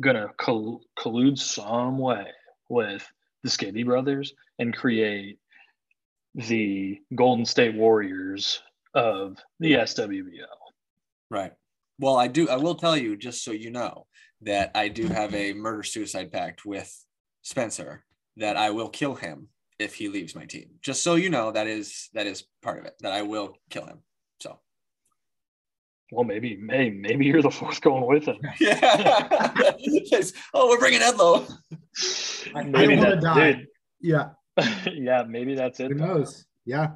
[0.01, 2.27] going to coll- collude some way
[2.69, 3.07] with
[3.43, 5.39] the Skibby brothers and create
[6.35, 8.63] the Golden State Warriors
[8.95, 10.47] of the SWBO.
[11.31, 11.53] Right.
[11.99, 12.49] Well, I do.
[12.49, 14.07] I will tell you, just so you know,
[14.43, 16.93] that I do have a murder suicide pact with
[17.43, 18.05] Spencer.
[18.37, 20.71] That I will kill him if he leaves my team.
[20.81, 22.95] Just so you know, that is that is part of it.
[23.01, 23.99] That I will kill him.
[26.11, 26.17] So.
[26.17, 28.37] Well, maybe, maybe, maybe you're the fourth going with him.
[28.61, 28.79] Yeah.
[30.55, 31.51] oh, we're bringing Edloe.
[32.55, 33.53] I- I Maybe wanna die.
[33.53, 33.67] dude.
[34.01, 34.31] Yeah.
[34.93, 35.93] yeah, maybe that's it.
[35.93, 36.07] Who though.
[36.07, 36.45] knows?
[36.65, 36.93] Yeah.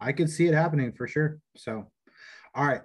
[0.00, 1.38] I could see it happening for sure.
[1.56, 1.90] So,
[2.54, 2.82] all right.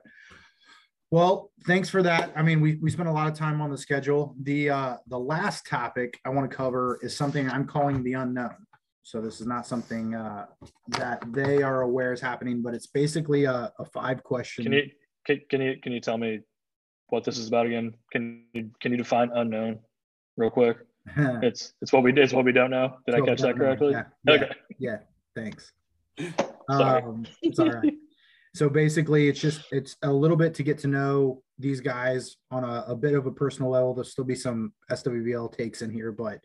[1.12, 2.32] Well, thanks for that.
[2.36, 4.36] I mean, we, we spent a lot of time on the schedule.
[4.43, 8.55] The uh the last topic I want to cover is something I'm calling the unknown.
[9.03, 10.45] So this is not something uh
[10.89, 14.66] that they are aware is happening, but it's basically a, a five question.
[14.66, 14.84] Can you
[15.26, 16.39] can, can you can you tell me
[17.09, 17.93] what this is about again?
[18.11, 19.80] Can you can you define unknown
[20.38, 20.78] real quick?
[21.41, 22.97] It's it's what we it's what we don't know.
[23.05, 23.91] Did I catch that correctly?
[23.91, 24.51] Yeah, yeah, Okay.
[24.78, 24.97] yeah,
[25.36, 25.72] thanks.
[26.70, 27.01] Sorry.
[27.01, 27.93] Um, it's all right.
[28.55, 32.63] So basically, it's just it's a little bit to get to know these guys on
[32.63, 33.93] a, a bit of a personal level.
[33.93, 36.39] There'll still be some SWBL takes in here, but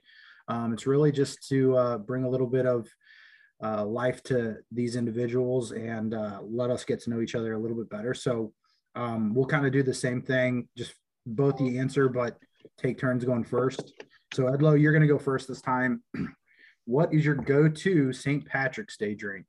[0.49, 2.89] um, it's really just to uh, bring a little bit of
[3.63, 7.59] uh, life to these individuals and uh, let us get to know each other a
[7.59, 8.13] little bit better.
[8.13, 8.53] So
[8.95, 10.95] um, we'll kind of do the same thing, just
[11.27, 12.37] both the answer, but
[12.79, 13.93] take turns going first.
[14.33, 16.03] So Edloe, you're going to go first this time.
[16.85, 18.45] what is your go-to St.
[18.47, 19.47] Patrick's Day drink?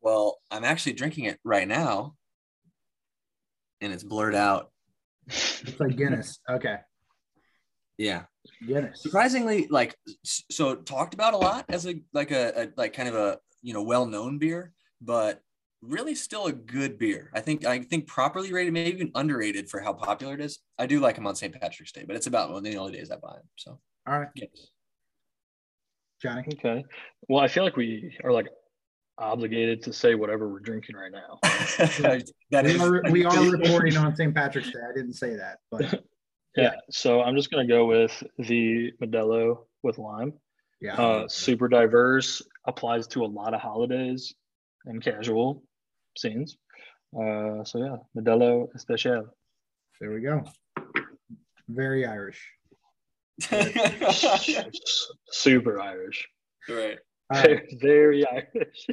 [0.00, 2.14] Well, I'm actually drinking it right now,
[3.80, 4.70] and it's blurred out.
[5.26, 6.38] It's like Guinness.
[6.50, 6.76] Okay.
[7.96, 8.24] Yeah.
[8.66, 9.02] Guinness.
[9.02, 13.14] surprisingly like so talked about a lot as a like a, a like kind of
[13.14, 15.40] a you know well-known beer but
[15.88, 19.80] really still a good beer i think i think properly rated maybe even underrated for
[19.80, 22.48] how popular it is i do like them on st patrick's day but it's about
[22.50, 24.48] one of the only days i buy them so All right, yes.
[26.22, 26.42] Johnny.
[26.54, 26.84] Okay.
[27.28, 28.48] Well, I feel like we are like
[29.18, 31.38] obligated to say whatever we're drinking right now.
[31.42, 34.34] that We is are, we are recording on St.
[34.34, 34.78] Patrick's Day.
[34.88, 36.02] I didn't say that, but
[36.56, 36.74] Yeah.
[36.90, 40.32] So I'm just gonna go with the Modelo with lime.
[40.80, 40.94] yeah.
[40.94, 44.32] Uh, super diverse, applies to a lot of holidays
[44.86, 45.62] and casual
[46.16, 46.56] scenes.
[47.14, 49.26] Uh, so yeah, Modelo Especial.
[50.00, 50.42] there we go.
[51.68, 52.50] Very Irish.
[55.30, 56.28] Super Irish.
[56.68, 56.98] right
[57.30, 57.62] All right.
[57.80, 58.86] Very Irish.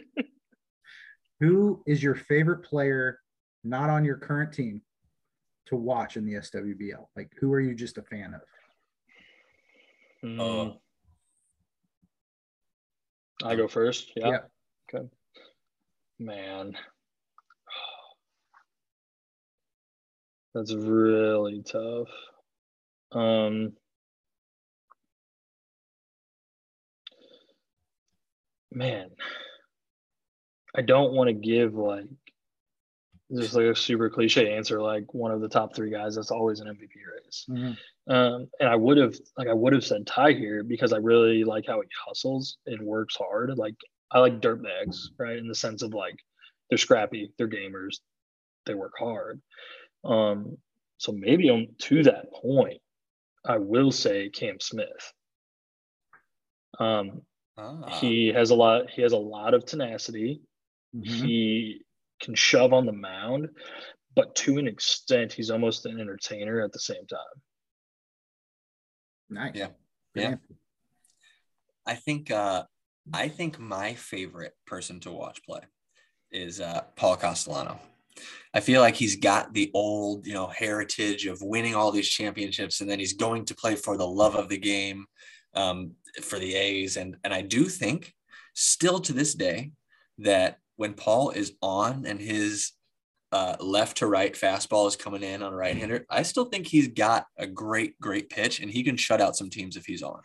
[1.39, 3.19] Who is your favorite player
[3.63, 4.81] not on your current team
[5.67, 7.05] to watch in the SWBL?
[7.15, 8.41] Like, who are you just a fan of?
[10.23, 10.81] Mm, Oh.
[13.43, 14.11] I go first.
[14.15, 14.29] Yeah.
[14.29, 14.39] Yeah.
[14.93, 15.07] Okay.
[16.19, 16.77] Man.
[20.53, 22.09] That's really tough.
[23.11, 23.73] Um
[28.71, 29.09] man.
[30.75, 32.05] I don't want to give like
[33.33, 36.59] just like a super cliche answer like one of the top three guys that's always
[36.59, 37.45] an MVP race.
[37.49, 37.77] Mhm.
[38.07, 41.43] Um, and I would have like I would have said Ty here because I really
[41.43, 43.57] like how he hustles and works hard.
[43.57, 43.75] Like
[44.11, 45.37] I like dirt bags, right?
[45.37, 46.15] In the sense of like
[46.69, 47.99] they're scrappy, they're gamers,
[48.65, 49.41] they work hard.
[50.03, 50.57] Um,
[50.97, 52.81] so maybe on to that point,
[53.45, 55.13] I will say Cam Smith.
[56.79, 57.21] Um,
[57.57, 58.89] Ah, he has a lot.
[58.89, 60.41] He has a lot of tenacity.
[60.95, 61.05] Mhm.
[61.05, 61.85] He
[62.19, 63.49] can shove on the mound,
[64.15, 67.41] but to an extent, he's almost an entertainer at the same time.
[69.29, 69.55] Nice.
[69.55, 69.71] Yeah.
[70.15, 70.35] Yeah.
[71.85, 72.65] I think uh,
[73.13, 75.61] I think my favorite person to watch play
[76.31, 77.79] is uh, Paul Castellano.
[78.53, 82.81] I feel like he's got the old, you know, heritage of winning all these championships,
[82.81, 85.05] and then he's going to play for the love of the game
[85.53, 85.91] um,
[86.21, 86.97] for the A's.
[86.97, 88.13] And and I do think,
[88.53, 89.71] still to this day,
[90.17, 92.71] that when Paul is on and his
[93.31, 96.67] uh, left to right fastball is coming in on a right hander, I still think
[96.67, 100.03] he's got a great, great pitch, and he can shut out some teams if he's
[100.03, 100.21] on.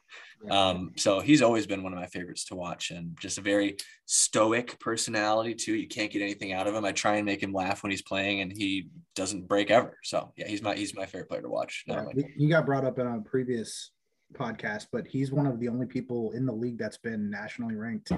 [0.51, 3.77] Um, so he's always been one of my favorites to watch and just a very
[4.05, 5.75] stoic personality too.
[5.75, 6.85] You can't get anything out of him.
[6.85, 9.97] I try and make him laugh when he's playing and he doesn't break ever.
[10.05, 11.85] So yeah, he's my, he's my favorite player to watch.
[11.89, 13.91] Not Yeah, only- he- he got brought up in a previous
[14.35, 18.13] podcast, but he's one of the only people in the league that's been nationally ranked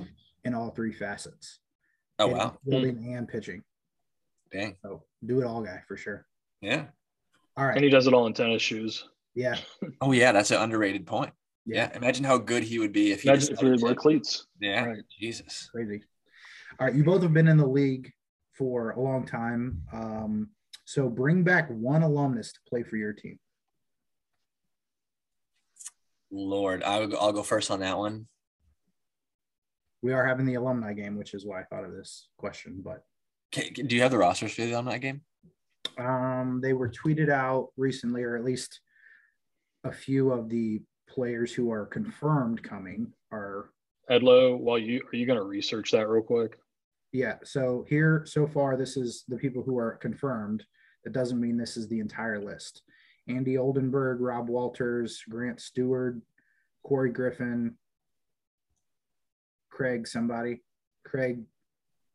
[0.45, 1.61] in all three facets.
[2.19, 2.59] oh, hitting, wow.
[2.69, 3.63] fielding and pitching.
[4.51, 4.77] Dang.
[4.83, 6.27] So do it all guy for sure.
[6.61, 6.87] Yeah.
[7.57, 7.77] All right.
[7.77, 9.05] And he does it all in tennis shoes.
[9.35, 9.57] Yeah.
[10.01, 10.33] Oh yeah.
[10.33, 11.33] That's an underrated point.
[11.69, 11.91] Yeah.
[11.91, 11.97] Yeah.
[11.97, 14.47] Imagine how good he would be if he Imagine just if he wore cleats.
[14.61, 14.85] yeah.
[14.85, 15.03] Right.
[15.21, 15.69] Jesus.
[15.73, 16.03] Crazy.
[16.81, 16.97] All right.
[16.97, 18.11] You both have been in the league
[18.57, 19.83] for a long time.
[19.93, 20.49] Um,
[20.85, 23.39] so bring back one alumnus to play for your team.
[26.31, 28.27] Lord, I would, I'll go first on that one.
[30.03, 33.03] We are having the alumni game, which is why I thought of this question, but
[33.55, 35.23] Okay, do you have the rosters for the alumni game?
[35.97, 38.81] Um, they were tweeted out recently, or at least
[39.85, 43.71] a few of the players who are confirmed coming are.
[44.11, 46.59] Edlo, while you are you gonna research that real quick?
[47.13, 47.37] Yeah.
[47.45, 50.65] So here, so far, this is the people who are confirmed.
[51.05, 52.83] That doesn't mean this is the entire list.
[53.29, 56.17] Andy Oldenburg, Rob Walters, Grant Stewart,
[56.83, 57.77] Corey Griffin,
[59.71, 60.63] Craig, somebody,
[61.05, 61.43] Craig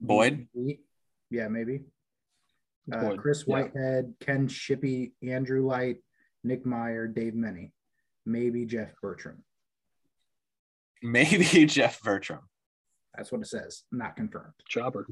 [0.02, 0.48] Boyd?
[1.30, 1.84] Yeah, maybe.
[2.92, 3.54] Uh, Boyd, Chris yeah.
[3.54, 5.98] Whitehead, Ken Shippey, Andrew Light,
[6.44, 7.72] Nick Meyer, Dave Menny,
[8.26, 9.44] maybe Jeff Bertram.
[11.02, 12.42] Maybe Jeff Bertram.
[13.16, 13.84] That's what it says.
[13.92, 14.54] Not confirmed.
[14.68, 15.08] Chopper.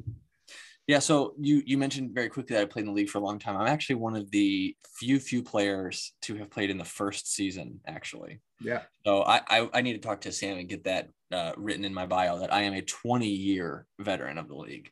[0.87, 3.23] Yeah, so you you mentioned very quickly that I played in the league for a
[3.23, 3.55] long time.
[3.55, 7.79] I'm actually one of the few few players to have played in the first season,
[7.85, 8.41] actually.
[8.59, 8.81] Yeah.
[9.05, 11.93] So I I, I need to talk to Sam and get that uh, written in
[11.93, 14.89] my bio that I am a 20 year veteran of the league.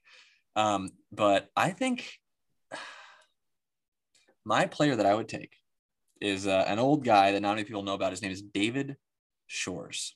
[0.56, 2.14] Um, but I think
[4.46, 5.54] my player that I would take
[6.22, 8.12] is uh, an old guy that not many people know about.
[8.12, 8.98] His name is David
[9.48, 10.16] Shores.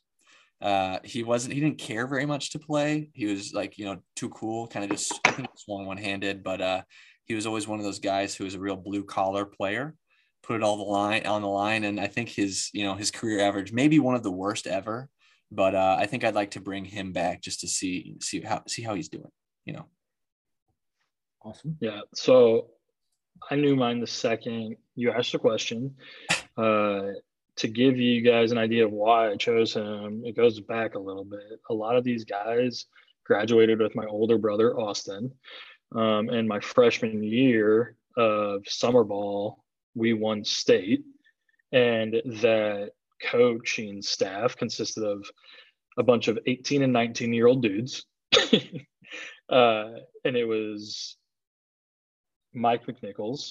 [0.62, 1.54] Uh, he wasn't.
[1.54, 3.10] He didn't care very much to play.
[3.14, 4.68] He was like, you know, too cool.
[4.68, 5.20] Kind of just.
[5.26, 6.82] I think swung one handed, but uh,
[7.26, 9.96] he was always one of those guys who was a real blue collar player.
[10.42, 13.12] Put it all the line on the line, and I think his, you know, his
[13.12, 15.10] career average may be one of the worst ever.
[15.52, 18.64] But uh, I think I'd like to bring him back just to see see how
[18.68, 19.32] see how he's doing.
[19.66, 19.86] You know.
[21.44, 21.78] Awesome.
[21.82, 22.02] Yeah.
[22.14, 22.70] So
[23.50, 25.96] I knew mine the second you asked a question.
[26.58, 27.12] Uh,
[27.56, 31.00] to give you guys an idea of why I chose him, it goes back a
[31.00, 31.60] little bit.
[31.70, 32.86] A lot of these guys
[33.26, 35.32] graduated with my older brother, Austin.
[35.96, 39.64] Um, and my freshman year of summer ball,
[39.96, 41.04] we won state.
[41.72, 42.92] And that
[43.22, 45.26] coaching staff consisted of
[45.98, 48.06] a bunch of 18 and 19 year old dudes.
[49.50, 49.92] uh,
[50.26, 51.18] and it was
[52.54, 53.50] Mike McNichols,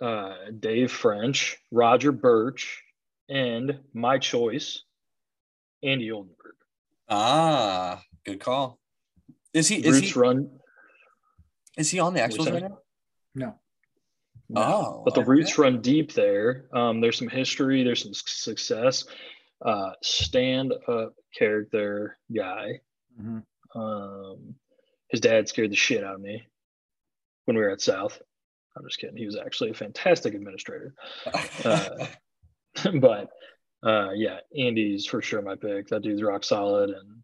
[0.00, 2.82] uh, Dave French, Roger Birch,
[3.28, 4.82] and my choice,
[5.82, 6.54] Andy Oldenburg.
[7.08, 8.78] Ah, good call.
[9.52, 10.50] Is he is Roots he run,
[11.76, 12.78] is he on the Expos right now?
[13.34, 13.54] No.
[14.56, 15.30] Oh, but the okay.
[15.30, 16.66] roots run deep there.
[16.72, 19.04] Um, there's some history, there's some success.
[19.64, 22.80] Uh, stand up character guy.
[23.20, 23.44] Mhm.
[23.74, 24.56] Um,
[25.08, 26.46] his dad scared the shit out of me
[27.44, 28.20] when we were at South.
[28.80, 29.16] I'm just kidding.
[29.16, 30.94] He was actually a fantastic administrator.
[31.64, 32.06] uh,
[33.00, 33.28] but
[33.84, 35.88] uh, yeah, Andy's for sure my pick.
[35.88, 37.22] That dude's rock solid, and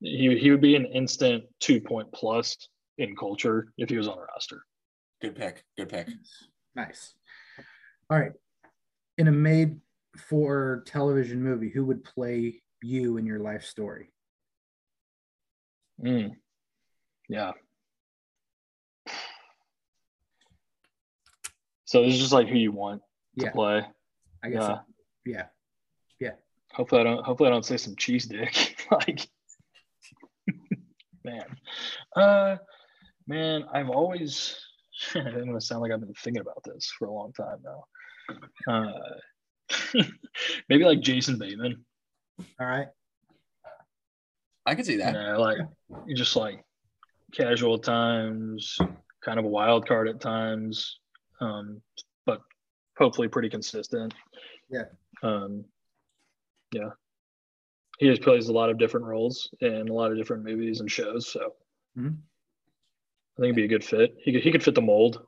[0.00, 2.56] he he would be an instant two point plus
[2.98, 4.62] in culture if he was on a roster.
[5.20, 5.64] Good pick.
[5.76, 6.08] Good pick.
[6.74, 7.14] Nice.
[8.10, 8.32] All right.
[9.18, 9.80] In a made
[10.16, 14.10] for television movie, who would play you in your life story?
[16.02, 16.32] Mm.
[17.28, 17.52] Yeah.
[21.86, 23.00] So it's just like who you want
[23.38, 23.82] to Yeah, play.
[24.44, 24.62] I guess.
[24.62, 24.66] Yeah.
[24.66, 24.80] so.
[26.20, 26.32] Yeah.
[26.72, 28.76] Hopefully I don't hopefully I don't say some cheese dick.
[28.90, 29.26] like
[31.24, 31.44] man.
[32.14, 32.56] Uh
[33.26, 34.56] man, I've always
[35.14, 37.84] I'm gonna sound like I've been thinking about this for a long time now.
[38.72, 40.02] Uh
[40.68, 41.84] maybe like Jason Bateman.
[42.60, 42.88] All right.
[44.66, 45.12] I can see You that.
[45.12, 45.58] know, like
[46.14, 46.62] just like
[47.32, 48.76] casual times,
[49.24, 50.98] kind of a wild card at times.
[51.40, 51.80] Um,
[52.24, 52.40] but
[52.98, 54.14] hopefully pretty consistent.
[54.70, 54.84] Yeah.
[55.22, 55.64] Um
[56.72, 56.90] yeah.
[57.98, 60.90] He just plays a lot of different roles in a lot of different movies and
[60.90, 61.28] shows.
[61.30, 61.54] So
[61.96, 62.16] Mhm.
[63.38, 64.16] I think it'd be a good fit.
[64.22, 65.26] He could he could fit the mold.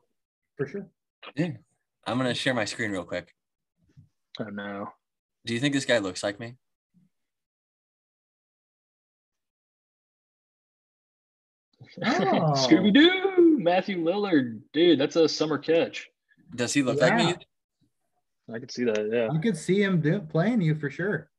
[0.57, 0.87] For sure.
[1.35, 1.51] Yeah.
[2.05, 3.33] I'm gonna share my screen real quick.
[4.39, 4.91] I don't know.
[5.45, 6.55] Do you think this guy looks like me?
[12.03, 12.53] Oh.
[12.55, 16.07] Scooby Doo, Matthew Lillard, dude, that's a summer catch.
[16.55, 17.35] Does he look like me?
[18.53, 19.09] I could see that.
[19.11, 19.31] Yeah.
[19.31, 21.29] You could see him do, playing you for sure.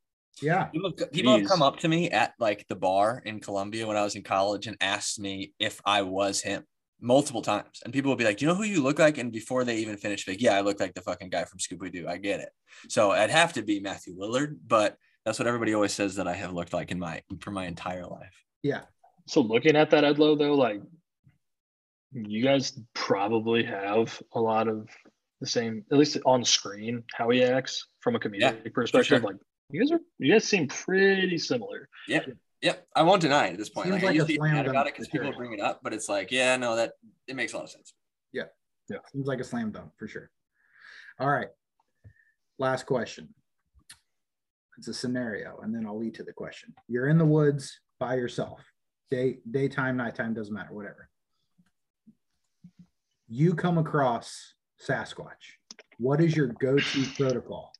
[0.40, 0.66] Yeah.
[0.66, 4.04] People, people have come up to me at like the bar in Columbia when I
[4.04, 6.64] was in college and asked me if I was him
[7.00, 7.80] multiple times.
[7.84, 9.18] And people would be like, you know who you look like?
[9.18, 11.90] And before they even finish, like, yeah, I look like the fucking guy from Scooby
[11.90, 12.06] Doo.
[12.06, 12.50] I get it.
[12.88, 16.34] So I'd have to be Matthew Lillard, but that's what everybody always says that I
[16.34, 18.44] have looked like in my for my entire life.
[18.62, 18.82] Yeah.
[19.26, 20.80] So looking at that Edloe though, like
[22.12, 24.88] you guys probably have a lot of
[25.40, 29.06] the same, at least on screen, how he acts from a comedic Yeah, perspective.
[29.06, 29.20] sure.
[29.20, 29.36] Like
[29.70, 31.88] you guys are, you guys seem pretty similar.
[32.08, 32.20] Yeah.
[32.62, 33.86] Yep, I won't deny it at this point.
[33.86, 35.24] Seems Like, I like a usually slam mad about it because for sure.
[35.24, 36.92] people bring it up, but it's like, yeah, no, that
[37.26, 37.94] it makes a lot of sense.
[38.32, 38.44] Yeah,
[38.90, 40.30] yeah, seems like a slam dunk for sure.
[41.18, 41.48] All right.
[42.58, 43.30] Last question.
[44.76, 46.74] It's a scenario, and then I'll lead to the question.
[46.88, 48.60] You're in the woods by yourself.
[49.10, 51.09] Day, daytime, nighttime, doesn't matter, whatever.
[53.32, 54.54] You come across
[54.84, 55.54] Sasquatch.
[55.98, 57.72] What is your go-to protocol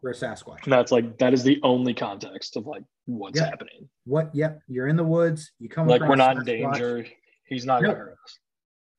[0.00, 0.64] for a Sasquatch?
[0.64, 3.46] And that's like that is the only context of like what's Yeah.
[3.50, 3.90] happening.
[4.04, 4.34] What?
[4.34, 5.52] Yep, you're in the woods.
[5.58, 7.06] You come Like across we're not in danger.
[7.46, 7.90] He's not Yep.
[7.90, 8.38] gonna hurt us.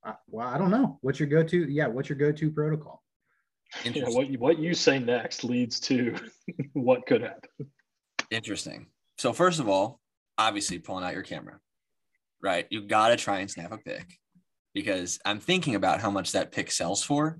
[0.05, 0.99] Uh, well, I don't know.
[1.01, 1.65] What's your go-to?
[1.71, 3.01] Yeah, what's your go-to protocol?
[3.83, 6.15] Yeah, what you, what you say next leads to
[6.73, 7.49] what could happen.
[8.29, 8.91] Interesting.
[9.17, 9.99] So first of all,
[10.37, 11.59] obviously pulling out your camera,
[12.43, 12.67] right?
[12.69, 14.19] You got to try and snap a pic
[14.73, 17.39] because I'm thinking about how much that pic sells for.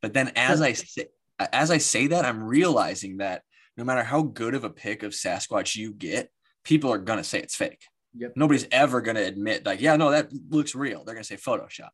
[0.00, 1.06] But then as I say,
[1.52, 3.42] as I say that, I'm realizing that
[3.76, 6.30] no matter how good of a pic of Sasquatch you get,
[6.62, 7.82] people are gonna say it's fake.
[8.16, 8.34] Yep.
[8.36, 11.04] Nobody's ever gonna admit like, yeah, no, that looks real.
[11.04, 11.90] They're gonna say photoshopped.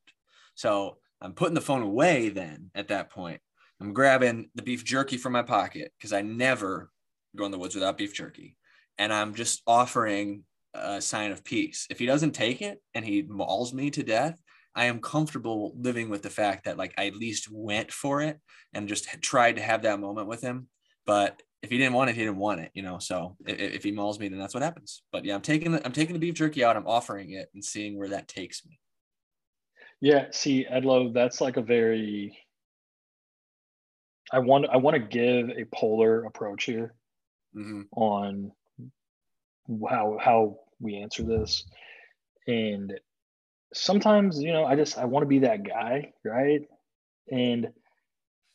[0.54, 2.28] So I'm putting the phone away.
[2.28, 3.40] Then at that point,
[3.80, 6.90] I'm grabbing the beef jerky from my pocket because I never
[7.34, 8.56] go in the woods without beef jerky.
[8.98, 11.86] And I'm just offering a sign of peace.
[11.90, 14.40] If he doesn't take it and he mauls me to death,
[14.74, 18.38] I am comfortable living with the fact that like I at least went for it
[18.72, 20.68] and just tried to have that moment with him.
[21.06, 22.98] But if he didn't want it, he didn't want it, you know.
[22.98, 25.02] So if, if he mauls me, then that's what happens.
[25.12, 26.76] But yeah, I'm taking the I'm taking the beef jerky out.
[26.76, 28.78] I'm offering it and seeing where that takes me.
[30.00, 32.38] Yeah, see, Edloe, that's like a very
[34.32, 36.94] I want I want to give a polar approach here
[37.56, 37.86] Mhm.
[37.92, 38.52] on
[39.88, 41.64] how how we answer this.
[42.46, 42.98] And
[43.74, 46.62] sometimes, you know, I just I want to be that guy, right?
[47.30, 47.72] And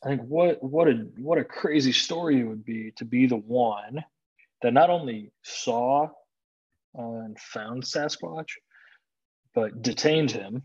[0.04, 3.38] I think what what a what a crazy story it would be to be the
[3.38, 4.04] one
[4.62, 6.10] that not only saw
[6.98, 8.52] uh, and found Sasquatch,
[9.54, 10.64] but detained him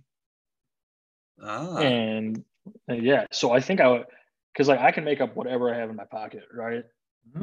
[1.42, 2.44] Ah, and
[2.90, 4.04] uh, yeah so i think i would
[4.52, 6.84] because like i can make up whatever i have in my pocket right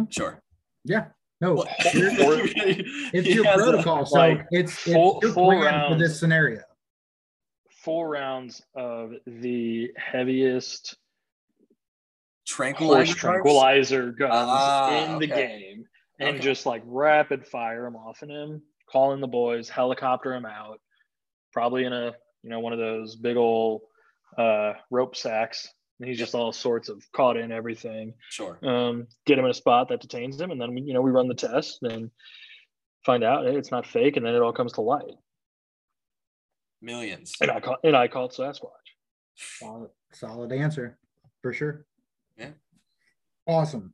[0.10, 0.42] sure.
[0.84, 1.08] Yeah.
[1.40, 2.84] No, Well, it's
[3.14, 4.06] it's your protocol.
[4.06, 6.62] So like, it's, it's full- your full plan for this scenario.
[7.84, 10.96] four rounds of the heaviest
[12.48, 13.14] Tranquilizer.
[13.14, 15.60] tranquilizer guns Ah, in the okay.
[15.60, 15.86] game
[16.20, 16.40] and Okay.
[16.40, 20.80] just like rapid fire them off in him calling the boys helicopter him out
[21.52, 23.82] probably in a you know one of those big old
[24.38, 25.68] uh rope sacks
[26.00, 28.60] and he's just all sorts of caught in everything Sure.
[28.64, 31.12] um, get him in a spot that detains him, and then we, you know we
[31.12, 32.12] run the test and
[33.06, 35.16] find out hey, it's not fake, and then it all comes to light.
[36.82, 37.34] Millions.
[37.42, 38.70] And I call and I call it Sasquatch.
[39.36, 40.98] Solid, solid answer
[41.42, 41.86] for sure.
[42.38, 42.52] Yeah.
[43.48, 43.94] Awesome.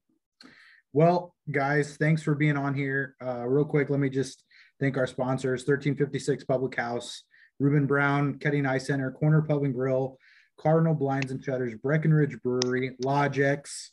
[0.92, 3.16] Well, guys, thanks for being on here.
[3.24, 4.44] Uh, real quick, let me just
[4.80, 7.24] thank our sponsors 1356 Public House,
[7.60, 10.18] Ruben Brown, Ketting Eye Center, Corner Pub and Grill,
[10.60, 13.90] Cardinal Blinds and Shutters, Breckenridge Brewery, Logix,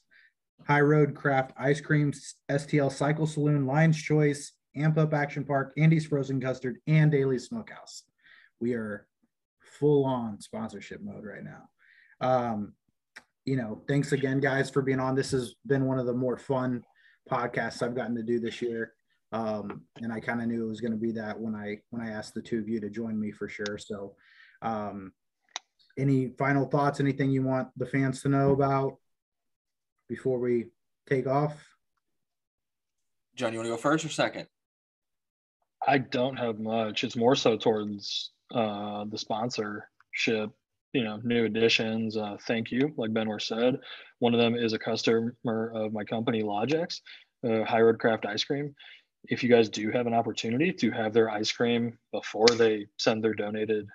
[0.67, 2.13] High Road Craft Ice Cream,
[2.51, 8.05] STL Cycle Saloon, Lion's Choice, Amp Up Action Park, Andy's Frozen Custard, and Daily Smokehouse.
[8.61, 9.07] We are
[9.63, 11.69] full on sponsorship mode right now.
[12.21, 12.75] Um,
[13.45, 15.15] you know, thanks again, guys, for being on.
[15.15, 16.85] This has been one of the more fun
[17.31, 18.93] podcasts I've gotten to do this year.
[19.33, 22.03] Um, and I kind of knew it was going to be that when I when
[22.03, 23.79] I asked the two of you to join me for sure.
[23.79, 24.15] So,
[24.63, 25.13] um,
[26.01, 27.01] any final thoughts?
[27.01, 28.97] Anything you want the fans to know about
[30.09, 30.67] before we
[31.09, 31.55] take off?
[33.37, 34.47] John, you want to go first or second?
[35.87, 37.05] I don't have much.
[37.05, 40.51] It's more so towards uh, the sponsorship,
[40.93, 42.17] you know, new additions.
[42.17, 43.79] Uh, thank you, like Benware said.
[44.19, 45.35] One of them is a customer
[45.75, 47.01] of my company, Logix,
[47.49, 48.75] uh, High Road Craft Ice Cream.
[49.25, 53.23] If you guys do have an opportunity to have their ice cream before they send
[53.23, 53.87] their donated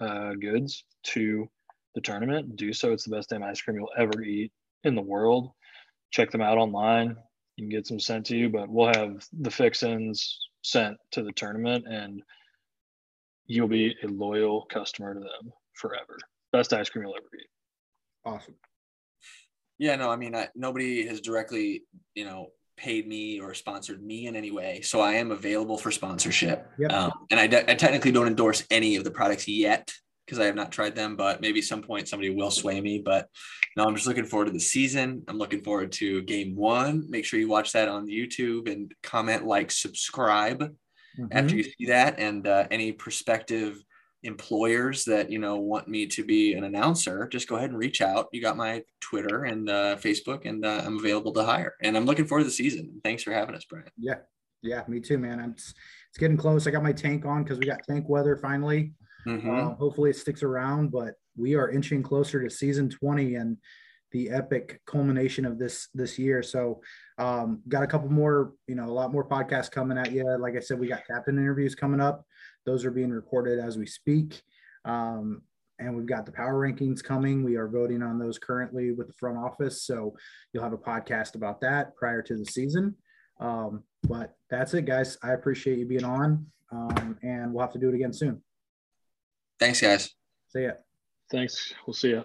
[0.00, 1.48] uh, goods to
[1.94, 2.92] the tournament, do so.
[2.92, 4.52] It's the best damn ice cream you'll ever eat
[4.82, 5.52] in the world.
[6.10, 7.16] Check them out online.
[7.56, 11.32] You can get some sent to you, but we'll have the fixins sent to the
[11.32, 12.22] tournament and
[13.46, 16.18] you'll be a loyal customer to them forever.
[16.52, 17.46] Best ice cream you'll ever eat.
[18.24, 18.54] Awesome.
[19.78, 21.82] Yeah, no, I mean, I, nobody has directly,
[22.14, 24.80] you know, paid me or sponsored me in any way.
[24.82, 26.68] So I am available for sponsorship.
[26.78, 26.92] Yep.
[26.92, 29.92] Um, and I, de- I technically don't endorse any of the products yet
[30.24, 33.02] because I have not tried them, but maybe some point somebody will sway me.
[33.04, 33.28] But
[33.76, 35.22] no, I'm just looking forward to the season.
[35.28, 37.06] I'm looking forward to game one.
[37.08, 41.26] Make sure you watch that on YouTube and comment, like, subscribe mm-hmm.
[41.30, 42.18] after you see that.
[42.18, 43.82] And uh, any prospective
[44.22, 48.00] employers that you know want me to be an announcer, just go ahead and reach
[48.00, 48.28] out.
[48.32, 51.74] You got my Twitter and uh, Facebook, and uh, I'm available to hire.
[51.82, 53.00] And I'm looking forward to the season.
[53.04, 53.90] Thanks for having us, Bryan.
[53.98, 54.20] Yeah,
[54.62, 55.40] yeah, me too, man.
[55.40, 55.74] I'm, it's,
[56.08, 56.66] it's getting close.
[56.66, 58.92] I got my tank on because we got tank weather finally.
[59.26, 59.50] Mm-hmm.
[59.50, 63.56] Uh, hopefully, it sticks around, but we are inching closer to season 20 and
[64.12, 66.42] the epic culmination of this this year.
[66.42, 66.80] So,
[67.18, 70.24] um, got a couple more, you know, a lot more podcasts coming at you.
[70.38, 72.24] Like I said, we got captain interviews coming up.
[72.64, 74.42] Those are being recorded as we speak.
[74.84, 75.42] Um,
[75.78, 77.42] and we've got the power rankings coming.
[77.42, 79.82] We are voting on those currently with the front office.
[79.82, 80.14] So
[80.52, 82.94] you'll have a podcast about that prior to the season.
[83.40, 85.18] Um, but that's it, guys.
[85.22, 86.46] I appreciate you being on.
[86.72, 88.42] Um, and we'll have to do it again soon.
[89.58, 90.14] Thanks, guys.
[90.48, 90.72] See ya.
[91.30, 91.72] Thanks.
[91.86, 92.22] We'll see ya.